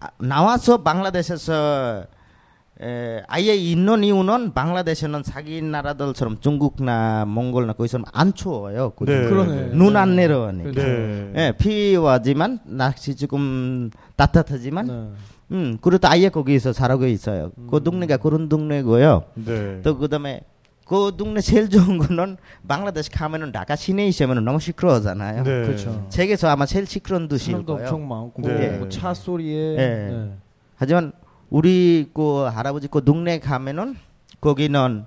[0.00, 2.04] 아, 나와서 방글라데시에서
[2.82, 8.90] 에, 아예 있는 이유는 방글라데시는 자기 나라들처럼 중국나 몽골나 거기서 안 추워요.
[8.90, 9.12] 그죠?
[9.12, 9.28] 네.
[9.28, 9.62] 그러네.
[9.74, 10.72] 눈 안 내려오니까.
[10.72, 11.32] 네.
[11.36, 15.08] 예, 피와지만 날씨 조금 따뜻하지만 네.
[15.52, 17.50] 음, 그래도 아예 거기서 살고 있어요.
[17.70, 19.24] 그 동네가 그런 동네고요.
[19.36, 19.80] 네.
[19.82, 20.42] 또 그다음에
[20.84, 22.36] 그 동네 제일 좋은 거는
[22.68, 25.42] 방글라데시 가면은 나가 시내에 있으면 너무 시끄러워잖아요.
[25.44, 25.62] 네.
[25.64, 26.06] 그렇죠.
[26.10, 27.84] 세계에서 아마 제일 시끄러운 도시일 거예요.
[27.84, 28.76] 엄청 많고 네.
[28.78, 30.08] 뭐 차 소리에 네.
[30.10, 30.32] 네.
[30.76, 31.12] 하지만
[31.50, 33.96] 우리 그 할아버지 그 동네 가면은
[34.40, 35.04] 거기는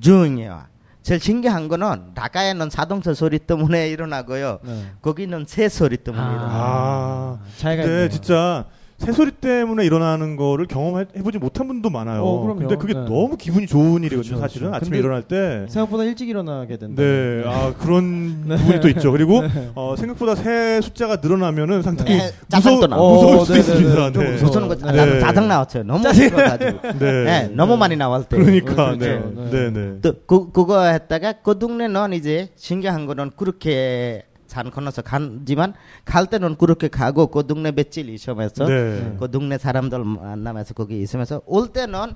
[0.00, 0.64] 조용해요.
[1.02, 4.58] 제일 신기한 거는 나가에는 자동차 소리 때문에 일어나고요.
[4.62, 4.92] 네.
[5.00, 6.30] 거기는 새 소리 때문에 아.
[6.30, 6.50] 일어나요.
[6.52, 7.38] 아.
[7.56, 8.08] 차이가 근데 있네요.
[8.10, 8.66] 진짜
[9.00, 12.22] 새소리 때문에 일어나는 거를 경험해보지 못한 분도 많아요.
[12.22, 12.58] 어, 그럼요.
[12.60, 13.00] 근데 그게 네.
[13.00, 14.68] 너무 기분이 좋은 일이거든요, 그렇죠, 사실은.
[14.68, 14.76] 그렇죠.
[14.76, 15.64] 아침에 일어날 때.
[15.70, 17.02] 생각보다 일찍 일어나게 된다.
[17.02, 19.10] 네, 아, 그런 부분이 또 있죠.
[19.10, 19.42] 그리고,
[19.74, 23.14] 어, 생각보다 새 숫자가 늘어나면은 상당히 네, 짜증도 나고.
[23.14, 23.94] 무서울 어, 수도 네, 있습니다.
[23.94, 24.12] 네, 네.
[24.12, 24.30] 좀 네.
[24.32, 24.48] 무서워.
[24.48, 24.92] 무서운 거 네.
[24.92, 25.20] 나도 네.
[25.20, 25.82] 짜증 나왔어요.
[25.84, 26.80] 너무 싫어가지고.
[26.98, 27.24] 네.
[27.24, 28.36] 네, 너무 많이 나올 때.
[28.36, 28.98] 그러니까, 그렇죠.
[28.98, 29.22] 네.
[29.34, 29.50] 네.
[29.50, 29.98] 네, 네.
[30.02, 35.74] 또 그, 그거 했다가 그 동네는 이제 신기한 거는 그렇게 산 건너서 간지만
[36.04, 39.16] 갈 때는 그렇게 가고 그 동네 며칠 있으면서 네.
[39.18, 42.14] 그 동네 사람들 만나면서 거기 있으면서 올 때는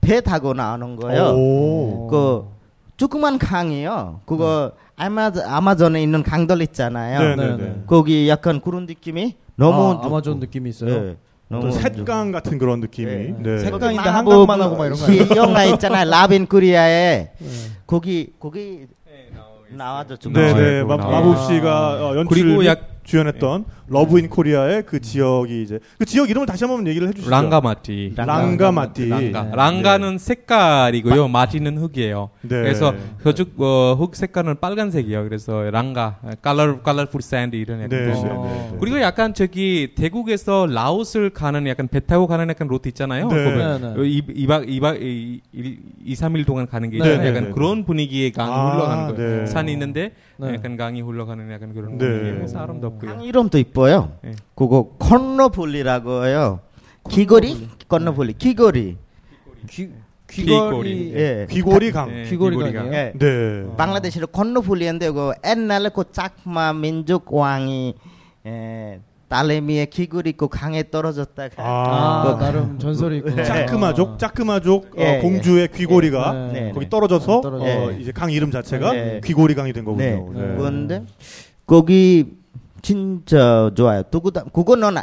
[0.00, 1.34] 배 타고 나오는 거예요.
[1.36, 2.08] 오.
[2.08, 2.44] 그
[2.96, 4.22] 조그만 강이요.
[4.26, 7.20] 그거 아마 아마존에 있는 강들 있잖아요.
[7.20, 7.62] 네, 네, 네, 네.
[7.68, 7.82] 네.
[7.86, 10.06] 거기 약간 그런 느낌이 너무 아.
[10.06, 10.90] 아마존 느낌이 있어요.
[11.02, 11.16] 네,
[11.46, 13.06] 너무 샛강 같은 그런 느낌이.
[13.38, 13.58] 네.
[13.58, 13.70] 네.
[13.70, 15.36] 마- 한강만 뭐, 하고 막 이런 거 시- 아니에요?
[15.36, 16.10] 영화 있잖아요.
[16.10, 17.48] Love in Korea에 네.
[17.86, 18.86] 거기 거기
[19.70, 20.32] 나와죠 좀.
[20.32, 20.82] 네, 네.
[20.82, 20.86] 나와요.
[20.86, 21.26] 마, 나와요.
[21.32, 26.28] 마법 씨가 어, 연출 그리고 약- 주연했던 Love in Korea의 그 지역이 이제 그 지역
[26.28, 27.30] 이름을 다시 한번 얘기를 해주시죠.
[27.30, 28.12] 랑가마티.
[28.14, 29.08] 랑가마티.
[29.08, 29.42] 랑가.
[29.44, 29.50] 네.
[29.54, 31.28] 랑가는 색깔이고요.
[31.28, 32.28] 마티는 흙이에요.
[32.42, 32.48] 네.
[32.48, 35.24] 그래서 저쪽 어, 흙 색깔은 빨간색이에요.
[35.24, 37.88] 그래서 랑가, color, colorful sand 이런 네.
[37.88, 38.34] 뜻이에요.
[38.36, 38.76] 어.
[38.78, 43.28] 그리고 약간 저기 대국에서 라오스를 가는 약간 배 타고 가는 약간 루트 있잖아요.
[43.28, 43.44] 네.
[43.44, 44.08] 보면 네, 네.
[44.08, 47.22] 이 2박 2박 2, 3일 동안 가는 게 네, 있잖아요.
[47.22, 49.38] 네, 약간 네, 그런 분위기의 강이 아, 흘러가는 거예요.
[49.40, 49.46] 네.
[49.46, 50.54] 산이 있는데 네.
[50.54, 52.06] 약간 강이 흘러가는 약간 그런 네.
[52.06, 53.10] 그래서 아름답고요.
[53.10, 54.12] 강 이름도 이뻐요.
[54.22, 54.32] 네.
[54.54, 56.60] 그거 건너풀리라고요.
[57.10, 57.68] 귀걸이?
[57.88, 58.34] 건너풀리.
[58.34, 58.96] 귀걸이.
[59.68, 59.90] 귀
[60.30, 60.68] 귀걸이.
[60.70, 61.46] 귀걸이 예.
[61.50, 62.08] 귀고리 강.
[62.10, 62.80] 네, 귀걸이가 귀걸이가.
[62.82, 62.94] 아니에요?
[62.94, 63.12] 예.
[63.18, 63.76] 네.
[63.76, 67.94] 방글라데시로 건너풀리인데 그 옛날에 그 짝마 민족 왕이
[68.46, 73.44] 에, 딸내미의 귀걸이 그 강에 떨어졌다가 아, 아, 그- 나름 전설이 있구나.
[73.44, 75.20] 짜크마족, 짜크마족 어, 예, 예.
[75.20, 76.52] 공주의 귀고리가 네.
[76.52, 76.90] 네, 거기 네.
[76.90, 77.64] 떨어져서 떨어져.
[77.64, 77.98] 어, 네.
[78.00, 79.20] 이제 강 이름 자체가 네.
[79.24, 80.04] 귀고리 강이 된 거군요.
[80.32, 80.40] 네.
[80.46, 80.54] 네.
[80.56, 81.04] 그런데
[81.66, 82.38] 거기
[82.80, 84.02] 진짜 좋아요.
[84.10, 84.96] 또 그다 그거는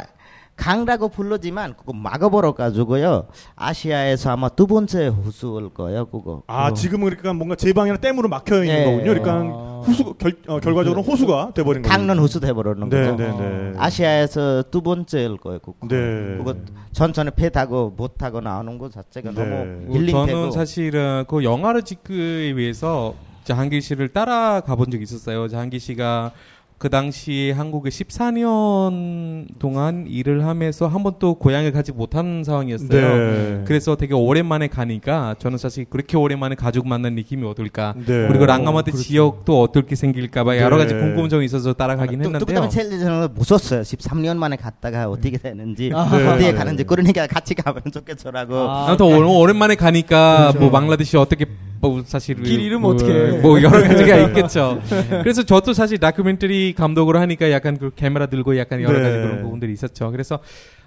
[0.56, 3.26] 강라고 불러지만 그거 막아버려 가지고요.
[3.56, 6.06] 아시아에서 아마 두 번째 호수일 거예요.
[6.06, 6.42] 그거.
[6.46, 8.84] 아 지금은 그러니까 뭔가 제방이나 댐으로 막혀 있는 예.
[8.84, 9.04] 거군요.
[9.04, 9.82] 그러니까 아.
[9.86, 11.92] 호수 결, 어, 결과적으로 호수가 돼 버린 거죠.
[11.94, 13.16] 강릉 호수 돼 버리는 네, 거죠.
[13.22, 13.72] 네, 네.
[13.78, 15.58] 아시아에서 두 번째일 거예요.
[15.60, 15.74] 그거.
[15.88, 16.36] 네.
[16.38, 16.54] 그거
[16.92, 19.36] 천천히 배 타고 못 타고 나오는 거 자체가 네.
[19.44, 20.26] 너무 어, 힐링되고.
[20.26, 25.46] 저는 사실은 그 영화를 찍기 위해서 자한길 씨를 따라 가 본 적이 있었어요.
[25.48, 26.32] 자한길 씨가
[26.78, 33.16] 그 당시 한국에 14년 동안 일을 하면서 한 번도 고향에 가지 못한 상황이었어요.
[33.16, 33.62] 네.
[33.66, 37.94] 그래서 되게 오랜만에 가니까 저는 사실 그렇게 오랜만에 가족 만난 느낌이 어떨까.
[37.96, 38.28] 네.
[38.28, 40.82] 그리고 어, 랑가마트 지역도 어떻게 생길까봐 여러 네.
[40.84, 42.46] 가지 궁금증이 있어서 따라가긴 또, 또 했는데요.
[42.46, 43.80] 그다음에 제일 저는 무섭어요.
[43.80, 46.02] 13년 만에 갔다가 어떻게 되는지 아.
[46.02, 46.52] 어떻게 네.
[46.52, 48.54] 가는지 그러니까 같이 가면 좋겠더라고.
[48.54, 50.58] 아, 아무튼 오- 오랜만에 가니까 그렇죠.
[50.58, 51.46] 뭐 방글라데시 어떻게
[51.78, 53.38] 뭐 사실 길 이름 뭐, 어떻게 해.
[53.38, 54.80] 뭐 여러 가지가 있겠죠.
[55.22, 59.04] 그래서 저도 사실 다큐멘터리 감독으로 하니까 약간 그 카메라 들고 약간 여러 네.
[59.04, 60.10] 가지 그런 부분들이 있었죠.
[60.10, 60.38] 그래서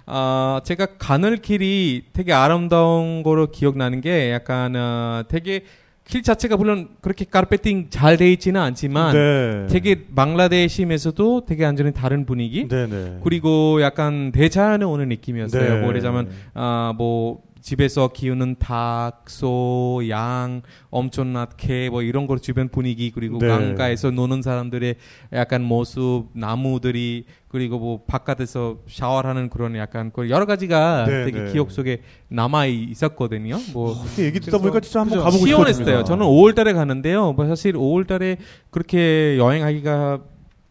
[0.06, 5.64] 아 제가 가는 길이 되게 아름다운 거로 기억나는 게 약간 어, 되게
[6.04, 9.66] 길 자체가 물론 그렇게 카르페팅 잘 돼 있지는 않지만 네.
[9.70, 13.18] 되게 방글라데시에서도 되게 완전히 다른 분위기 네, 네.
[13.22, 15.62] 그리고 약간 대자연에 오는 느낌이었어요.
[15.62, 15.78] 네.
[15.78, 23.38] 뭐 말하자면 아뭐 집에서 키우는 닭, 소, 양, 엄청나게 뭐 이런 거 주변 분위기 그리고
[23.38, 23.48] 네.
[23.48, 24.94] 강가에서 노는 사람들의
[25.32, 31.52] 약간 모습, 나무들이 그리고 뭐 바깥에서 샤워하는 그런 약간 그 여러 가지가 네, 되게 네.
[31.52, 33.58] 기억 속에 남아 있었거든요.
[33.72, 35.18] 뭐 이렇게 얘기 듣다 보니까 진짜 한번.
[35.18, 36.04] 가보고 시원했어요.
[36.04, 37.32] 저는 5월달에 가는데요.
[37.32, 38.38] 뭐 사실 5월달에
[38.70, 40.20] 그렇게 여행하기가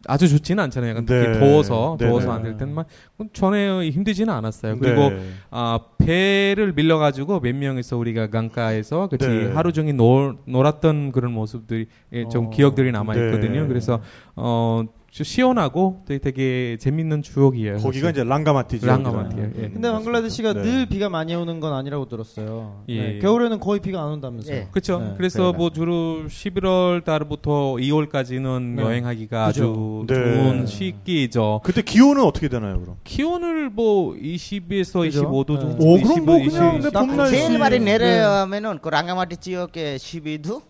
[0.06, 0.90] 아주 좋지는 않잖아요.
[0.90, 1.38] 약간 특히 네.
[1.38, 2.32] 더워서 네, 더워서 네.
[2.32, 2.84] 안될 때만
[3.32, 4.78] 전에 힘들지는 않았어요.
[4.78, 5.20] 그리고 네.
[5.50, 9.52] 아 배를 밀려가지고 몇 명이서 우리가 강가에서 같이 네.
[9.52, 12.50] 하루 종일 놀, 놀았던 그런 모습들이 예, 좀 어.
[12.50, 13.62] 기억들이 남아 있거든요.
[13.62, 13.68] 네.
[13.68, 14.00] 그래서
[14.34, 17.78] 어좀 시원하고 되게, 되게 재밌는 추억이에요.
[17.78, 18.10] 거기가 사실.
[18.10, 18.78] 이제 랑가마티.
[18.86, 19.50] 랑가마티예요.
[19.56, 19.68] 예.
[19.68, 20.62] 근데 방글라데시가 네.
[20.62, 22.84] 늘 비가 많이 오는 건 아니라고 들었어요.
[22.88, 23.02] 예.
[23.14, 24.56] 네, 겨울에는 거의 비가 안 온다면서요.
[24.56, 24.68] 예.
[24.70, 25.00] 그렇죠.
[25.00, 25.14] 네.
[25.16, 25.52] 그래서 그래요.
[25.52, 28.82] 뭐 주로 11월 달부터 2월까지는 네.
[28.82, 29.62] 여행하기가 그죠.
[29.62, 30.14] 아주 네.
[30.14, 31.60] 좋은 시기죠.
[31.64, 32.96] 그때 기온은 어떻게 되나요, 그럼?
[33.02, 35.22] 기온을 뭐 20에서 그죠?
[35.28, 35.60] 25도 네.
[35.60, 35.84] 정도.
[35.84, 36.92] 오, 그럼 뭐 25, 그냥 20.
[36.92, 37.36] 내봄 날씨.
[37.36, 37.84] 제일 많이 네.
[37.98, 40.62] 내려야면은 그 랑가마티 지역에 12도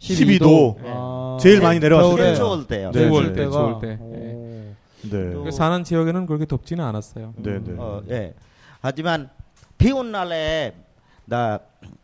[0.00, 0.76] 12도.
[0.84, 2.22] 아, 제일 많이 내려왔을 겨울에.
[2.24, 2.38] 제일 때.
[2.38, 2.90] 좋을 때요.
[2.92, 3.08] 네.
[3.08, 3.50] 좋을 때, 때가.
[3.50, 3.98] 좋을 때.
[4.00, 4.12] 오.
[4.14, 5.08] 예.
[5.08, 5.34] 네.
[5.44, 7.34] 그 사는 지역에는 그렇게 덥지는 않았어요.
[7.36, 7.74] 네, 네.
[7.78, 8.34] 어, 예.
[8.80, 9.30] 하지만
[9.78, 10.74] 비온 날에
[11.24, 11.60] 나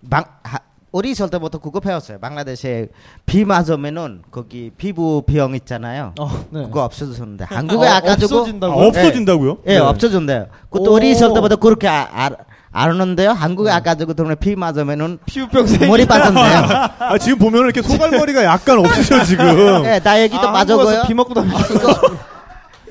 [0.08, 0.58] 방, 하,
[0.92, 2.18] 어리실 때부터 그거 배웠어요.
[2.18, 2.88] 방글라데시에
[3.24, 6.14] 비 맞으면은 거기 피부 병 있잖아요.
[6.20, 6.64] 어, 네.
[6.64, 8.80] 그거 없어졌는데 한국에 아, 와가지고 아, 없어진다고.
[8.82, 9.58] 없어진다고요?
[9.66, 9.78] 예, 네.
[9.78, 10.46] 없어진대요.
[10.70, 10.94] 그것도 오.
[10.96, 12.30] 어리실 때부터 그렇게 아, 아,
[12.72, 13.30] 아는데요.
[13.30, 15.88] 한국에 와가지고 때문에 비 맞으면은 피부병 생.
[15.88, 16.42] 머리 빠진대요.
[16.98, 19.84] 아, 지금 보면 이렇게 소갈머리가 약간 없으셔, 지금.
[19.84, 21.02] 예, 나 얘기도 아, 빠져고요.
[21.06, 21.50] 비 먹고 다니.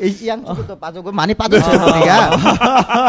[0.01, 2.31] 이 양쪽도 빠지고 많이 빠졌어요 우리가.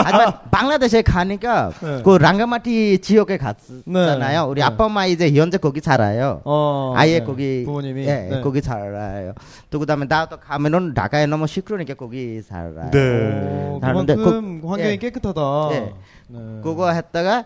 [0.05, 2.03] 하지만 방글라데시에 가니까 네.
[2.05, 4.45] 그 랑가마티 지역에 갔잖아요.
[4.45, 4.51] 네.
[4.51, 4.67] 우리 네.
[4.67, 6.43] 아빠 엄마 이제 현재 거기 살아요.
[6.45, 7.25] 어, 아예 네.
[7.25, 8.41] 거기 부모님이 예, 네.
[8.43, 9.33] 거기 살아요.
[9.71, 12.91] 또 그다음에 나도 가면은 나가에 너무 시끄러우니까 거기 살아요.
[12.91, 12.99] 네.
[13.01, 14.97] 어, 다른데 그만큼 환경이 예.
[14.99, 15.41] 깨끗하다.
[16.33, 16.37] 예.
[16.39, 16.61] 네.
[16.63, 17.45] 그거 했다가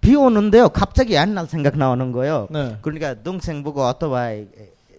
[0.00, 0.68] 비 오는데요.
[0.70, 2.48] 갑자기 옛날 생각 나오는 거예요.
[2.50, 2.76] 네.
[2.80, 4.46] 그러니까 동생 보고 오토바이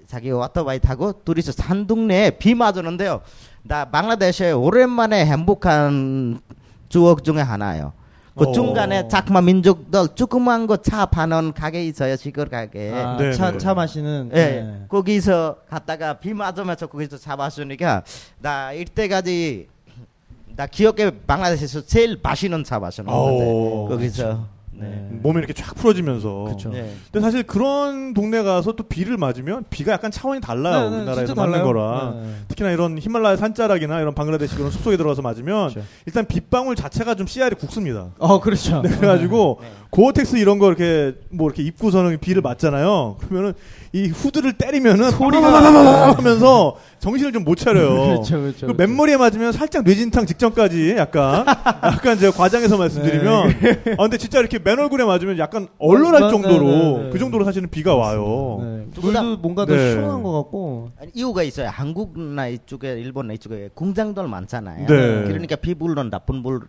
[0.07, 3.21] 자기 오토바이 타고 둘이서 산둥내에 비 맞았는데요.
[3.63, 6.39] 나 방글라데시에 오랜만에 행복한
[6.89, 7.93] 추억 중에 하나예요.
[8.35, 8.51] 그 어.
[8.53, 12.15] 중간에 자그마 민족들 조그만 거 차 파는 가게 있어요.
[12.15, 12.91] 시골 가게.
[12.93, 13.57] 아, 네, 차, 네.
[13.57, 14.31] 차 마시는.
[14.33, 14.85] 예, 네.
[14.87, 18.03] 거기서 갔다가 비 맞으면서 거기서 잡았으니까
[18.39, 19.67] 나 이때까지
[20.61, 25.07] 나 기억에 방글라데시에서 제일 맛있는 차 마셨는데 오, 거기서 네.
[25.09, 26.45] 몸이 이렇게 쫙 풀어지면서.
[26.49, 26.69] 그쵸.
[26.69, 26.93] 네.
[27.11, 30.83] 근데 사실 그런 동네 가서 또 비를 맞으면 비가 약간 차원이 달라요.
[30.83, 31.63] 네, 네, 우리나라에서 맞는.
[31.63, 32.21] 거랑.
[32.21, 32.35] 네, 네.
[32.47, 35.87] 특히나 이런 히말라야 산자락이나 이런 방글라데시 그런 숲속에 들어가서 맞으면 그렇죠.
[36.05, 38.11] 일단 빗방울 자체가 좀 씨알이 굵습니다.
[38.19, 38.83] 어, 그렇죠.
[38.83, 43.17] 네, 그래가지고 고어텍스 이런 거 이렇게 뭐 이렇게 입고서는 비를 맞잖아요.
[43.19, 43.53] 그러면은
[43.93, 47.95] 이 후드를 때리면은 소리가 하면서 정신을 좀 못 차려요.
[48.23, 48.67] 그렇죠, 그렇죠.
[48.67, 51.43] 그 맨머리에 맞으면 살짝 뇌진탕 직전까지 약간
[51.83, 53.49] 약간 제가 과장해서 말씀드리면
[53.97, 57.09] 아 근데 진짜 이렇게 맨 얼굴에 맞으면 약간 얼얼할 네, 정도로 네, 네.
[57.11, 58.59] 그 정도로 사실은 비가 와요.
[58.61, 58.85] 네.
[59.01, 59.91] 물도 뭔가 더 네.
[59.93, 60.91] 시원한 것 같고.
[61.01, 61.69] 아니, 이유가 있어요.
[61.69, 64.85] 한국나 이쪽에 일본나 이쪽에 공장들 많잖아요.
[64.87, 65.23] 네.
[65.25, 66.67] 그러니까 비불론 나쁜 불아물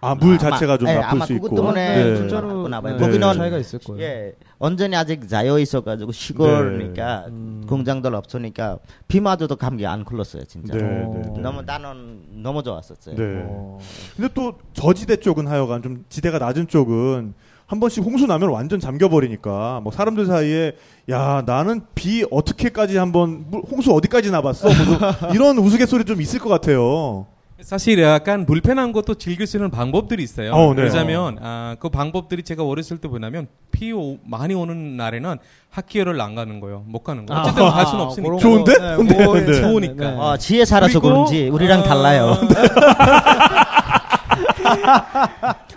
[0.00, 1.50] 아마- 자체가 좀 예, 나쁠 아마 수 있고.
[1.50, 2.16] 그것 때문에 네.
[2.16, 2.96] 진짜로 나쁘나 봐요.
[2.96, 3.00] 네.
[3.06, 4.02] 거기는 차이가 있을 거예요.
[4.02, 4.32] 예
[4.64, 7.64] 완전히 아직 자여 있어가지고 시골이니까 음.
[7.68, 10.74] 공장들 없으니까 비 맞아도 감기 안 걸렸어요 진짜.
[10.74, 11.12] 네, 어.
[11.14, 11.40] 네, 네.
[11.42, 13.14] 너무 나는 너무 좋았었어요.
[13.14, 13.42] 네.
[13.44, 13.78] 어.
[14.16, 17.34] 근데 또 저지대 쪽은 하여간 좀 지대가 낮은 쪽은
[17.66, 20.72] 한 번씩 홍수 나면 완전 잠겨버리니까 뭐 사람들 사이에
[21.10, 26.48] 야 나는 비 어떻게까지 한번 물- 홍수 어디까지 나봤어 뭐 이런 우스갯소리 좀 있을 것
[26.48, 27.26] 같아요.
[27.64, 30.52] 사실 약간 불편한 것도 즐길 수 있는 방법들이 있어요.
[30.52, 30.76] 어, 네.
[30.76, 35.38] 그러자면 아, 그 방법들이 제가 어렸을 때 보냐면 비 오- 많이 오는 날에는
[35.70, 36.84] 학교를 안 가는 거예요.
[36.86, 37.40] 못 가는 거예요.
[37.40, 38.28] 어쨌든 갈 수는 없으니까.
[38.36, 38.74] 그런 좋은데?
[38.74, 39.46] 거, 근데, 그거 근데.
[39.52, 39.80] 괜찮네.
[39.80, 39.94] 네.
[39.94, 40.06] 네.
[40.06, 42.36] 어, 지혜 살아서 그런지 우리랑 어, 달라요.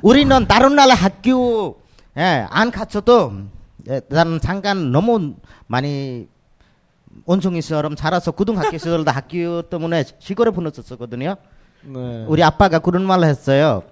[0.02, 1.80] 우리는 다른 나라 학교
[2.18, 3.32] 예, 안 갔어도
[3.90, 5.36] 예, 나는 잠깐 너무
[5.68, 6.28] 많이
[7.26, 11.38] 온종이처럼 자라서 고등학교 시절도 학교 때문에 시골에 보냈었거든요.
[11.84, 12.26] 네.
[12.28, 13.84] 우리 아빠가 그런 말을 했어요.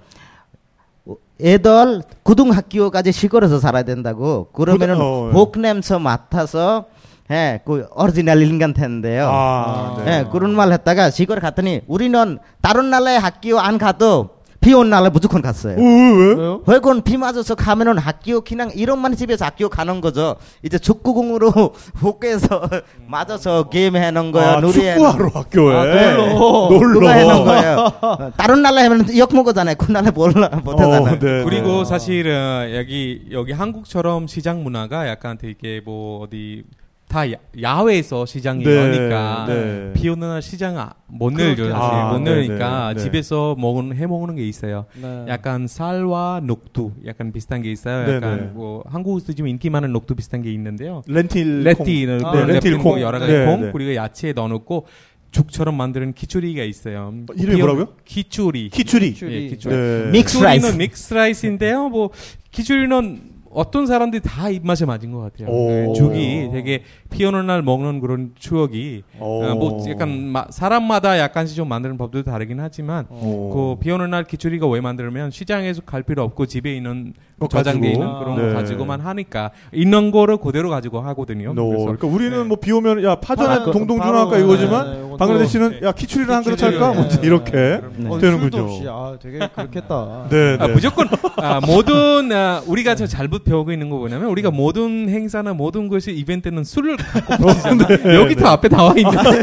[1.41, 4.47] 애들 고등학교까지 시골에서 살아야 된다고.
[4.53, 5.33] 그러면은 어, 예.
[5.33, 6.85] 복 냄새 맡아서
[7.31, 9.27] 예, 그 오리지널 인간 텐데요.
[9.31, 10.19] 아, 네.
[10.19, 14.29] 예, 그런 말 했다가 시골에 갔더니 우리는 다른 나라에 학교 안 가도
[14.65, 15.75] 비온 날에 무조건 갔어요.
[15.75, 16.33] 어, 왜?
[16.33, 16.61] 왜요?
[16.65, 20.37] 왜 그건 비 맞아서 가면은 학교 그냥 이런만 집에서 학교 가는 거죠.
[20.63, 21.51] 이제 축구공으로
[22.01, 22.67] 복에서
[23.05, 24.49] 맞아서 게임 해놓은 거예요.
[24.49, 26.69] 아, 축구하러 학교에 아, 놀러.
[26.79, 27.91] 놀러 해놓은 거예요.
[28.01, 29.75] 어, 다른 나라 하면 역 먹었잖아요.
[29.77, 31.13] 그 나라 몰라 못하잖아요.
[31.13, 31.85] 어, 네, 그리고 네.
[31.85, 36.63] 사실 어, 여기 여기 한국처럼 시장 문화가 약간 되게 뭐 어디
[37.07, 39.91] 다 야, 야외에서 시장이 네, 여니까 네.
[39.93, 43.03] 비 오는 날 시장 아, 못 그렇게- 사실 아, 못 네, 열니까 네, 네.
[43.03, 44.85] 집에서 먹은 해 먹는 게 있어요.
[45.01, 45.25] 네.
[45.29, 48.05] 약간 쌀과 녹두 약간 비슷한 게 있어요.
[48.07, 48.43] 네, 약간 네.
[48.47, 51.03] 뭐 한국에서 지금 인기 많은 녹두 비슷한 게 있는데요.
[51.07, 52.27] 렌틸 렌틸콩.
[52.29, 53.69] 아, 네, 렌틸 콩콩 여러 가지 네, 콩 네.
[53.71, 54.87] 그리고 야채 넣어놓고
[55.31, 57.13] 죽처럼 만드는 키추리가 있어요.
[57.37, 57.89] 이름이 뭐라고요?
[58.05, 58.69] 키추리.
[58.69, 59.15] 키추리.
[59.21, 59.75] 예, 키추리.
[59.75, 60.09] 네.
[60.11, 60.77] Mix 키추리는 rice.
[60.77, 61.89] Mix rice인데요.
[61.89, 62.09] 뭐
[62.51, 65.47] 키추리는 어떤 사람들이 다 입맛에 맞은 것 같아요.
[65.47, 65.87] 오.
[65.87, 69.43] 그 죽이 되게 비 오는 날 먹는 그런 추억이 오.
[69.43, 73.75] 어, 뭐 약간 마- 사람마다 약간씩 좀 만드는 법도 다르긴 하지만 오.
[73.79, 77.91] 그비 오는 날 키추리가 왜 만들면 시장에서 갈 필요 없고 집에 있는 거 저장돼.
[77.93, 78.47] 있는 그런 네.
[78.49, 81.53] 거 가지고만 하니까 있는 거를 그대로 가지고 하거든요.
[81.53, 81.67] 노.
[81.69, 82.43] 그래서 그러니까 우리는 네.
[82.43, 86.33] 뭐비 오면 야 파전에 아, 그- 동동주 바로, 할까 네, 이거지만 네, 방글라데시는 야 키추리를
[86.33, 87.81] 한 그릇 할까 뭐 네, 이렇게 네.
[87.97, 88.09] 네.
[88.09, 88.63] 어, 되는군요.
[88.63, 90.27] 없이 아 되게 그렇겠다.
[90.29, 90.73] 네, 아, 네.
[90.73, 95.87] 무조건 아, 모든 아, 우리가 저 잘못 배우고 있는 거 뭐냐면 우리가 모든 행사나 모든
[95.87, 97.87] 것이 이벤트는 술을 갖고 보시잖아.
[98.15, 99.39] 여기 더 앞에 나와 있는데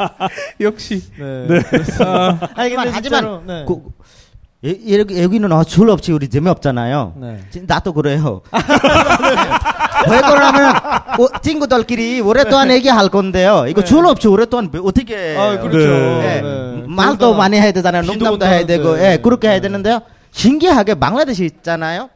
[0.60, 1.60] 역시 네.
[2.04, 3.64] 아, 아니 근데 하지만 네.
[3.68, 3.82] 그,
[4.64, 7.14] 예- 여기, 여기는 어, 술 없이 우리 재미없잖아요.
[7.20, 7.40] 네.
[7.50, 8.40] 진- 나도 그래요.
[10.10, 13.66] 왜 그러냐면 어, 친구들끼리 오랫동안 얘기할 건데요.
[13.68, 15.78] 이거 술 없이 오랫동안 뭐 어떻게 아 그렇죠.
[15.78, 16.42] 네.
[16.44, 18.02] 예, 말도 많이 해야 되잖아요.
[18.02, 18.98] 농담도 해야 되고.
[18.98, 19.62] 예, 그렇게 해야 네.
[19.62, 20.00] 되는데요.
[20.32, 22.08] 신기하게 방글라데시 있잖아요.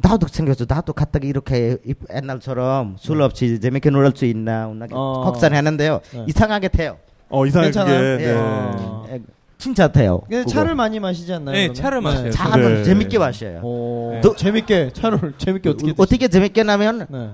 [0.00, 0.08] 네.
[0.08, 0.64] 나도 생겼어.
[0.68, 4.86] 나도 갔다가 이렇게 이- 옛날처럼 술 없이 재밌게 놀을 수 있나 네.
[4.92, 5.22] 어.
[5.24, 6.00] 걱정했는데요.
[6.12, 6.24] 네.
[6.28, 6.96] 이상하게 돼요.
[7.28, 8.00] 어 이상하게 괜찮아요?
[8.00, 8.32] 그게 예.
[8.32, 8.38] 네.
[8.38, 9.04] 아.
[9.10, 9.20] 예,
[9.58, 10.20] 진짜 돼요.
[10.22, 10.50] 근데 그거.
[10.50, 11.52] 차를 많이 마시지 않나요?
[11.54, 11.74] 네, 그러면?
[11.74, 12.30] 차를 마셔요.
[12.30, 12.84] 차는 네.
[12.84, 13.60] 재밌게 마셔요.
[13.62, 17.30] 오, 또- 재밌게 차를 재밌게 어떻게 어떻게 재밌게 나면 네.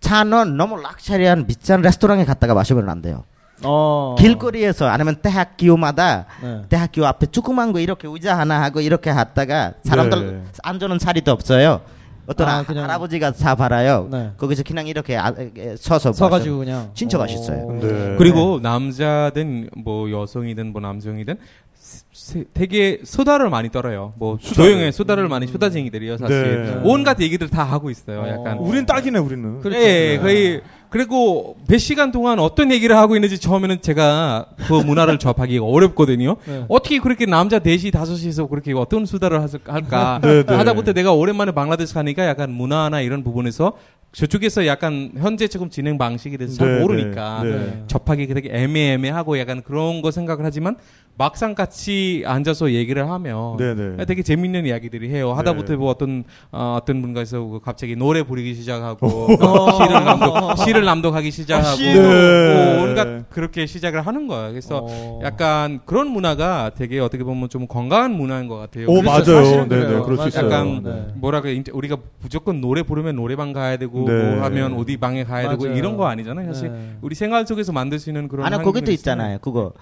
[0.00, 3.24] 차는 너무 락셔리한 비싼 레스토랑에 갔다가 마시면 안 돼요.
[3.64, 4.14] 어.
[4.18, 6.62] 길거리에서 아니면 대학교마다 네.
[6.68, 10.42] 대학교 앞에 조그만 거 이렇게 의자 하나 하고 이렇게 하다가 사람들 네.
[10.62, 11.80] 앉아는 자리도 없어요.
[12.26, 14.08] 어떤 아, 아, 그냥- 할아버지가 사 팔아요.
[14.10, 14.30] 네.
[14.36, 17.20] 거기서 그냥 이렇게 아, 에, 서서 서가지고 그냥 진짜 오.
[17.20, 17.78] 맛있어요.
[17.80, 18.14] 네.
[18.16, 21.36] 그리고 남자든 뭐 여성이든 뭐 남성이든
[21.74, 24.12] 세- 세- 되게 수다를 많이 떨어요.
[24.16, 24.70] 뭐 수다를.
[24.70, 26.64] 조용해 수다를 많이 수다쟁이들이요 사실.
[26.64, 26.80] 네.
[26.84, 28.20] 온갖 얘기들 다 하고 있어요.
[28.28, 28.62] 약간 어.
[28.62, 29.60] 우린 딱이네 우리는.
[29.60, 29.80] 그렇죠.
[29.80, 30.60] 예, 거의
[30.92, 36.36] 그리고 몇 시간 동안 어떤 얘기를 하고 있는지 처음에는 제가 그 문화를 접하기가 어렵거든요.
[36.46, 36.66] 네.
[36.68, 40.20] 어떻게 그렇게 남자 4시, 5시에서 그렇게 어떤 수다를 하- 할까?
[40.22, 40.54] 네, 네.
[40.54, 43.72] 하다부터 내가 오랜만에 방글라데시 가니까 약간 문화나 이런 부분에서
[44.12, 47.84] 저쪽에서 약간 현재 지금 진행 방식에 대해서 잘 네, 모르니까 네, 네.
[47.86, 50.76] 접하기 되게 애매애매하고 약간 그런 거 생각을 하지만
[51.16, 54.04] 막상 같이 앉아서 얘기를 하면 네네.
[54.06, 55.32] 되게 재밌는 이야기들이 해요.
[55.34, 55.76] 하다부터 네.
[55.76, 59.06] 뭐 어떤 어, 어떤 분가에서 그 갑자기 노래 부르기 시작하고
[59.40, 62.00] 어, 시를 낭독 시를 낭독하기 시작하고 아, 시도.
[62.02, 64.50] 뭐 온갖 그렇게 시작을 하는 거예요.
[64.50, 65.20] 그래서 어.
[65.22, 68.86] 약간 그런 문화가 되게 어떻게 보면 좀 건강한 문화인 것 같아요.
[68.88, 69.68] 오 맞아요.
[69.68, 70.02] 네네 그래요.
[70.04, 70.46] 그럴 수 있어요.
[70.46, 71.06] 약간 네.
[71.16, 74.34] 뭐라고 이제 우리가 무조건 노래 부르면 노래방 가야 되고 네.
[74.34, 75.76] 뭐 하면 어디 방에 가야 되고 맞아요.
[75.76, 76.46] 이런 거 아니잖아요.
[76.52, 76.96] 사실 네.
[77.02, 79.38] 우리 생활 속에서 만들 수 있는 그런 아니 환경이 거기도 있잖아요.
[79.40, 79.72] 그거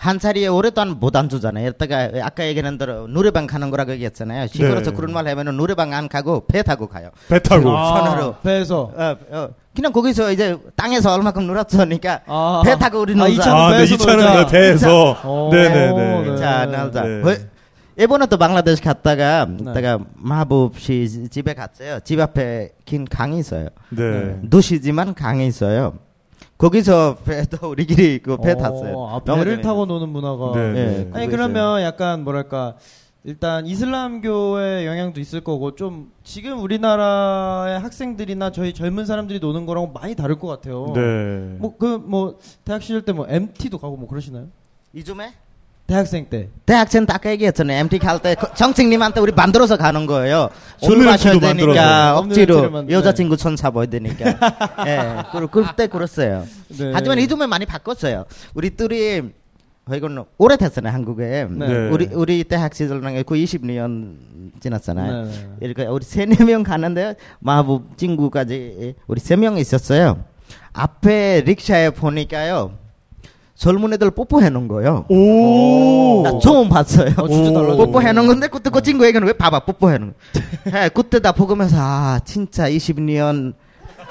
[0.00, 1.68] 한 자리에 오랫동안 못 앉주잖아요.
[1.68, 4.46] 이따가 아까 얘기한 대로 노래방 가는 거라고 얘기했잖아요.
[4.46, 4.96] 시골에서 네.
[4.96, 7.10] 그런 말 하면은 노래방 안 가고 배 타고 가요.
[7.28, 7.70] 배 타고.
[7.76, 8.36] 아, 선으로.
[8.42, 12.62] 배에서 어, 어, 그냥 거기서 이제 땅에서 얼마큼 놀았으니까 아.
[12.64, 13.42] 배 타고 우리 아, 이 놀자.
[13.42, 14.44] 차는 아, 네, 배에서 이 차는 놀자.
[14.46, 15.16] 그 배에서.
[15.22, 16.30] 어, 네네네.
[16.30, 16.36] 네.
[16.38, 17.02] 자, 놀자.
[17.02, 17.22] 네.
[17.22, 17.50] 왜-
[18.02, 19.70] 이번에 또 방글라데시 갔다가 네.
[19.70, 22.00] 이따가 마부씨 집에 갔어요.
[22.04, 23.68] 집 앞에 긴 강이 있어요.
[23.90, 24.40] 네.
[24.48, 25.92] 도시지만 강이 있어요.
[26.60, 29.06] 거기서 배도 우리끼리 그배 어, 탔어요.
[29.08, 29.62] 아, 배를.
[29.62, 30.52] 타고 노는 문화가.
[30.54, 30.60] 네.
[30.60, 31.04] 예, 네.
[31.04, 31.30] 그거 아니 있어요.
[31.30, 32.76] 그러면 약간 뭐랄까
[33.24, 40.14] 일단 이슬람교의 영향도 있을 거고 좀 지금 우리나라의 학생들이나 저희 젊은 사람들이 노는 거랑 많이
[40.14, 40.92] 다를 것 같아요.
[40.94, 41.56] 네.
[41.58, 44.48] 뭐 그뭐 대학 시절 때 뭐 MT도 가고 뭐 그러시나요?
[44.92, 45.32] 이쯤에
[45.90, 46.48] 대학생 때.
[46.66, 47.78] 대학생 딱 얘기했잖아요.
[47.80, 50.48] MT 갈 때 정책님한테 우리 만들어서 가는 거예요.
[50.78, 54.30] 술 마셔야 되니까 억지로 여자친구 손 잡아야 되니까.
[54.86, 56.44] 예, 그, 그때 그랬어요.
[56.68, 56.92] 네.
[56.94, 58.24] 하지만 이즘에 많이 바꿨어요.
[58.54, 59.22] 우리 둘이
[59.86, 61.48] 어, 이건 오래됐잖아요 한국에.
[61.50, 61.88] 네.
[61.88, 64.14] 우리 우리 대학 시절랑 그 20년
[64.60, 65.24] 지났잖아요.
[65.24, 65.48] 네, 네.
[65.62, 70.22] 이렇게 우리 세네 명 가는데 마부 친구까지 우리 세 명 있었어요.
[70.72, 72.78] 앞에 릭샤에 보니까요
[73.60, 75.04] 젊은 애들 뽀뽀해 놓은 거예요.
[75.10, 76.22] 오.
[76.24, 77.10] 나 처음 봤어요.
[77.18, 77.76] 어.
[77.76, 80.40] 뽀뽀해 놓은 건데 그때 그 친구에게는 왜 봐봐 뽀뽀해 놓은 거.
[80.74, 83.52] 예, 그때 다 보면서 아 진짜 20년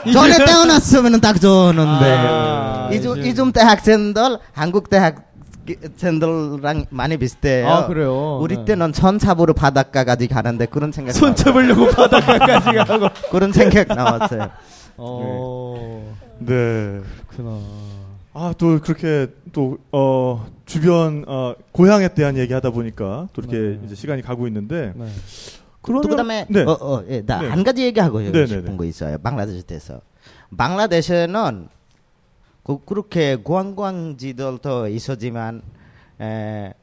[0.14, 7.68] 전에 태어났으면 딱 좋았는데 아, 이즘 이즘 대학생들 한국 대학생들랑 많이 비슷해요.
[7.68, 8.38] 아 그래요.
[8.40, 8.66] 우리 네.
[8.66, 13.08] 때는 천사부로 바닷가까지 가는데 그런 생각 손 잡으려고 바닷가까지 가고.
[13.32, 14.48] 그런 생각 나왔어요.
[14.98, 16.16] 어.
[16.38, 17.00] 네.
[17.30, 17.99] 그렇구나.
[18.42, 23.82] 아, 또 그렇게 또, 어, 주변, 어, 고향에 대한 얘기 하다 보니까 또 이렇게 네.
[23.84, 24.94] 이제 시간이 가고 있는데.
[24.96, 25.08] 네.
[25.82, 26.04] 그러면.
[26.04, 26.62] 또 그다음에 네.
[26.62, 27.50] 어, 어, 예, 나 네.
[27.50, 28.78] 한 가지 얘기하고 네, 네, 싶은 네.
[28.78, 29.18] 거 있어요.
[29.18, 30.00] 방글라데시 에서
[30.58, 31.68] 방글라데시는
[32.64, 35.62] 그, 그렇게 관광지들도 있었지만
[36.22, 36.74] 에,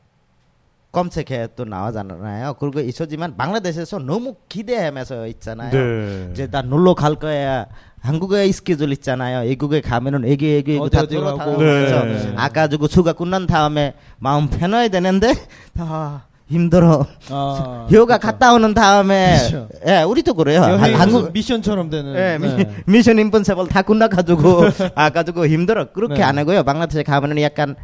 [0.93, 2.55] 검색해 또 나오잖아요.
[2.61, 5.71] 그리고 있었지만 방글라데시에서 너무 기대하면서 있잖아요.
[5.71, 6.29] 네.
[6.33, 7.67] 이제 나 놀러 갈 거야.
[8.11, 9.49] 한국에 스케줄 있잖아요.
[9.49, 11.57] 외국에 가면은 애기 애기 어디 다 돌아 가고.
[11.59, 12.33] 다니면서 네.
[12.37, 15.35] 아까 주고 수가 끝난 다음에 마음 편해야 되는데
[15.77, 17.05] 다 힘들어.
[17.31, 19.69] 아, 휴가 갔다 오는 다음에 그렇죠.
[19.89, 20.63] 예 우리도 그래요.
[20.63, 22.15] 한- 한국 미션처럼 되는.
[22.15, 22.71] 예, 미- 네.
[22.87, 24.63] 미션 임ponsible 다 끝나 가지고
[24.95, 25.93] 아 가지고 힘들어.
[25.93, 26.23] 그렇게 네.
[26.23, 26.63] 안 하고요.
[26.63, 27.75] 방글라데시 가면은 약간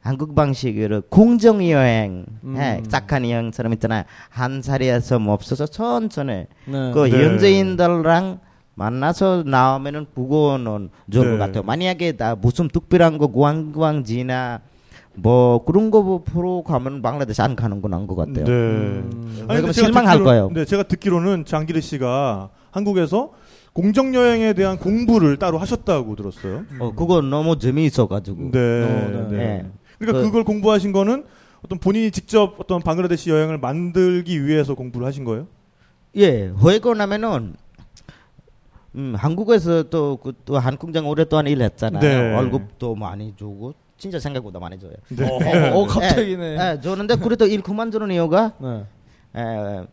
[0.00, 2.56] 한국 방식으로 공정 여행, 음.
[2.58, 4.04] 예, 짝한 여행처럼 있잖아요.
[4.28, 6.90] 한 자리에서 뭐 없어서 천천히 네.
[6.92, 7.24] 그 네.
[7.24, 8.38] 연재인들랑
[8.76, 11.30] 만나서 나오면은 그거는 좋은 네.
[11.32, 11.62] 것 같아요.
[11.62, 14.60] 만약에 나 무슨 특별한 거 관광지나
[15.16, 18.44] 뭐 그런 거 보러 가면 방글라데시 안 가는 건 안 것 같아요.
[18.44, 18.50] 네.
[18.50, 19.44] 음.
[19.48, 20.50] 아니, 제가 실망할 듣기로- 거예요.
[20.52, 23.30] 네, 제가 듣기로는 장기리 씨가 한국에서
[23.72, 26.64] 공정 여행에 대한 공부를 따로 하셨다고 들었어요.
[26.80, 28.50] 어, 그거 너무 재미있어가지고.
[28.50, 28.58] 네.
[28.58, 29.36] 어, 네.
[29.36, 29.66] 네.
[29.98, 31.24] 그러니까 그- 그, 걸 공부하신 거는
[31.64, 35.46] 어떤 본인이 직접 어떤 방글라데시 여행을 만들기 위해서 공부를 하신 거예요?
[36.16, 37.54] 예, 회고 나면은
[38.96, 42.00] 음, 한국에서 또, 그, 또 한국장 오랫동안 일했잖아요.
[42.00, 42.34] 네.
[42.34, 44.92] 월급도 많이 주고, 진짜 생각보다 많이 줘요.
[45.08, 45.70] 네.
[45.70, 46.56] 어, 어, 갑자기네.
[46.58, 48.84] 예, 예, 저는데 그래도 일 그만두는 이유가, 네.
[49.36, 49.86] 에,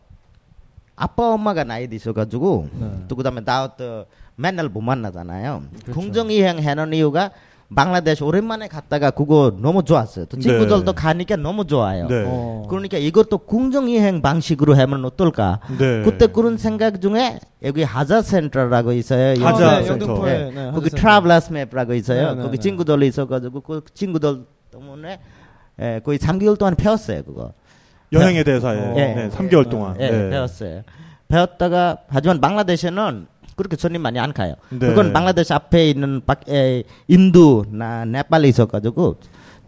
[0.94, 2.90] 아빠 엄마가 나이 드셔가지고, 네.
[3.08, 4.06] 또 그다음에 나또
[4.36, 5.62] 맨날 못 만나잖아요.
[5.82, 5.92] 그렇죠.
[6.00, 7.32] 공정여행 하는 이유가
[7.74, 10.26] 방글라데시 오랜만에 갔다가 그거 너무 좋았어요.
[10.26, 10.92] 또 친구들도 네.
[10.92, 12.06] 가니까 너무 좋아요.
[12.06, 12.24] 네.
[12.26, 12.62] 어.
[12.68, 15.60] 그러니까 이것도 공정여행 방식으로 하면 어떨까?
[15.78, 16.02] 네.
[16.02, 19.42] 그때 그런 생각 중에 여기 하자 센터라고 있어요.
[19.44, 20.06] 하자 아, 네, 센터.
[20.06, 20.32] 영등포에.
[20.32, 20.50] 네.
[20.50, 22.30] 네, 거기 하자 Travelers Map이라고 있어요.
[22.30, 22.62] 네, 네, 거기 네.
[22.62, 25.20] 친구들 있어가지고 그 친구들 때문에
[25.80, 27.52] 예, 거의 3개월 동안 배웠어요 그거.
[28.12, 28.94] 여행에 대해서 예.
[28.96, 29.14] 예.
[29.14, 29.96] 네, 3개월 동안.
[30.00, 30.30] 예, 네.
[30.30, 30.82] 배웠어요.
[31.28, 34.54] 배웠다가 하지만 방글라데시는 그렇게 손님 많이 안 가요.
[34.70, 34.88] 네.
[34.88, 39.16] 그건 방글라데시 앞에 있는 박, 에, 인도나 네팔에 있어가지고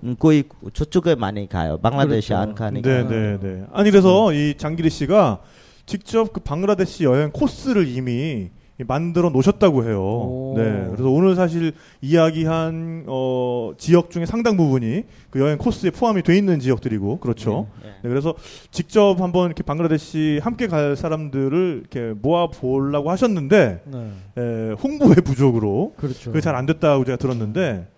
[0.05, 1.79] 음, 거의 저쪽에 많이 가요.
[1.79, 2.43] 방글라데시 그렇죠.
[2.43, 2.89] 안 가니까.
[2.89, 3.65] 네, 네, 네.
[3.73, 5.41] 아니 그래서 이 장기리 씨가
[5.87, 8.51] 직접 그 방글라데시 여행 코스를 이미
[8.87, 10.01] 만들어 놓으셨다고 해요.
[10.03, 10.55] 오.
[10.57, 10.87] 네.
[10.91, 16.59] 그래서 오늘 사실 이야기한 어, 지역 중에 상당 부분이 그 여행 코스에 포함이 돼 있는
[16.59, 17.69] 지역들이고 그렇죠.
[17.83, 17.91] 네.
[18.03, 18.35] 네, 그래서
[18.73, 24.11] 직접 한번 이렇게 방글라데시 함께 갈 사람들을 이렇게 모아 보려고 하셨는데 네.
[24.39, 26.31] 에, 홍보의 부족으로 그렇죠.
[26.33, 27.89] 그게 잘 안 됐다고 제가 들었는데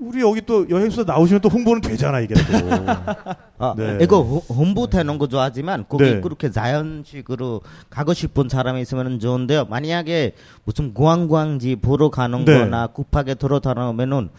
[0.00, 2.42] 우리 여기 또 여행수다 나오시면 또 홍보는 되잖아 이게 또.
[3.58, 3.98] 아, 네.
[4.00, 6.20] 이거 호- 홍보 되는 거 좋아하지만 거기 네.
[6.20, 7.60] 그렇게 자연식으로
[7.90, 9.66] 가고 싶은 사람이 있으면 좋은데요.
[9.66, 10.32] 만약에
[10.64, 12.58] 무슨 관광지 보러 가는 네.
[12.58, 14.30] 거나 급하게 들어다니면은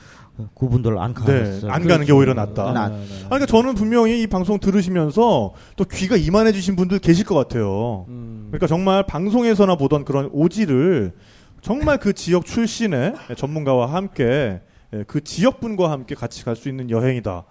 [0.60, 1.72] 그분들 안 네, 가겠어요.
[1.72, 2.74] 안 가는 게 오히려 낫다.
[2.74, 3.02] 나- 네, 네.
[3.14, 8.06] 아니, 그러니까 저는 분명히 이 방송 들으시면서 또 귀가 이만해지신 분들 계실 것 같아요.
[8.10, 8.48] 음.
[8.50, 11.14] 그러니까 정말 방송에서나 보던 그런 오지를
[11.62, 14.62] 정말 그 지역 출신의 전문가와 함께 예,
[15.08, 17.44] 그 지역분과 함께 같이 갈 수 있는 여행이다.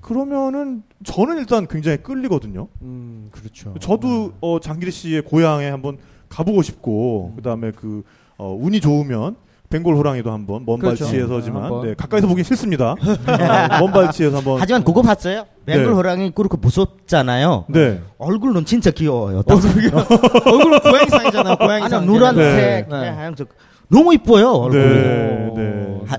[0.00, 2.68] 그러면은 저는 일단 굉장히 끌리거든요.
[2.82, 3.74] 음, 그렇죠.
[3.80, 5.98] 저도 어, 장기리 씨의 고향에 한번
[6.28, 8.02] 가보고 싶고 그다음에 그
[8.38, 9.36] 어, 운이 좋으면
[9.68, 11.04] 벵골 호랑이도 한번 먼 그렇죠.
[11.04, 11.88] 발치에서지만 네.
[11.88, 12.92] 네, 가까이서 보긴 싫습니다.
[12.98, 15.44] 어, 먼 발치에서 한번 하지만 그거 봤어요?
[15.66, 15.92] 벵글 네.
[15.92, 17.66] 호랑이 그렇게 무섭잖아요.
[17.68, 18.00] 네.
[18.18, 19.42] 얼굴은 진짜 귀여워요.
[19.46, 21.54] 얼굴은 고양이상이잖아요.
[21.56, 22.06] 아니 고양이상.
[22.06, 22.86] 노란색, 네.
[22.88, 23.48] 그냥 하얀색.
[23.88, 24.82] 너무 이뻐요 얼굴이.
[24.82, 26.00] 네, 네.
[26.06, 26.16] 하-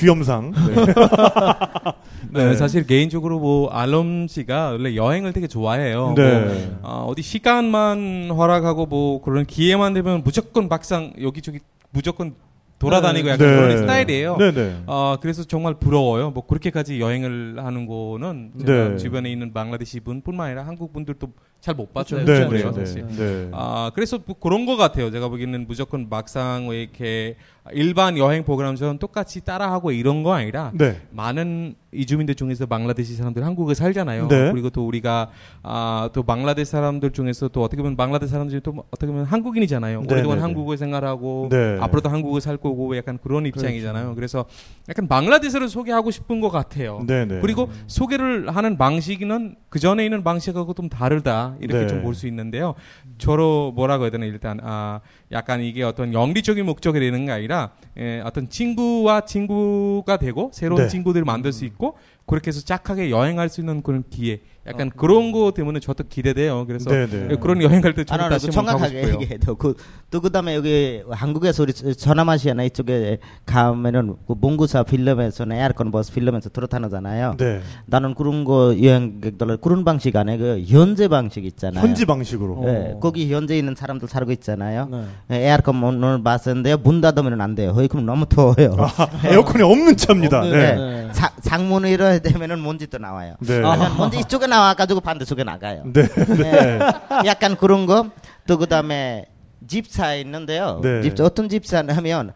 [0.00, 0.52] 귀염상.
[0.52, 0.74] 네.
[2.32, 2.54] 네, 네.
[2.56, 6.14] 사실 개인적으로 뭐 알럼 씨가 원래 여행을 되게 좋아해요.
[6.16, 6.40] 네.
[6.40, 11.58] 뭐, 아, 어디 시간만 허락하고 뭐 그런 기회만 되면 무조건 막상 여기저기
[11.90, 12.34] 무조건
[12.78, 13.56] 돌아다니고 약간 네.
[13.56, 14.36] 그런 스타일이에요.
[14.38, 14.82] 네, 네.
[14.86, 16.30] 아, 그래서 정말 부러워요.
[16.30, 18.96] 뭐 그렇게까지 여행을 하는 거는 제가 네.
[18.96, 21.28] 주변에 있는 방글라데시 분뿐만 아니라 한국 분들도
[21.60, 22.24] 잘 못 봤어요.
[22.24, 23.06] 네, 그래요, 네, 사실.
[23.06, 23.16] 네.
[23.16, 23.48] 네.
[23.52, 25.10] 아, 그래서 뭐 그런 것 같아요.
[25.10, 27.36] 제가 보기에는 무조건 막상 왜 이렇게
[27.72, 31.00] 일반 여행 프로그램처럼 똑같이 따라하고 이런 거 아니라 네.
[31.10, 34.28] 많은 이주민들 중에서 방글라데시 사람들 한국에 살잖아요.
[34.28, 34.50] 네.
[34.52, 35.30] 그리고 또 우리가
[35.62, 40.00] 아, 또 방글라데시 사람들 중에서 또 어떻게 보면 방글라데시 사람들이 또 어떻게 보면 한국인이잖아요.
[40.00, 40.42] 네, 오랫동안 네, 네.
[40.42, 41.76] 한국에 생활하고 네.
[41.80, 44.14] 앞으로도 한국에 살 거고 약간 그런 입장이잖아요.
[44.14, 44.46] 그래서
[44.88, 47.04] 약간 방글라데시를 소개하고 싶은 것 같아요.
[47.06, 47.40] 네, 네.
[47.40, 51.86] 그리고 소개를 하는 방식은 그 전에 있는 방식하고 좀 다르다 이렇게 네.
[51.86, 52.74] 좀볼 수 있는데요.
[53.18, 55.00] 저로 뭐라고 해야 되나 일단 아
[55.32, 60.88] 약간 이게 어떤 영리적인 목적이 되는 게 아니라 예, 어떤 친구와 친구가 되고 새로운 네.
[60.88, 61.96] 친구들을 만들 수 있고
[62.30, 64.40] 그렇게 해서 짝하게 여행할 수 있는 그런 기회.
[64.66, 66.64] 약간 그런 거 때문에 저도 기대돼요.
[66.66, 67.34] 그래서 네, 네.
[67.40, 69.08] 그런 여행 갈때 저는 아, 나 다시 그 정확하게.
[69.14, 69.74] 얘기해도 그,
[70.10, 77.36] 또 그다음에 여기 한국에서 우리 전남아시아나 이쪽에 가면은 그 몽구사 필름에서나 에어컨 버스 필름에서 들어타잖아요.
[77.38, 77.60] 네.
[77.86, 81.82] 나는 그런 거 여행객들 그런 방식 안에 그 현재 방식 있잖아요.
[81.82, 82.62] 현지 방식으로.
[82.68, 84.88] 예, 거기 현재 있는 사람들 살고 있잖아요.
[84.90, 85.04] 네.
[85.32, 86.76] 예, 에어컨 문을 봤었는데요.
[86.76, 87.72] 문 닫으면 안 돼요.
[87.72, 88.76] 거기 그럼 너무 더워요.
[89.24, 90.42] 에어컨이 없는 차입니다.
[90.42, 90.74] 없는- 네.
[90.76, 91.08] 네.
[91.12, 93.34] 자, 장문을 이러야 되면은 먼지 또 나와요.
[93.40, 93.60] 네.
[93.60, 95.82] 먼지 이쪽에 나와가지고 반대쪽에 나가요.
[95.86, 96.06] 네.
[96.08, 96.78] 네.
[97.26, 98.10] 약간 그런 거.
[98.46, 99.26] 또 그다음에
[99.66, 100.80] 집사 있는데요.
[100.82, 101.02] 네.
[101.02, 102.32] 집사 어떤 집사냐면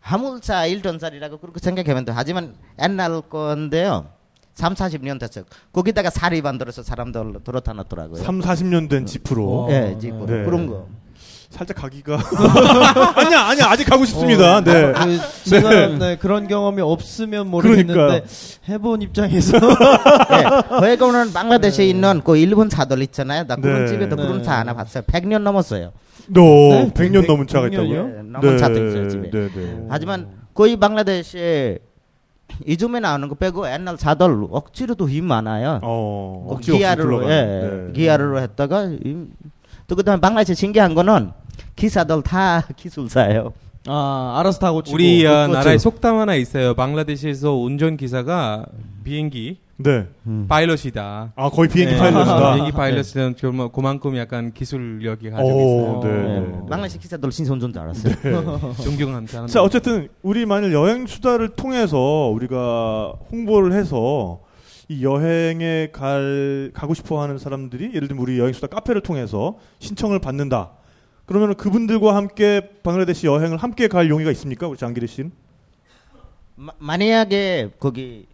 [0.00, 2.12] 화물차 일전살이라고 그렇게 생각하면 돼.
[2.14, 4.06] 하지만 옛날 건데요.
[4.54, 5.44] 3, 40년 됐어요.
[5.72, 8.22] 거기다가 사리 만들어서 사람들 들어타놨더라고요.
[8.22, 9.66] 3, 40년 된 지프로.
[9.66, 9.70] 어.
[9.70, 10.44] 예, 집으로 네.
[10.44, 10.88] 그런 거.
[11.50, 12.18] 살짝 가기가
[13.16, 14.60] 아니야 아니야 아직 가고 싶습니다.
[14.62, 14.92] 네.
[14.92, 18.22] 그, 제가 네, 그런 경험이 없으면 모르겠는데 그러니까요.
[18.68, 19.56] 해본 입장에서
[20.84, 23.44] 예, 거기는 방글라데시에 있는 그 일본 차들 있잖아요.
[23.46, 23.90] 나 그런 네.
[23.90, 24.42] 집에도 그런 네.
[24.42, 25.02] 차 하나 봤어요.
[25.04, 25.92] 100년 넘었어요.
[26.26, 26.90] 너 네?
[26.92, 27.68] 100년 백- 넘은 차가?
[27.68, 27.96] 있다고요?
[28.18, 29.30] 예, 넘은 차도 있어요 집에.
[29.30, 29.86] 네, 네.
[29.88, 31.78] 하지만 거의 방글라데시에
[32.66, 35.80] 이즘에 나오는 거 빼고 옛날 차들 억지로도 힘 많아요.
[35.82, 37.28] 어, 그 억지 굴러가는.
[37.30, 37.92] 예, 네.
[37.94, 39.30] 기아르로 했다가 임-
[39.88, 41.32] 또 그다음에 방글라데시 신기한 거는
[41.74, 43.52] 기사들 다 기술사예요.
[43.86, 45.48] 아 알아서 타고 치고 우리 어.
[45.48, 46.74] 나라에 속담 하나 있어요.
[46.74, 48.66] 방글라데시에서 운전 기사가
[49.02, 50.06] 비행기 네.
[50.48, 51.32] 파일럿이다.
[51.34, 51.98] 아 거의 비행기 네.
[51.98, 52.52] 파일럿이다.
[52.54, 56.00] 비행기 파일럿은 정말 그만큼 약간 기술력이 가지고 오, 있어요.
[56.02, 56.34] 네.
[56.36, 56.52] 예, 네.
[56.68, 58.72] 방글라데시 기사들 신선전 줄 알았어요.
[58.84, 59.46] 존경합니다.
[59.46, 61.96] 자 어쨌든 우리 만일 여행 수다를 통해서
[62.34, 64.40] 우리가 홍보를 해서
[64.88, 70.70] 이 여행에 갈 가고 싶어하는 사람들이 예를 들면 우리 여행 수다 카페를 통해서 신청을 받는다.
[71.26, 75.30] 그러면 그분들과 함께 방글라데시 여행을 함께 갈 용의가 있습니까, 우리 장기리 씨는?
[76.56, 78.26] 마- 만약에 거기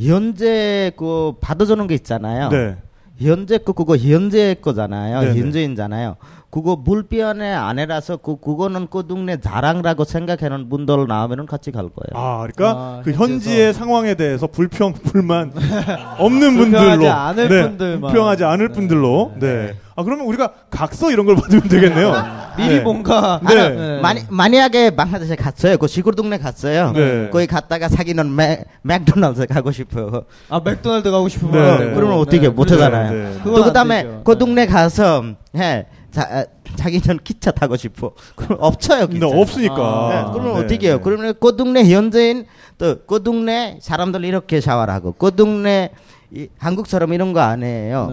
[0.00, 2.48] 현재 그 받아주는 게 있잖아요.
[2.48, 2.76] 네.
[3.18, 5.20] 현재 거 그거 현재 거잖아요.
[5.20, 5.38] 네네.
[5.38, 6.16] 현재인잖아요.
[6.54, 12.12] 그거 물변의 아내라서 그 그거는 그 동네 자랑이라고 생각하는 분들 나오면은 같이 갈 거예요.
[12.14, 13.10] 아, 그러니까 아, 그.
[13.10, 15.50] 현지의 상황에 대해서 불평, 불만
[16.16, 18.00] 없는 불평하지 분들로, 않을 네, 분들만.
[18.02, 18.72] 불평하지 않을 네.
[18.72, 19.74] 분들로, 네.
[19.96, 22.12] 아 그러면 우리가 각서 이런 걸 받으면 되겠네요.
[22.56, 22.80] 미리 네.
[22.82, 23.60] 뭔가 네.
[23.60, 24.00] 아, 네.
[24.00, 25.76] 만약 만약에 방글라데시 갔어요.
[25.76, 26.92] 그 시골 동네 갔어요.
[26.92, 27.30] 네.
[27.32, 30.22] 거기 갔다가 사기는 맥 맥도날드 가고 싶어요.
[30.48, 31.94] 아 맥도날드 가고 싶으면 네.
[31.94, 32.74] 그러면 어떻게 못 그렇죠.
[32.76, 33.12] 하잖아요.
[33.12, 33.38] 네, 네.
[33.38, 34.04] 그건 또안 그다음에.
[34.22, 34.38] 그 네.
[34.38, 35.24] 동네 가서
[35.56, 36.44] 해 자, 아,
[36.76, 38.12] 자기 는 기차 타고 싶어.
[38.36, 39.26] 그럼 없어요 기차.
[39.26, 39.74] 근데 없으니까.
[39.76, 40.08] 아.
[40.26, 40.96] 네, 그러면 네, 어떻게 해요?
[40.98, 41.02] 네.
[41.02, 42.46] 그러면 그 동네 현지인
[42.78, 45.90] 또 그 동네 사람들 이렇게 샤워를 하고 그 동네
[46.30, 48.06] 이, 한국처럼 이런 거 안 해요.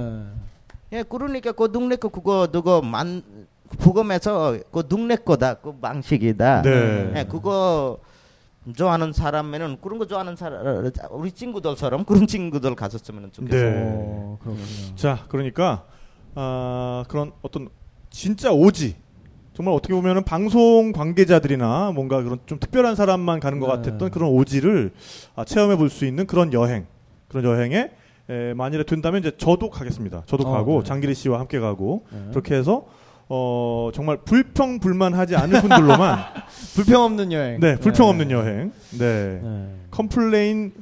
[0.92, 0.98] 네.
[1.00, 3.22] 예, 그러니까 그 동네 거 그거 누구 만
[3.78, 6.64] 부검에서 그 동네 거다 그 방식이다.
[6.64, 7.14] 네.
[7.18, 8.00] 예, 그거
[8.76, 13.70] 좋아하는 사람에는 그런 거 좋아하는 사람 우리 친구들처럼 그런 친구들 갔었으면 좋겠어요.
[13.72, 13.84] 네.
[13.86, 14.96] 어, 그렇군요.
[14.96, 15.84] 자, 그러니까
[16.36, 17.70] 아, 그런 어떤
[18.12, 18.96] 진짜 오지
[19.54, 23.74] 정말 어떻게 보면은 방송 관계자들이나 뭔가 그런 좀 특별한 사람만 가는 것 네.
[23.74, 24.92] 같았던 그런 오지를
[25.36, 26.86] 아, 체험해 볼 수 있는 그런 여행,
[27.28, 27.92] 그런 여행에
[28.30, 30.24] 에, 만일에 된다면 이제 저도 가겠습니다.
[30.26, 30.88] 저도 어, 가고 네.
[30.88, 32.20] 장기리 씨와 함께 가고 네.
[32.30, 32.86] 그렇게 해서
[33.28, 36.20] 어, 정말 불평 불만하지 않을 분들로만
[36.76, 37.60] 불평 없는 여행.
[37.60, 39.76] 네 불평 없는 여행, 네 네.
[39.90, 40.74] complain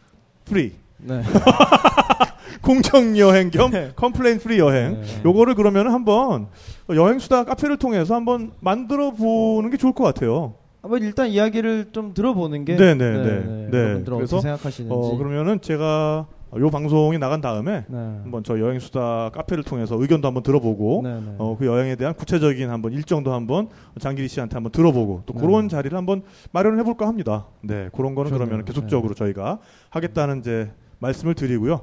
[0.46, 1.22] free 네.
[2.70, 3.90] 공정 여행 겸 네.
[3.96, 5.02] complain free 여행.
[5.02, 5.22] 네.
[5.26, 6.50] 요거를 그러면 한번
[6.94, 10.54] 여행 수다 카페를 통해서 한번 만들어 보는 게 좋을 것 같아요.
[10.84, 13.70] 한번 일단 이야기를 좀 들어보는 게 네, 네, 네.
[13.72, 13.78] 네.
[13.78, 14.94] 여러분들 그래서, 어떻게 생각하시는지.
[14.94, 16.28] 어 그러면은 제가
[16.60, 17.98] 요 방송이 나간 다음에 네.
[17.98, 21.36] 한번 저 여행 수다 카페를 통해서 의견도 한번 들어보고 네, 네.
[21.40, 23.70] 어그 여행에 대한 구체적인 한번 일정도 한번
[24.00, 25.40] 장기리 씨한테 한번 들어보고 또 네.
[25.40, 26.22] 그런 자리를 한번
[26.52, 27.48] 마련해 볼까 합니다.
[27.62, 28.46] 네, 그런 거는 좋네요.
[28.46, 29.58] 그러면 계속적으로 저희가
[29.90, 30.70] 하겠다는 이제
[31.00, 31.82] 말씀을 드리고요.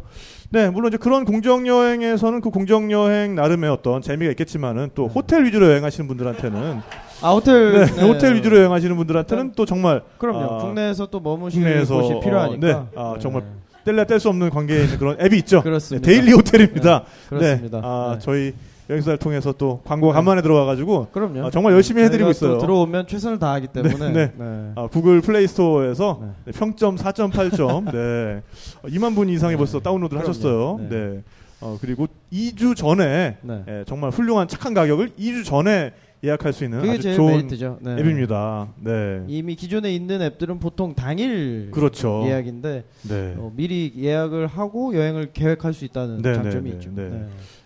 [0.51, 5.45] 네, 물론 이제 그런 공정 여행에서는 그 공정 여행 나름의 어떤 재미가 있겠지만은 또 호텔
[5.45, 6.81] 위주로 여행하시는 분들한테는
[7.23, 8.03] 아 호텔 네, 네.
[8.03, 10.55] 호텔 위주로 여행하시는 분들한테는 또 정말 그럼요.
[10.55, 12.67] 아, 국내에서 또 머무실 국내에서, 곳이 어, 필요하니까.
[12.67, 12.75] 네.
[12.95, 13.43] 아, 정말
[13.85, 15.63] 뗄래야 뗄 수 없는 관계에 있는 그런 앱이 있죠.
[15.65, 16.07] 그렇습니다.
[16.07, 17.05] 네, 데일리 호텔입니다.
[17.29, 17.81] 그렇습니다.
[17.81, 18.19] 네, 아, 네.
[18.21, 18.55] 저희
[18.89, 21.47] 여행사를 통해서 또 광고가 간만에 들어와가지고 그럼요.
[21.47, 22.59] 아, 정말 열심히 해드리고 저희가 또 있어요.
[22.59, 24.13] 들어오면 최선을 다하기 때문에.
[24.13, 24.33] 네.
[24.77, 26.29] 아, 구글 플레이 스토어에서 네.
[26.47, 28.43] 네, 평점 4.8점, 네.
[28.83, 30.29] 어, 2만 분 이상이 벌써 다운로드를 그럼요.
[30.29, 30.79] 하셨어요.
[30.83, 30.89] 네.
[30.89, 31.23] 네.
[31.61, 33.65] 어, 그리고 2주 전에 네.
[33.67, 35.93] 예, 정말 훌륭한 착한 가격을 2주 전에
[36.25, 37.49] 예약할 수 있는 아주 좋은.
[37.81, 37.97] 네.
[37.99, 38.69] 앱입니다.
[38.81, 39.23] 네.
[39.29, 42.23] 이미 기존에 있는 앱들은 보통 당일 그렇죠.
[42.27, 43.35] 예약인데 네.
[43.37, 46.91] 어, 미리 예약을 하고 여행을 계획할 수 있다는 네, 장점이 네, 있죠.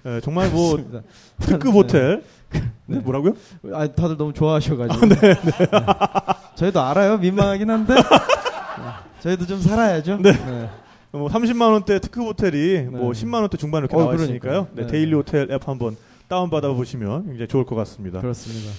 [0.03, 0.17] 네, 네.
[0.17, 0.79] 예, 정말 뭐.
[1.41, 2.23] 특급 호텔.
[2.87, 3.35] 네, 뭐라고요?
[3.73, 5.07] 아, 다들 너무 좋아하셔가지고.
[5.07, 5.35] 아, 네,
[6.57, 7.19] 저희도 알아요.
[7.19, 7.95] 민망하긴 한데.
[7.95, 8.01] 네,
[9.21, 10.19] 저희도 좀 살아야죠.
[10.19, 10.33] 네.
[11.13, 13.21] 뭐 30만 원대 특급 호텔이 뭐 네.
[13.25, 14.15] 10만 원대 중반 이렇게 어, 나와.
[14.15, 14.69] 있으니까요.
[14.75, 14.87] 네, 네.
[14.89, 15.97] 데일리 호텔 앱 한번
[16.29, 18.21] 다운 받아 보시면 굉장히 좋을 것 같습니다.
[18.21, 18.71] 그렇습니다.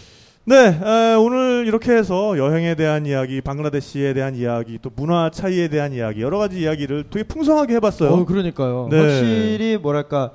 [0.44, 5.94] 네, 에, 오늘 이렇게 해서 여행에 대한 이야기, 방글라데시에 대한 이야기, 또 문화 차이에 대한
[5.94, 8.10] 이야기, 여러 가지 이야기를 되게 풍성하게 해봤어요.
[8.10, 8.88] 어, 그러니까요.
[8.90, 9.00] 네.
[9.00, 10.32] 확실히 뭐랄까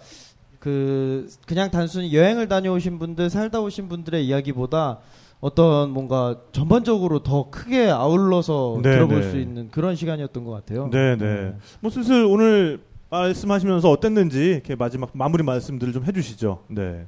[0.67, 4.99] 그 그냥 단순히 여행을 다녀오신 분들, 살다 오신 분들의 이야기보다
[5.39, 9.31] 어떤 뭔가 전반적으로 더 크게 아울러서 네, 들어볼 네.
[9.31, 10.91] 수 있는 그런 시간이었던 것 같아요.
[10.91, 11.55] 네, 네.
[11.79, 12.81] 뭐 슬슬 오늘
[13.11, 16.65] 말씀하시면서 어땠는지 이렇게 마지막 마무리 말씀들을 좀 해주시죠.
[16.67, 17.07] 네.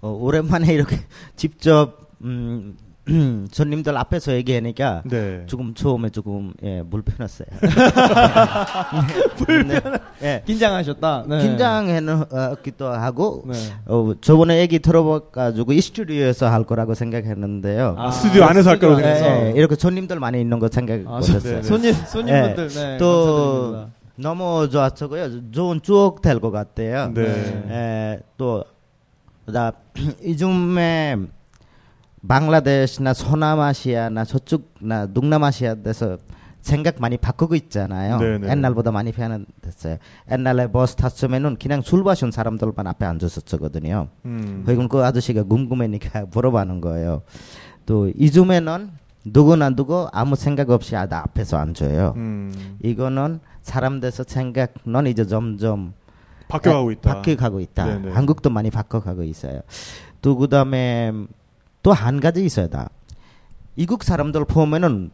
[0.00, 0.96] 어, 오랜만에 이렇게
[1.34, 2.76] 직접 음,
[3.52, 5.42] 손님들 앞에서 얘기하니까 네.
[5.46, 7.46] 조금 처음에 조금 예, 불편했어요.
[9.66, 9.80] 네.
[10.22, 11.24] 예, 긴장하셨다.
[11.28, 11.38] 네.
[11.42, 13.54] 긴장했기도 하고 네.
[13.86, 17.94] 어, 저번에 얘기 들어봐가지고 이 스튜디오에서 할 거라고 생각했는데요.
[17.98, 19.46] 아, 스튜디오 안에서 할 거라고 예, 생각해서.
[19.46, 21.40] 예, 이렇게 손님들 많이 있는 거 생각 아, 못했어요.
[21.42, 21.62] 네, 네.
[21.62, 22.98] 손님 손님분들 네.
[22.98, 23.86] 또.
[24.20, 25.52] 너무 좋았고요.
[25.52, 27.12] 좋은 추억 될 것 같아요.
[27.14, 27.22] 네.
[27.70, 28.64] 에, 또,
[29.46, 29.72] 나,
[30.26, 31.16] 요즘에
[32.26, 36.18] 방글라데시나 서남아시아나 저쪽나 동남아시아 에서
[36.60, 38.18] 생각 많이 바꾸고 있잖아요.
[38.18, 38.48] 네네.
[38.50, 39.98] 옛날보다 많이 변했어요.
[40.30, 44.08] 옛날에 버스 탔으면은 그냥 술 마신 사람들만 앞에 앉았었거든요.
[44.26, 44.64] 음.
[44.66, 47.22] 그리고 그 아저씨가 궁금하니까 물어보는 거예요.
[47.86, 48.90] 또 요즘에는
[49.24, 52.14] 누구나 누구 아무 생각 없이 아, 나 앞에서 앉아요.
[52.16, 52.76] 음.
[52.82, 55.94] 이거는 사람들에서 생각은 이제 점점
[56.48, 57.14] 바뀌어가고 있다.
[57.14, 57.84] 바뀌어가고 있다.
[57.86, 58.12] 네네.
[58.12, 59.60] 한국도 많이 바꿔가고 있어요.
[60.20, 61.12] 또 그다음에
[61.82, 62.68] 또 한 가지 있어요.
[62.68, 62.88] 다
[63.76, 65.10] 이국 사람들 보면은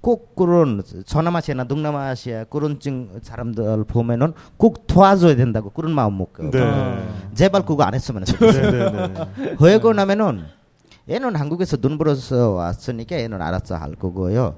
[0.00, 6.60] 꼭 그런 서남아시아나 동남아시아 그런 증 사람들 보면은 꼭 도와줘야 된다고 그런 마음 먹고 네.
[6.62, 7.02] 아.
[7.34, 8.90] 제발 그거 안 했으면 네, 좋겠어요.
[8.90, 9.08] 네,
[9.38, 9.56] 네.
[9.56, 10.44] 그러고 나면은
[11.10, 14.56] 얘는 한국에서 눈 불어서 왔으니까 얘는 알아서 할 거고요.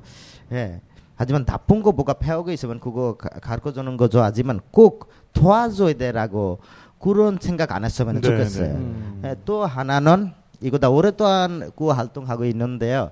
[0.52, 0.80] 예.
[1.14, 4.22] 하지만 나쁜 거 뭐가 배우고 있으면 그거 가르쳐 주는 거죠.
[4.22, 6.58] 하지만 꼭 도와줘야 되라고
[6.98, 8.66] 그런 생각 안 했으면 네, 좋겠어요.
[8.66, 8.74] 네.
[8.74, 9.22] 음.
[9.24, 13.10] 예, 또 하나는 이거다 오랫동안 그 활동하고 있는데요.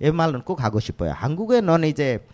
[0.00, 1.12] 이 말은 꼭 하고 싶어요.
[1.12, 2.24] 한국에는 이제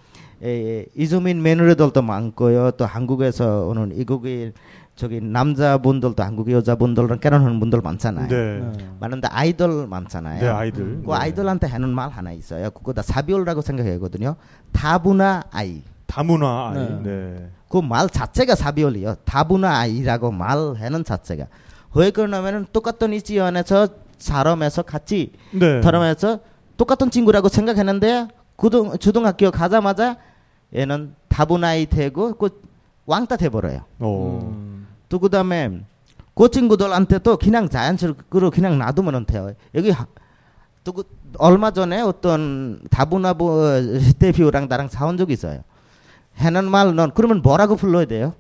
[0.43, 2.73] 에, 이주민 며느리들도 많고요.
[2.73, 4.53] 또 한국에서 오는 이국인
[4.97, 8.29] 저기 남자분들도 한국 여자분들은 결혼하는 분들 많잖아요.
[8.29, 8.61] 네.
[8.61, 8.89] 네.
[9.01, 10.41] 많은데 아이들 많잖아요.
[10.41, 11.03] 네, 아이들.
[11.05, 12.71] 그 아이들한테 하는 말 하나 있어요.
[12.71, 14.37] 그거 다 사비올라고 생각하거든요.
[14.73, 15.83] 다문화 아이.
[16.07, 16.79] 다문화 아이.
[16.79, 17.03] 네.
[17.03, 17.51] 네.
[17.69, 19.17] 그말 자체가 사비올이요.
[19.25, 21.47] 다문화 아이라고 말하는 자체가.
[21.97, 23.89] 왜 그러냐면은 똑같은 이 지연에서
[24.19, 25.83] 사람에서 같이 네.
[25.83, 26.41] 사람에서
[26.77, 30.17] 똑같은 친구라고 생각했는데 고등 초등학교 가자마자
[30.75, 32.61] 얘는 다문화이 되고 그
[33.07, 33.81] 왕따 돼버려요.
[34.01, 34.41] 어.
[34.43, 34.87] 음.
[35.09, 35.81] 또 그다음에
[36.35, 39.53] 그 친구들한테도 그냥 자연스럽게 그냥 놔두면 돼요.
[39.75, 40.07] 여기 하-
[40.83, 41.05] 또 그,
[41.39, 45.61] 얼마 전에 어떤 다문화 부- 대표랑 나랑 사온 적이 있어요.
[46.35, 48.35] 하는 말 넌 그러면 뭐라고 불러야 돼요?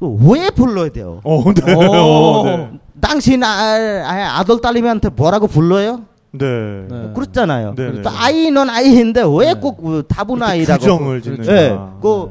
[0.00, 1.20] 그왜 불러야 돼요?
[1.24, 1.74] 어, 네.
[1.74, 1.80] 오.
[1.80, 2.70] 어, 네.
[3.00, 6.02] 당신 아, 아, 아들 딸님한테 뭐라고 불러요?
[6.32, 6.46] 네.
[6.88, 7.12] 네.
[7.14, 7.74] 그렇잖아요.
[7.76, 8.02] 네, 네.
[8.02, 9.60] 또 아이는 아이인데 왜 네.
[9.60, 11.22] 꼭그 다문화이라고 규정을.
[11.22, 11.46] 짓는.
[11.48, 12.30] 예, 그,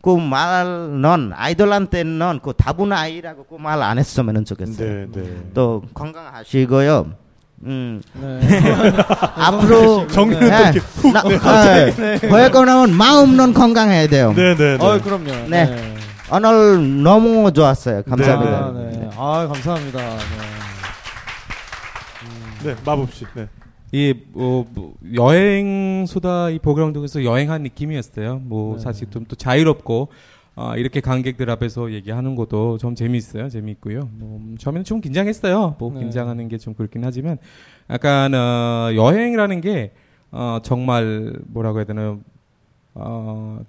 [0.00, 4.88] 그 말은 아이들한테는 그 다문화 아이라고 그 말 안 했으면 좋겠어요.
[4.88, 5.22] 네, 네.
[5.52, 7.06] 또 건강하시고요.
[7.64, 8.40] 음, 네.
[9.36, 10.56] 앞으로 정리는 네.
[10.56, 11.12] 또 이렇게 훅.
[11.12, 12.18] 나, 네.
[12.50, 14.32] 거기는 마음은 건강해야 돼요.
[14.36, 14.84] 네, 네, 네.
[14.84, 15.48] 어, 그럼요.
[15.48, 15.94] 네.
[16.32, 18.02] 오늘 너무 좋았어요.
[18.02, 18.66] 감사합니다.
[18.66, 19.10] 아, 네.
[19.16, 19.98] 아, 감사합니다.
[20.00, 20.16] 네.
[22.64, 23.24] 네, 마법 씨.
[23.34, 23.48] 네.
[23.92, 28.40] 이 뭐, 뭐 여행 수다 이 프로그램 통해서 여행한 느낌이었어요.
[28.44, 28.82] 뭐 네.
[28.82, 30.08] 사실 좀 또 자유롭고
[30.56, 33.48] 아, 이렇게 관객들 앞에서 얘기하는 것도 좀 재미있어요.
[33.50, 34.08] 재미있고요.
[34.12, 35.76] 뭐, 음, 처음에는 좀 긴장했어요.
[35.78, 36.00] 뭐 네.
[36.00, 37.38] 긴장하는 게 좀 그렇긴 하지만
[37.90, 39.92] 약간 어, 여행이라는 게
[40.32, 42.18] 어, 정말 뭐라고 해야 되나요?
[42.94, 43.60] 어,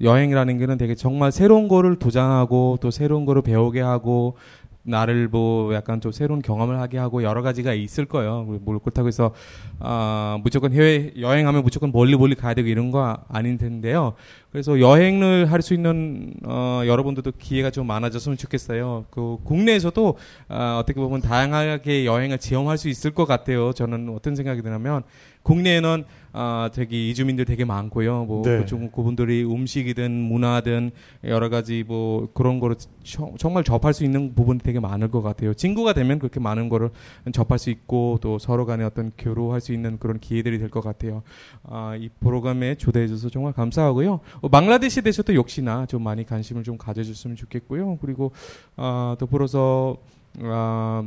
[0.00, 4.36] 여행이라는 게는 되게 정말 새로운 거를 도전하고 또 새로운 거를 배우게 하고
[4.82, 8.44] 나를 뭐 약간 좀 새로운 경험을 하게 하고 여러 가지가 있을 거예요.
[8.62, 9.34] 뭐 그렇다고 해서
[9.78, 14.14] 아 무조건 해외 여행하면 무조건 멀리 멀리 가야 되고 이런 거 아닌 텐데요.
[14.50, 19.04] 그래서 여행을 할 수 있는 어 여러분들도 기회가 좀 많아졌으면 좋겠어요.
[19.10, 20.16] 그 국내에서도
[20.48, 23.74] 아 어떻게 보면 다양하게 여행을 체험할 수 있을 것 같아요.
[23.74, 25.02] 저는 어떤 생각이 드냐면
[25.42, 28.24] 국내에는 아 저기 이주민들 되게 많고요.
[28.24, 28.58] 뭐 네.
[28.58, 30.92] 그쪽 그분들이 음식이든 문화든
[31.24, 35.54] 여러 가지 뭐 그런 거를 저- 정말 접할 수 있는 부분이 되게 많을 것 같아요.
[35.54, 36.90] 친구가 되면 그렇게 많은 거를
[37.32, 41.22] 접할 수 있고 또 서로 간에 어떤 교류할 수 있는 그런 기회들이 될 것 같아요.
[41.64, 44.20] 아, 이 프로그램에 초대해 주셔서 정말 감사하고요.
[44.40, 47.98] 어, 방글라데시에 대해서도 역시나 좀 많이 관심을 좀 가져줬으면 좋겠고요.
[48.00, 48.30] 그리고
[48.76, 49.96] 아, 더불어서
[50.42, 51.02] 아,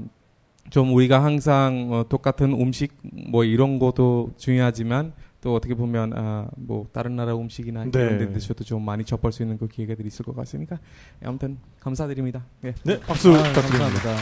[0.69, 6.87] 좀 우리가 항상 어, 똑같은 음식 뭐 이런 것도 중요하지만 또 어떻게 보면 아, 뭐
[6.93, 7.99] 다른 나라 음식이나 네.
[7.99, 10.79] 이런 데 드셔도 좀 많이 접할 수 있는 그 기회가 있을 것 같으니까
[11.21, 12.45] 예, 아무튼 감사드립니다.
[12.63, 12.73] 예.
[12.83, 13.85] 네, 박수 아, 부탁드립니다.
[13.89, 14.15] 감사합니다.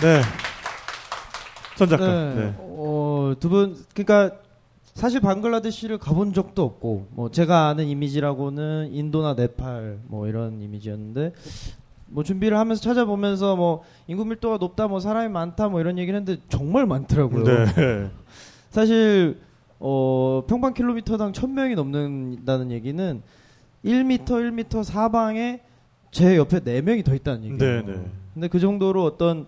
[0.00, 0.22] 네.
[1.76, 1.96] 전 네.
[1.96, 2.06] 작가.
[2.06, 2.34] 네.
[2.34, 2.54] 네.
[2.58, 4.36] 어, 두 분, 그러니까
[4.94, 11.32] 사실 방글라데시를 가본 적도 없고, 뭐 제가 아는 이미지라고는 인도나 네팔 뭐 이런 이미지였는데,
[12.08, 16.40] 뭐 준비를 하면서 찾아보면서 뭐 인구 밀도가 높다, 뭐 사람이 많다, 뭐 이런 얘기를 했는데
[16.48, 17.44] 정말 많더라고요.
[17.44, 18.10] 네.
[18.70, 19.38] 사실
[19.80, 23.22] 어, 평방 킬로미터당 1000명이 넘는다는 얘기는
[23.84, 25.60] 1m 1m 사방에
[26.10, 27.82] 제 옆에 4명이 더 있다는 얘기예요.
[27.86, 28.04] 네, 네.
[28.34, 29.46] 근데 그 정도로 어떤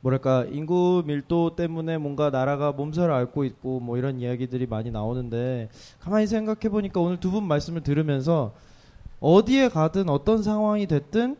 [0.00, 5.68] 뭐랄까 인구 밀도 때문에 뭔가 나라가 몸살을 앓고 있고 뭐 이런 이야기들이 많이 나오는데
[6.00, 8.52] 가만히 생각해 보니까 오늘 두 분 말씀을 들으면서
[9.20, 11.36] 어디에 가든 어떤 상황이 됐든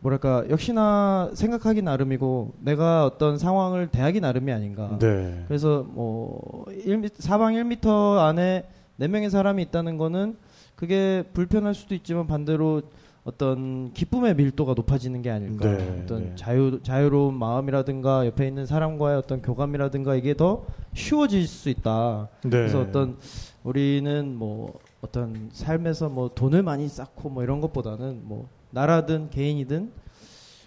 [0.00, 4.96] 뭐랄까 역시나 생각하기 나름이고 내가 어떤 상황을 대하기 나름이 아닌가.
[4.98, 5.44] 네.
[5.48, 8.64] 그래서 뭐 1m, 사방 1m 안에
[9.00, 10.36] 4명의 사람이 있다는 거는
[10.76, 12.82] 그게 불편할 수도 있지만 반대로
[13.24, 15.68] 어떤 기쁨의 밀도가 높아지는 게 아닐까.
[15.68, 16.32] 네, 어떤 네.
[16.34, 20.64] 자유 자유로운 마음이라든가 옆에 있는 사람과의 어떤 교감이라든가 이게 더
[20.94, 22.28] 쉬워질 수 있다.
[22.44, 22.50] 네.
[22.50, 23.18] 그래서 어떤
[23.64, 29.90] 우리는 뭐 어떤 삶에서 뭐 돈을 많이 쌓고 뭐 이런 것보다는 뭐 나라든 개인이든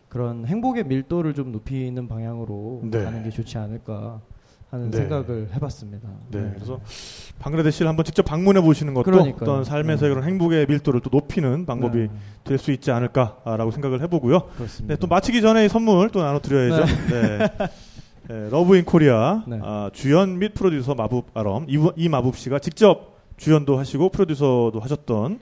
[0.09, 3.03] 그런 행복의 밀도를 좀 높이는 방향으로 네.
[3.03, 4.19] 가는 게 좋지 않을까
[4.69, 4.97] 하는 네.
[4.97, 6.09] 생각을 해봤습니다.
[6.29, 6.51] 네.
[6.55, 6.79] 그래서
[7.39, 9.49] 방글라데시를 한번 직접 방문해 보시는 것도 그러니까요.
[9.49, 10.09] 어떤 삶에서 네.
[10.13, 12.09] 그런 행복의 밀도를 또 높이는 방법이 네,
[12.43, 14.43] 될수 있지 않을까라고 생각을 해보고요.
[14.55, 14.95] 그렇습니다.
[14.95, 16.85] 네, 또 마치기 전에 이 선물 또 나눠드려야죠.
[17.09, 17.49] 네.
[18.29, 19.59] 네, Love in Korea 네.
[19.61, 25.39] 아, 주연 및 프로듀서 마붑 알럼 이, 이 마붑 씨가 직접 주연도 하시고 프로듀서도 하셨던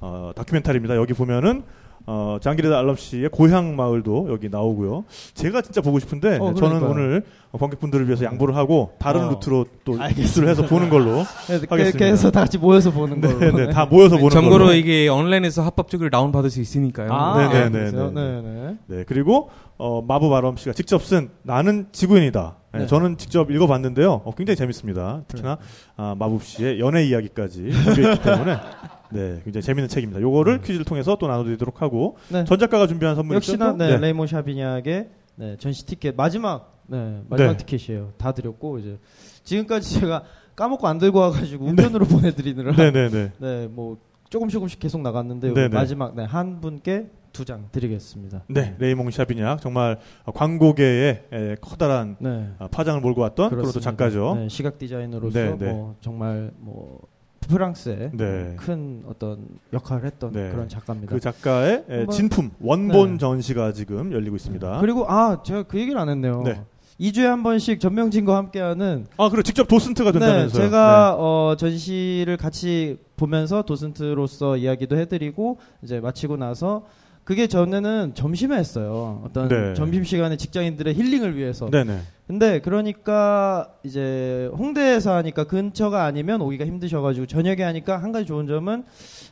[0.00, 0.96] 어, 다큐멘터리입니다.
[0.96, 1.62] 여기 보면은
[2.06, 5.04] 어, 자항기르 알럼 씨의 고향 마을도 여기 나오고요.
[5.34, 6.82] 제가 진짜 보고 싶은데 어, 저는.
[6.82, 7.22] 오늘
[7.52, 9.30] 관객분들을 위해서 양보를 하고 다른 어.
[9.30, 9.96] 루트로 또.
[10.16, 11.16] 입수를 해서 보는 걸로
[11.48, 12.04] 네, 하겠습니다.
[12.06, 13.38] 해서 다 같이 모여서 보는 걸로.
[13.38, 14.74] 네, 네, 다 모여서 보는 참고로 걸로.
[14.76, 17.12] 이게 온라인에서 합법적으로 다운 받을 수 있으니까요.
[17.12, 18.76] 아, 네, 네, 네, 네, 네, 네, 네.
[18.86, 22.56] 네, 그리고 어, 마부 아럼 씨가 직접 쓴 나는 지구인이다.
[22.72, 22.86] 네, 네.
[22.86, 24.22] 저는 직접 읽어봤는데요.
[24.24, 25.22] 어, 굉장히 재밌습니다.
[25.28, 25.58] 특히나
[25.96, 28.56] 아, 마부 씨의 연애 이야기까지 담겨있기 때문에
[29.12, 30.20] 네, 굉장히 재밌는 책입니다.
[30.20, 32.44] 요거를 퀴즈를 통해서 또 나눠드리도록 하고 네.
[32.44, 33.76] 전 작가가 준비한 선물 역시나 있죠?
[33.76, 37.56] 네, 레이몬 샤비니악의 네, 전시 티켓 마지막 네, 마지막 네.
[37.58, 38.12] 티켓이에요.
[38.18, 38.98] 다 드렸고 이제
[39.44, 40.24] 지금까지 제가
[40.54, 43.32] 까먹고 안 들고 와가지고 우편으로 보내드리느라 네, 네, 네.
[43.38, 43.96] 네, 뭐
[44.28, 45.68] 조금씩 조금씩 계속 나갔는데 네, 네.
[45.68, 48.42] 마지막 네, 한 분께 두장 드리겠습니다.
[48.48, 49.98] 네, 레이몽 샤비니악 정말
[50.34, 52.50] 광고계의 에, 커다란 네.
[52.58, 53.90] 아, 파장을 몰고 왔던 그런 또 그렇습니다.
[53.90, 54.34] 작가죠.
[54.38, 55.72] 네, 시각 디자이너로서 네, 네.
[55.72, 57.00] 뭐 정말 뭐
[57.48, 58.54] 프랑스에 네.
[58.56, 60.50] 큰 어떤 역할을 했던 네.
[60.50, 61.12] 그런 작가입니다.
[61.14, 63.18] 그 작가의 에, 한번- 진품 원본 네.
[63.18, 64.80] 전시가 지금 열리고 있습니다.
[64.80, 66.42] 그리고 아 제가 그 얘기를 안 했네요.
[66.44, 66.60] 네.
[67.00, 70.62] 2주에 한 번씩 전명진과 함께하는 아, 그리고 직접 도슨트가 네, 된다면서요?
[70.62, 76.84] 제가 어, 전시를 같이 보면서 도슨트로서 이야기도 해드리고 이제 마치고 나서
[77.24, 79.22] 그게 전에는 점심에 했어요.
[79.24, 79.74] 어떤 네.
[79.74, 81.70] 점심 시간에 직장인들의 힐링을 위해서.
[81.70, 82.00] 네, 네.
[82.26, 88.84] 근데 그러니까 이제 홍대에서 하니까 근처가 아니면 오기가 힘드셔가지고 저녁에 하니까 한 가지 좋은 점은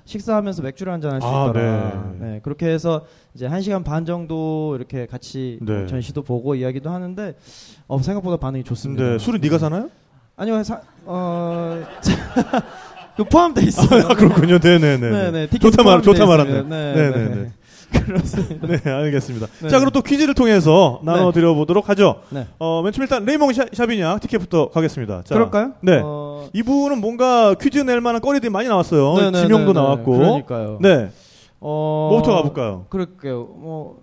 [0.04, 2.12] 식사하면서 맥주를 한 잔 할수 아, 있더라.
[2.20, 2.26] 네.
[2.26, 2.40] 네.
[2.44, 5.86] 그렇게 해서 이제 한 시간 반 정도 이렇게 같이 네.
[5.86, 7.34] 전시도 보고 이야기도 하는데
[7.88, 9.02] 어, 생각보다 반응이 좋습니다.
[9.02, 9.88] 근데 술은 네가 사나요?
[10.36, 11.82] 아니요, 사, 어,
[13.16, 14.06] 그 포함돼 있어요.
[14.08, 14.58] 아, 그렇군요.
[14.58, 15.10] 네, 네, 네.
[15.10, 15.58] 네, 네.
[15.58, 16.50] 좋다 말, 좋다 말았네.
[16.50, 16.76] 있습니다.
[16.76, 17.52] 네, 네, 네, 네, 네.
[17.90, 18.66] 그렇습니다.
[18.66, 19.46] 네, 알겠습니다.
[19.62, 19.68] 네.
[19.68, 22.22] 자, 그럼 또 퀴즈를 통해서 나눠드려 보도록 하죠.
[22.30, 22.46] 네.
[22.58, 25.22] 어, 맨 처음 일단 레이몽 샤, 샤비냐 티켓부터 가겠습니다.
[25.24, 25.72] 자, 그럴까요?
[25.80, 26.00] 네.
[26.02, 29.14] 어, 이분은 뭔가 퀴즈 낼 만한 거리들이 많이 나왔어요.
[29.14, 29.84] 네, 네, 지명도 네, 네.
[29.84, 30.12] 나왔고.
[30.12, 30.78] 그러니까요.
[30.80, 31.10] 네.
[31.60, 32.86] 어, 뭐부터 가볼까요?
[32.88, 33.48] 그럴게요.
[33.56, 33.98] 뭐,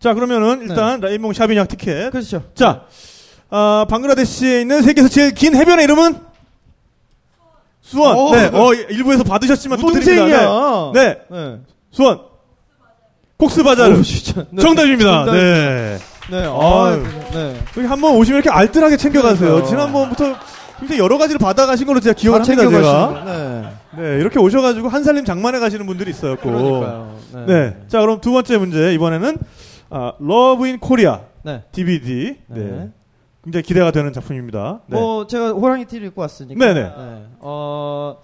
[0.00, 2.10] 자, 그러면은 일단 레이몽 샤비냐 티켓.
[2.10, 2.42] 그렇죠.
[2.54, 2.84] 자,
[3.50, 6.28] 아, 방글라데시에 있는 세계에서 제일 긴 해변의 이름은?
[7.80, 8.18] 수원.
[8.18, 8.50] 어, 네.
[8.52, 10.92] 어, 일부에서 받으셨지만 또 드립니다.
[10.92, 11.00] 네.
[11.00, 11.18] 네.
[11.30, 11.58] 네.
[11.90, 12.20] 수원.
[13.40, 14.44] 어우, 진짜.
[14.50, 14.60] 네.
[14.62, 15.24] 정답입니다.
[15.24, 15.32] 정답.
[15.32, 15.98] 네.
[16.30, 16.44] 네.
[16.44, 16.96] 아.
[17.32, 17.56] 네.
[17.76, 19.48] 여기 한번 오시면 이렇게 알뜰하게 챙겨가세요.
[19.48, 19.68] 그러니까요.
[19.68, 20.36] 지난번부터
[20.80, 23.24] 굉장히 여러 가지를 받아가신 걸로 제가 기억을 다 합니다, 제가.
[23.24, 23.72] 네.
[23.96, 26.12] 네, 이렇게 오셔가지고 한 살림 장만해 가시는 분들이.
[26.12, 27.16] 그러니까요.
[27.32, 27.46] 네.
[27.46, 27.76] 네.
[27.88, 28.92] 자, 그럼 두 번째 문제.
[28.94, 29.38] 이번에는,
[29.90, 31.62] 아, Love in Korea 네.
[31.72, 32.36] DVD.
[32.48, 32.60] 네.
[32.60, 32.90] 네.
[33.44, 34.80] 굉장히 기대가 되는 작품입니다.
[34.86, 34.98] 네.
[34.98, 36.58] 뭐 제가 호랑이 티를 입고 왔으니까.
[36.64, 36.92] 네네.
[37.40, 38.18] 어,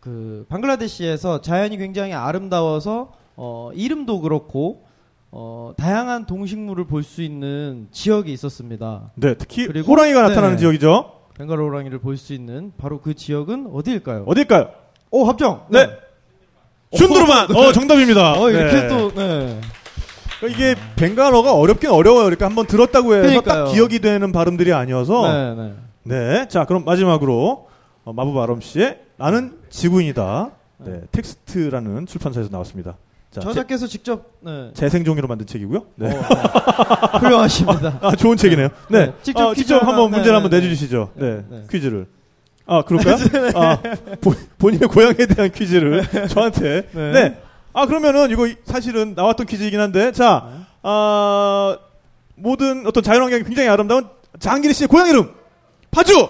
[0.00, 4.84] 그 방글라데시에서 자연이 굉장히 아름다워서 어, 이름도 그렇고
[5.30, 9.10] 어, 다양한 동식물을 볼 수 있는 지역이 있었습니다.
[9.16, 10.60] 네, 특히 그리고- 호랑이가 나타나는 네.
[10.60, 11.12] 지역이죠.
[11.36, 14.24] 벵갈 호랑이를 볼 수 있는 바로 그 지역은 어디일까요?
[14.26, 14.70] 어딜까요?
[15.10, 15.66] 오 합정.
[15.70, 15.88] 네.
[16.92, 17.50] 슌드르반!
[17.56, 18.40] 어, 정답입니다.
[18.40, 18.88] 어 이렇게 네.
[18.88, 19.60] 또 네.
[20.38, 22.28] 그러니까 이게 벵갈어가 어렵긴 어려워요.
[22.28, 23.64] 이렇게 한번 들었다고 해서 그러니까요.
[23.66, 25.74] 딱 기억이 되는 발음들이 아니어서 네, 네.
[26.04, 26.48] 네.
[26.48, 27.66] 자, 그럼 마지막으로
[28.04, 30.50] 어, 마붑 알럼 씨의 나는 지구인이다.
[30.78, 32.96] 네, 텍스트라는 출판사에서 나왔습니다.
[33.34, 34.70] 자, 저자께서 직접 네.
[34.74, 35.82] 재, 생종이로 만든 책이고요.
[35.96, 36.06] 네.
[36.06, 37.18] 어, 네.
[37.18, 37.98] 훌륭하십니다.
[38.00, 38.68] 아, 좋은 책이네요.
[38.88, 39.06] 네.
[39.06, 40.60] 네, 직접 어, 직접 한번 네, 문제를 네, 한번 네.
[40.60, 41.10] 내주시죠.
[41.14, 41.44] 네.
[41.50, 41.62] 네.
[41.68, 42.06] 퀴즈를.
[42.66, 43.16] 아, 그럴까요?
[43.56, 43.78] 아,
[44.20, 46.88] 본- 본인의 고향에 대한 퀴즈를 저한테.
[46.92, 47.12] 네.
[47.12, 47.42] 네.
[47.72, 50.48] 아, 그러면은 이거 사실은 나왔던 퀴즈이긴 한데, 자,
[50.82, 51.76] 아,
[52.36, 54.08] 모든 어떤 자연환경이 굉장히 아름다운
[54.38, 55.32] 장기리 씨의 고향 이름!
[55.90, 56.28] 파주!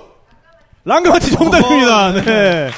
[0.86, 2.08] 랑가마티 정답입니다.
[2.08, 2.70] 어, 네.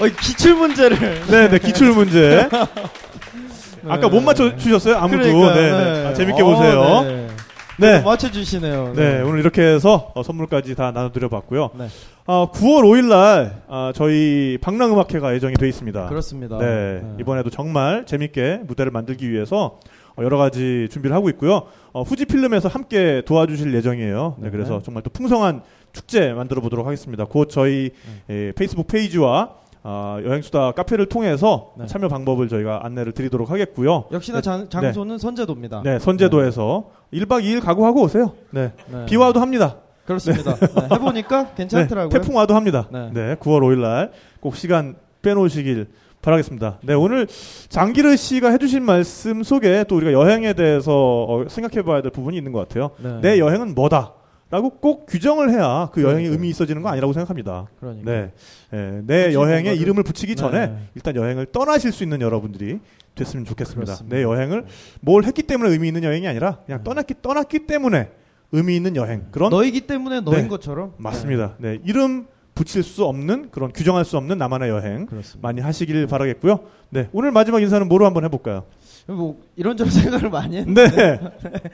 [0.00, 1.26] 어, 기출 문제를.
[1.26, 2.48] 네, 네, 기출 문제.
[3.88, 4.96] 아까 못 맞춰 주셨어요?
[4.96, 5.22] 아무도.
[5.22, 6.02] 그러니까요, 네, 네.
[6.02, 6.06] 네.
[6.06, 7.02] 아, 재밌게 어, 보세요.
[7.02, 7.28] 네.
[7.80, 8.00] 네.
[8.00, 8.92] 맞춰주시네요.
[8.96, 11.70] 네, 오늘 이렇게 해서 어, 선물까지 다 나눠드려 봤고요.
[11.78, 11.86] 네.
[12.26, 16.08] 어, 9월 5일날 아, 저희 방랑음악회가 예정이 돼 있습니다.
[16.08, 16.58] 그렇습니다.
[16.58, 17.16] 네, 네.
[17.20, 19.78] 이번에도 정말 재밌게 무대를 만들기 위해서
[20.16, 21.66] 어, 여러 가지 준비를 하고 있고요.
[21.92, 24.36] 어, 후지필름에서 함께 도와주실 예정이에요.
[24.38, 24.50] 네, 네.
[24.50, 25.62] 그래서 정말 또 풍성한
[25.92, 27.26] 축제 만들어 보도록 하겠습니다.
[27.26, 27.90] 곧 저희
[28.26, 28.48] 네.
[28.48, 29.50] 에, 페이스북 페이지와
[29.82, 31.86] 아, 여행수다 카페를 통해서 네.
[31.86, 34.04] 참여 방법을 저희가 안내를 드리도록 하겠고요.
[34.12, 35.82] 역시나 장, 장소는 선재도입니다.
[35.84, 38.32] 네, 선재도에서 1박 2일 각오하고 오세요.
[38.50, 38.72] 네.
[38.90, 39.06] 네.
[39.06, 39.76] 비 와도 합니다.
[40.06, 40.54] 그렇습니다.
[40.56, 42.08] 네, 해보니까 괜찮더라고요.
[42.10, 42.88] 네, 태풍 와도 합니다.
[42.90, 43.10] 네.
[43.12, 43.34] 네.
[43.36, 45.86] 9월 5일 날 꼭 시간 빼놓으시길
[46.22, 46.78] 바라겠습니다.
[46.82, 47.26] 네, 오늘
[47.68, 52.52] 장기르 씨가 해주신 말씀 속에 또 우리가 여행에 대해서 어, 생각해 봐야 될 부분이 있는
[52.52, 52.90] 것 같아요.
[53.02, 53.18] 네.
[53.20, 54.14] 내 여행은 뭐다?
[54.50, 56.32] 라고 꼭 규정을 해야 그 여행이 그러니까요.
[56.32, 57.66] 의미 있어지는 거 아니라고 생각합니다.
[57.80, 58.10] 그러니까.
[58.10, 58.32] 네.
[58.72, 60.78] 예, 내 그치, 여행에 뭔가를- 이름을 붙이기 전에 네.
[60.94, 62.78] 일단 여행을 떠나실 수 있는 여러분들이
[63.14, 63.84] 됐으면 좋겠습니다.
[63.84, 64.16] 그렇습니다.
[64.16, 64.64] 내 여행을
[65.00, 66.84] 뭘 했기 때문에 의미 있는 여행이 아니라 그냥 네.
[66.84, 68.10] 떠났기 떠났기 때문에
[68.52, 69.26] 의미 있는 여행.
[69.32, 70.48] 그런 너이기 때문에 너인 네.
[70.48, 70.94] 것처럼.
[70.96, 71.54] 맞습니다.
[71.58, 75.46] 네, 이름 붙일 수 없는 그런 규정할 수 없는 나만의 여행 네, 그렇습니다.
[75.46, 76.60] 많이 하시길 바라겠고요.
[76.88, 78.64] 네, 오늘 마지막 인사는 뭐로 한번 해 볼까요?
[79.06, 81.20] 뭐 이런저런 생각을 많이 했는데 네,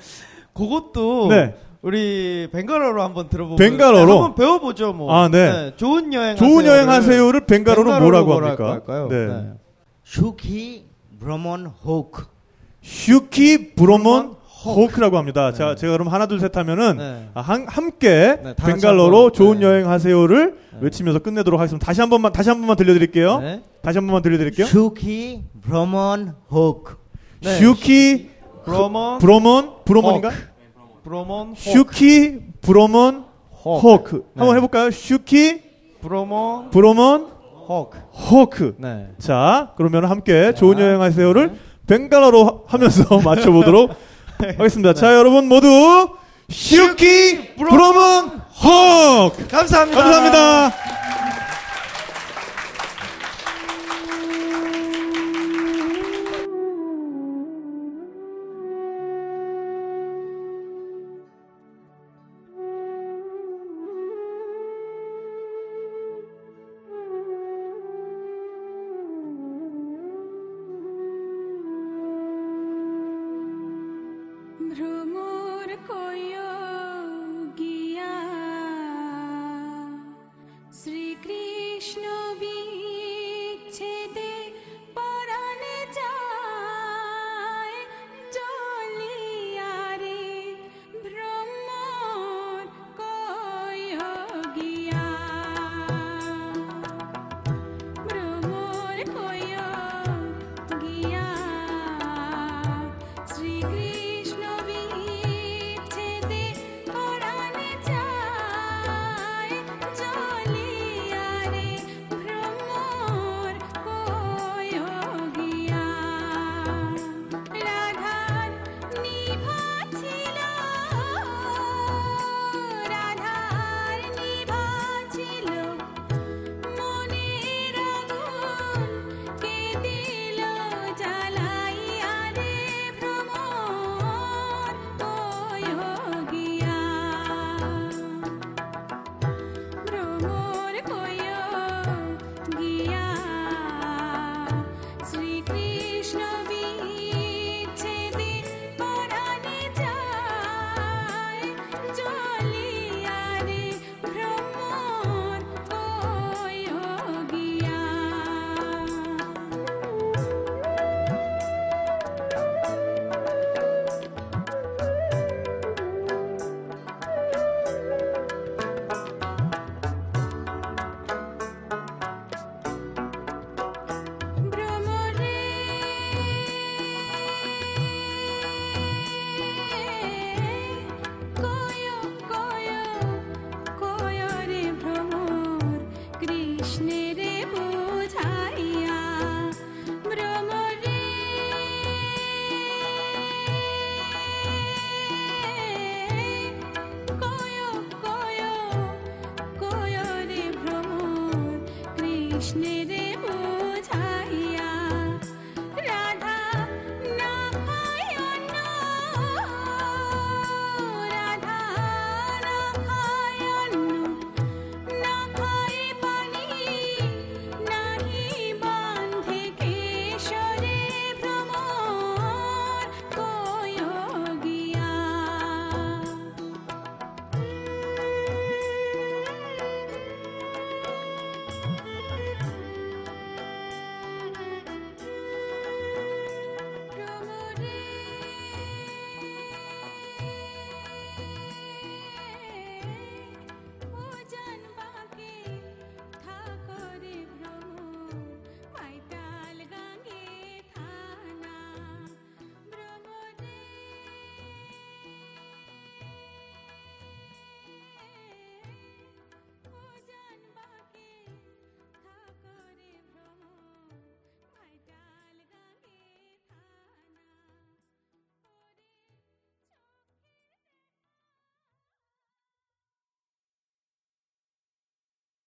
[0.55, 1.55] 그것도 네.
[1.85, 4.07] 우리 벵갈어로 한번 들어보고 벤갈어로?
[4.07, 5.15] 네, 한번 배워보죠 뭐.
[5.15, 5.75] 아, 네.
[5.77, 8.71] 좋은 여행 좋은 하세요를 여행 하세요를 벵갈어로 벵갈어로 뭐라고 합니까?
[8.71, 9.09] 할까요?
[9.11, 9.53] 네.
[10.03, 10.87] 슈키
[11.21, 12.25] 브로몬 호크
[12.81, 14.35] সুখী ভ্রমণ
[14.65, 15.51] হোক라고 합니다.
[15.51, 15.59] 네.
[15.59, 17.29] 자, 제가 그럼 하나 둘 셋 하면은 네.
[17.35, 19.67] 아, 한, 함께 네, 한번, 좋은 네.
[19.67, 20.79] 여행 하세요를 네.
[20.81, 21.85] 외치면서 끝내도록 하겠습니다.
[21.85, 23.41] 다시 한 번만 다시 한 번만 들려드릴게요.
[23.41, 23.63] 네.
[23.83, 24.65] 다시 한 번만 들려드릴게요.
[24.67, 26.97] সুখী ভ্রমণ হোক
[27.43, 27.59] 네.
[27.59, 28.31] সুখী
[28.65, 30.31] ভ্রমণ ভ্রমণ ভ্রমণ인가?
[31.05, 33.25] ভ্রমণ হো সুখী ভ্রমণ
[33.65, 34.25] হোক.
[34.37, 34.91] 한번 해볼까요?
[34.91, 35.61] সুখী
[36.01, 37.29] ভ্রমণ ভ্রমণ
[37.69, 37.99] হোক.
[38.31, 38.75] 호크.
[38.79, 39.09] 네.
[39.19, 43.91] 자, 그러면 함께 좋은 여행 하세요를 벵갈어로 하면서 맞춰보도록
[44.59, 44.95] 하겠습니다.
[44.95, 45.69] 자, 여러분 모두
[46.51, 49.47] 슈키 브로몬 호크.
[49.49, 50.03] 감사합니다.
[50.03, 50.73] 감사합니다.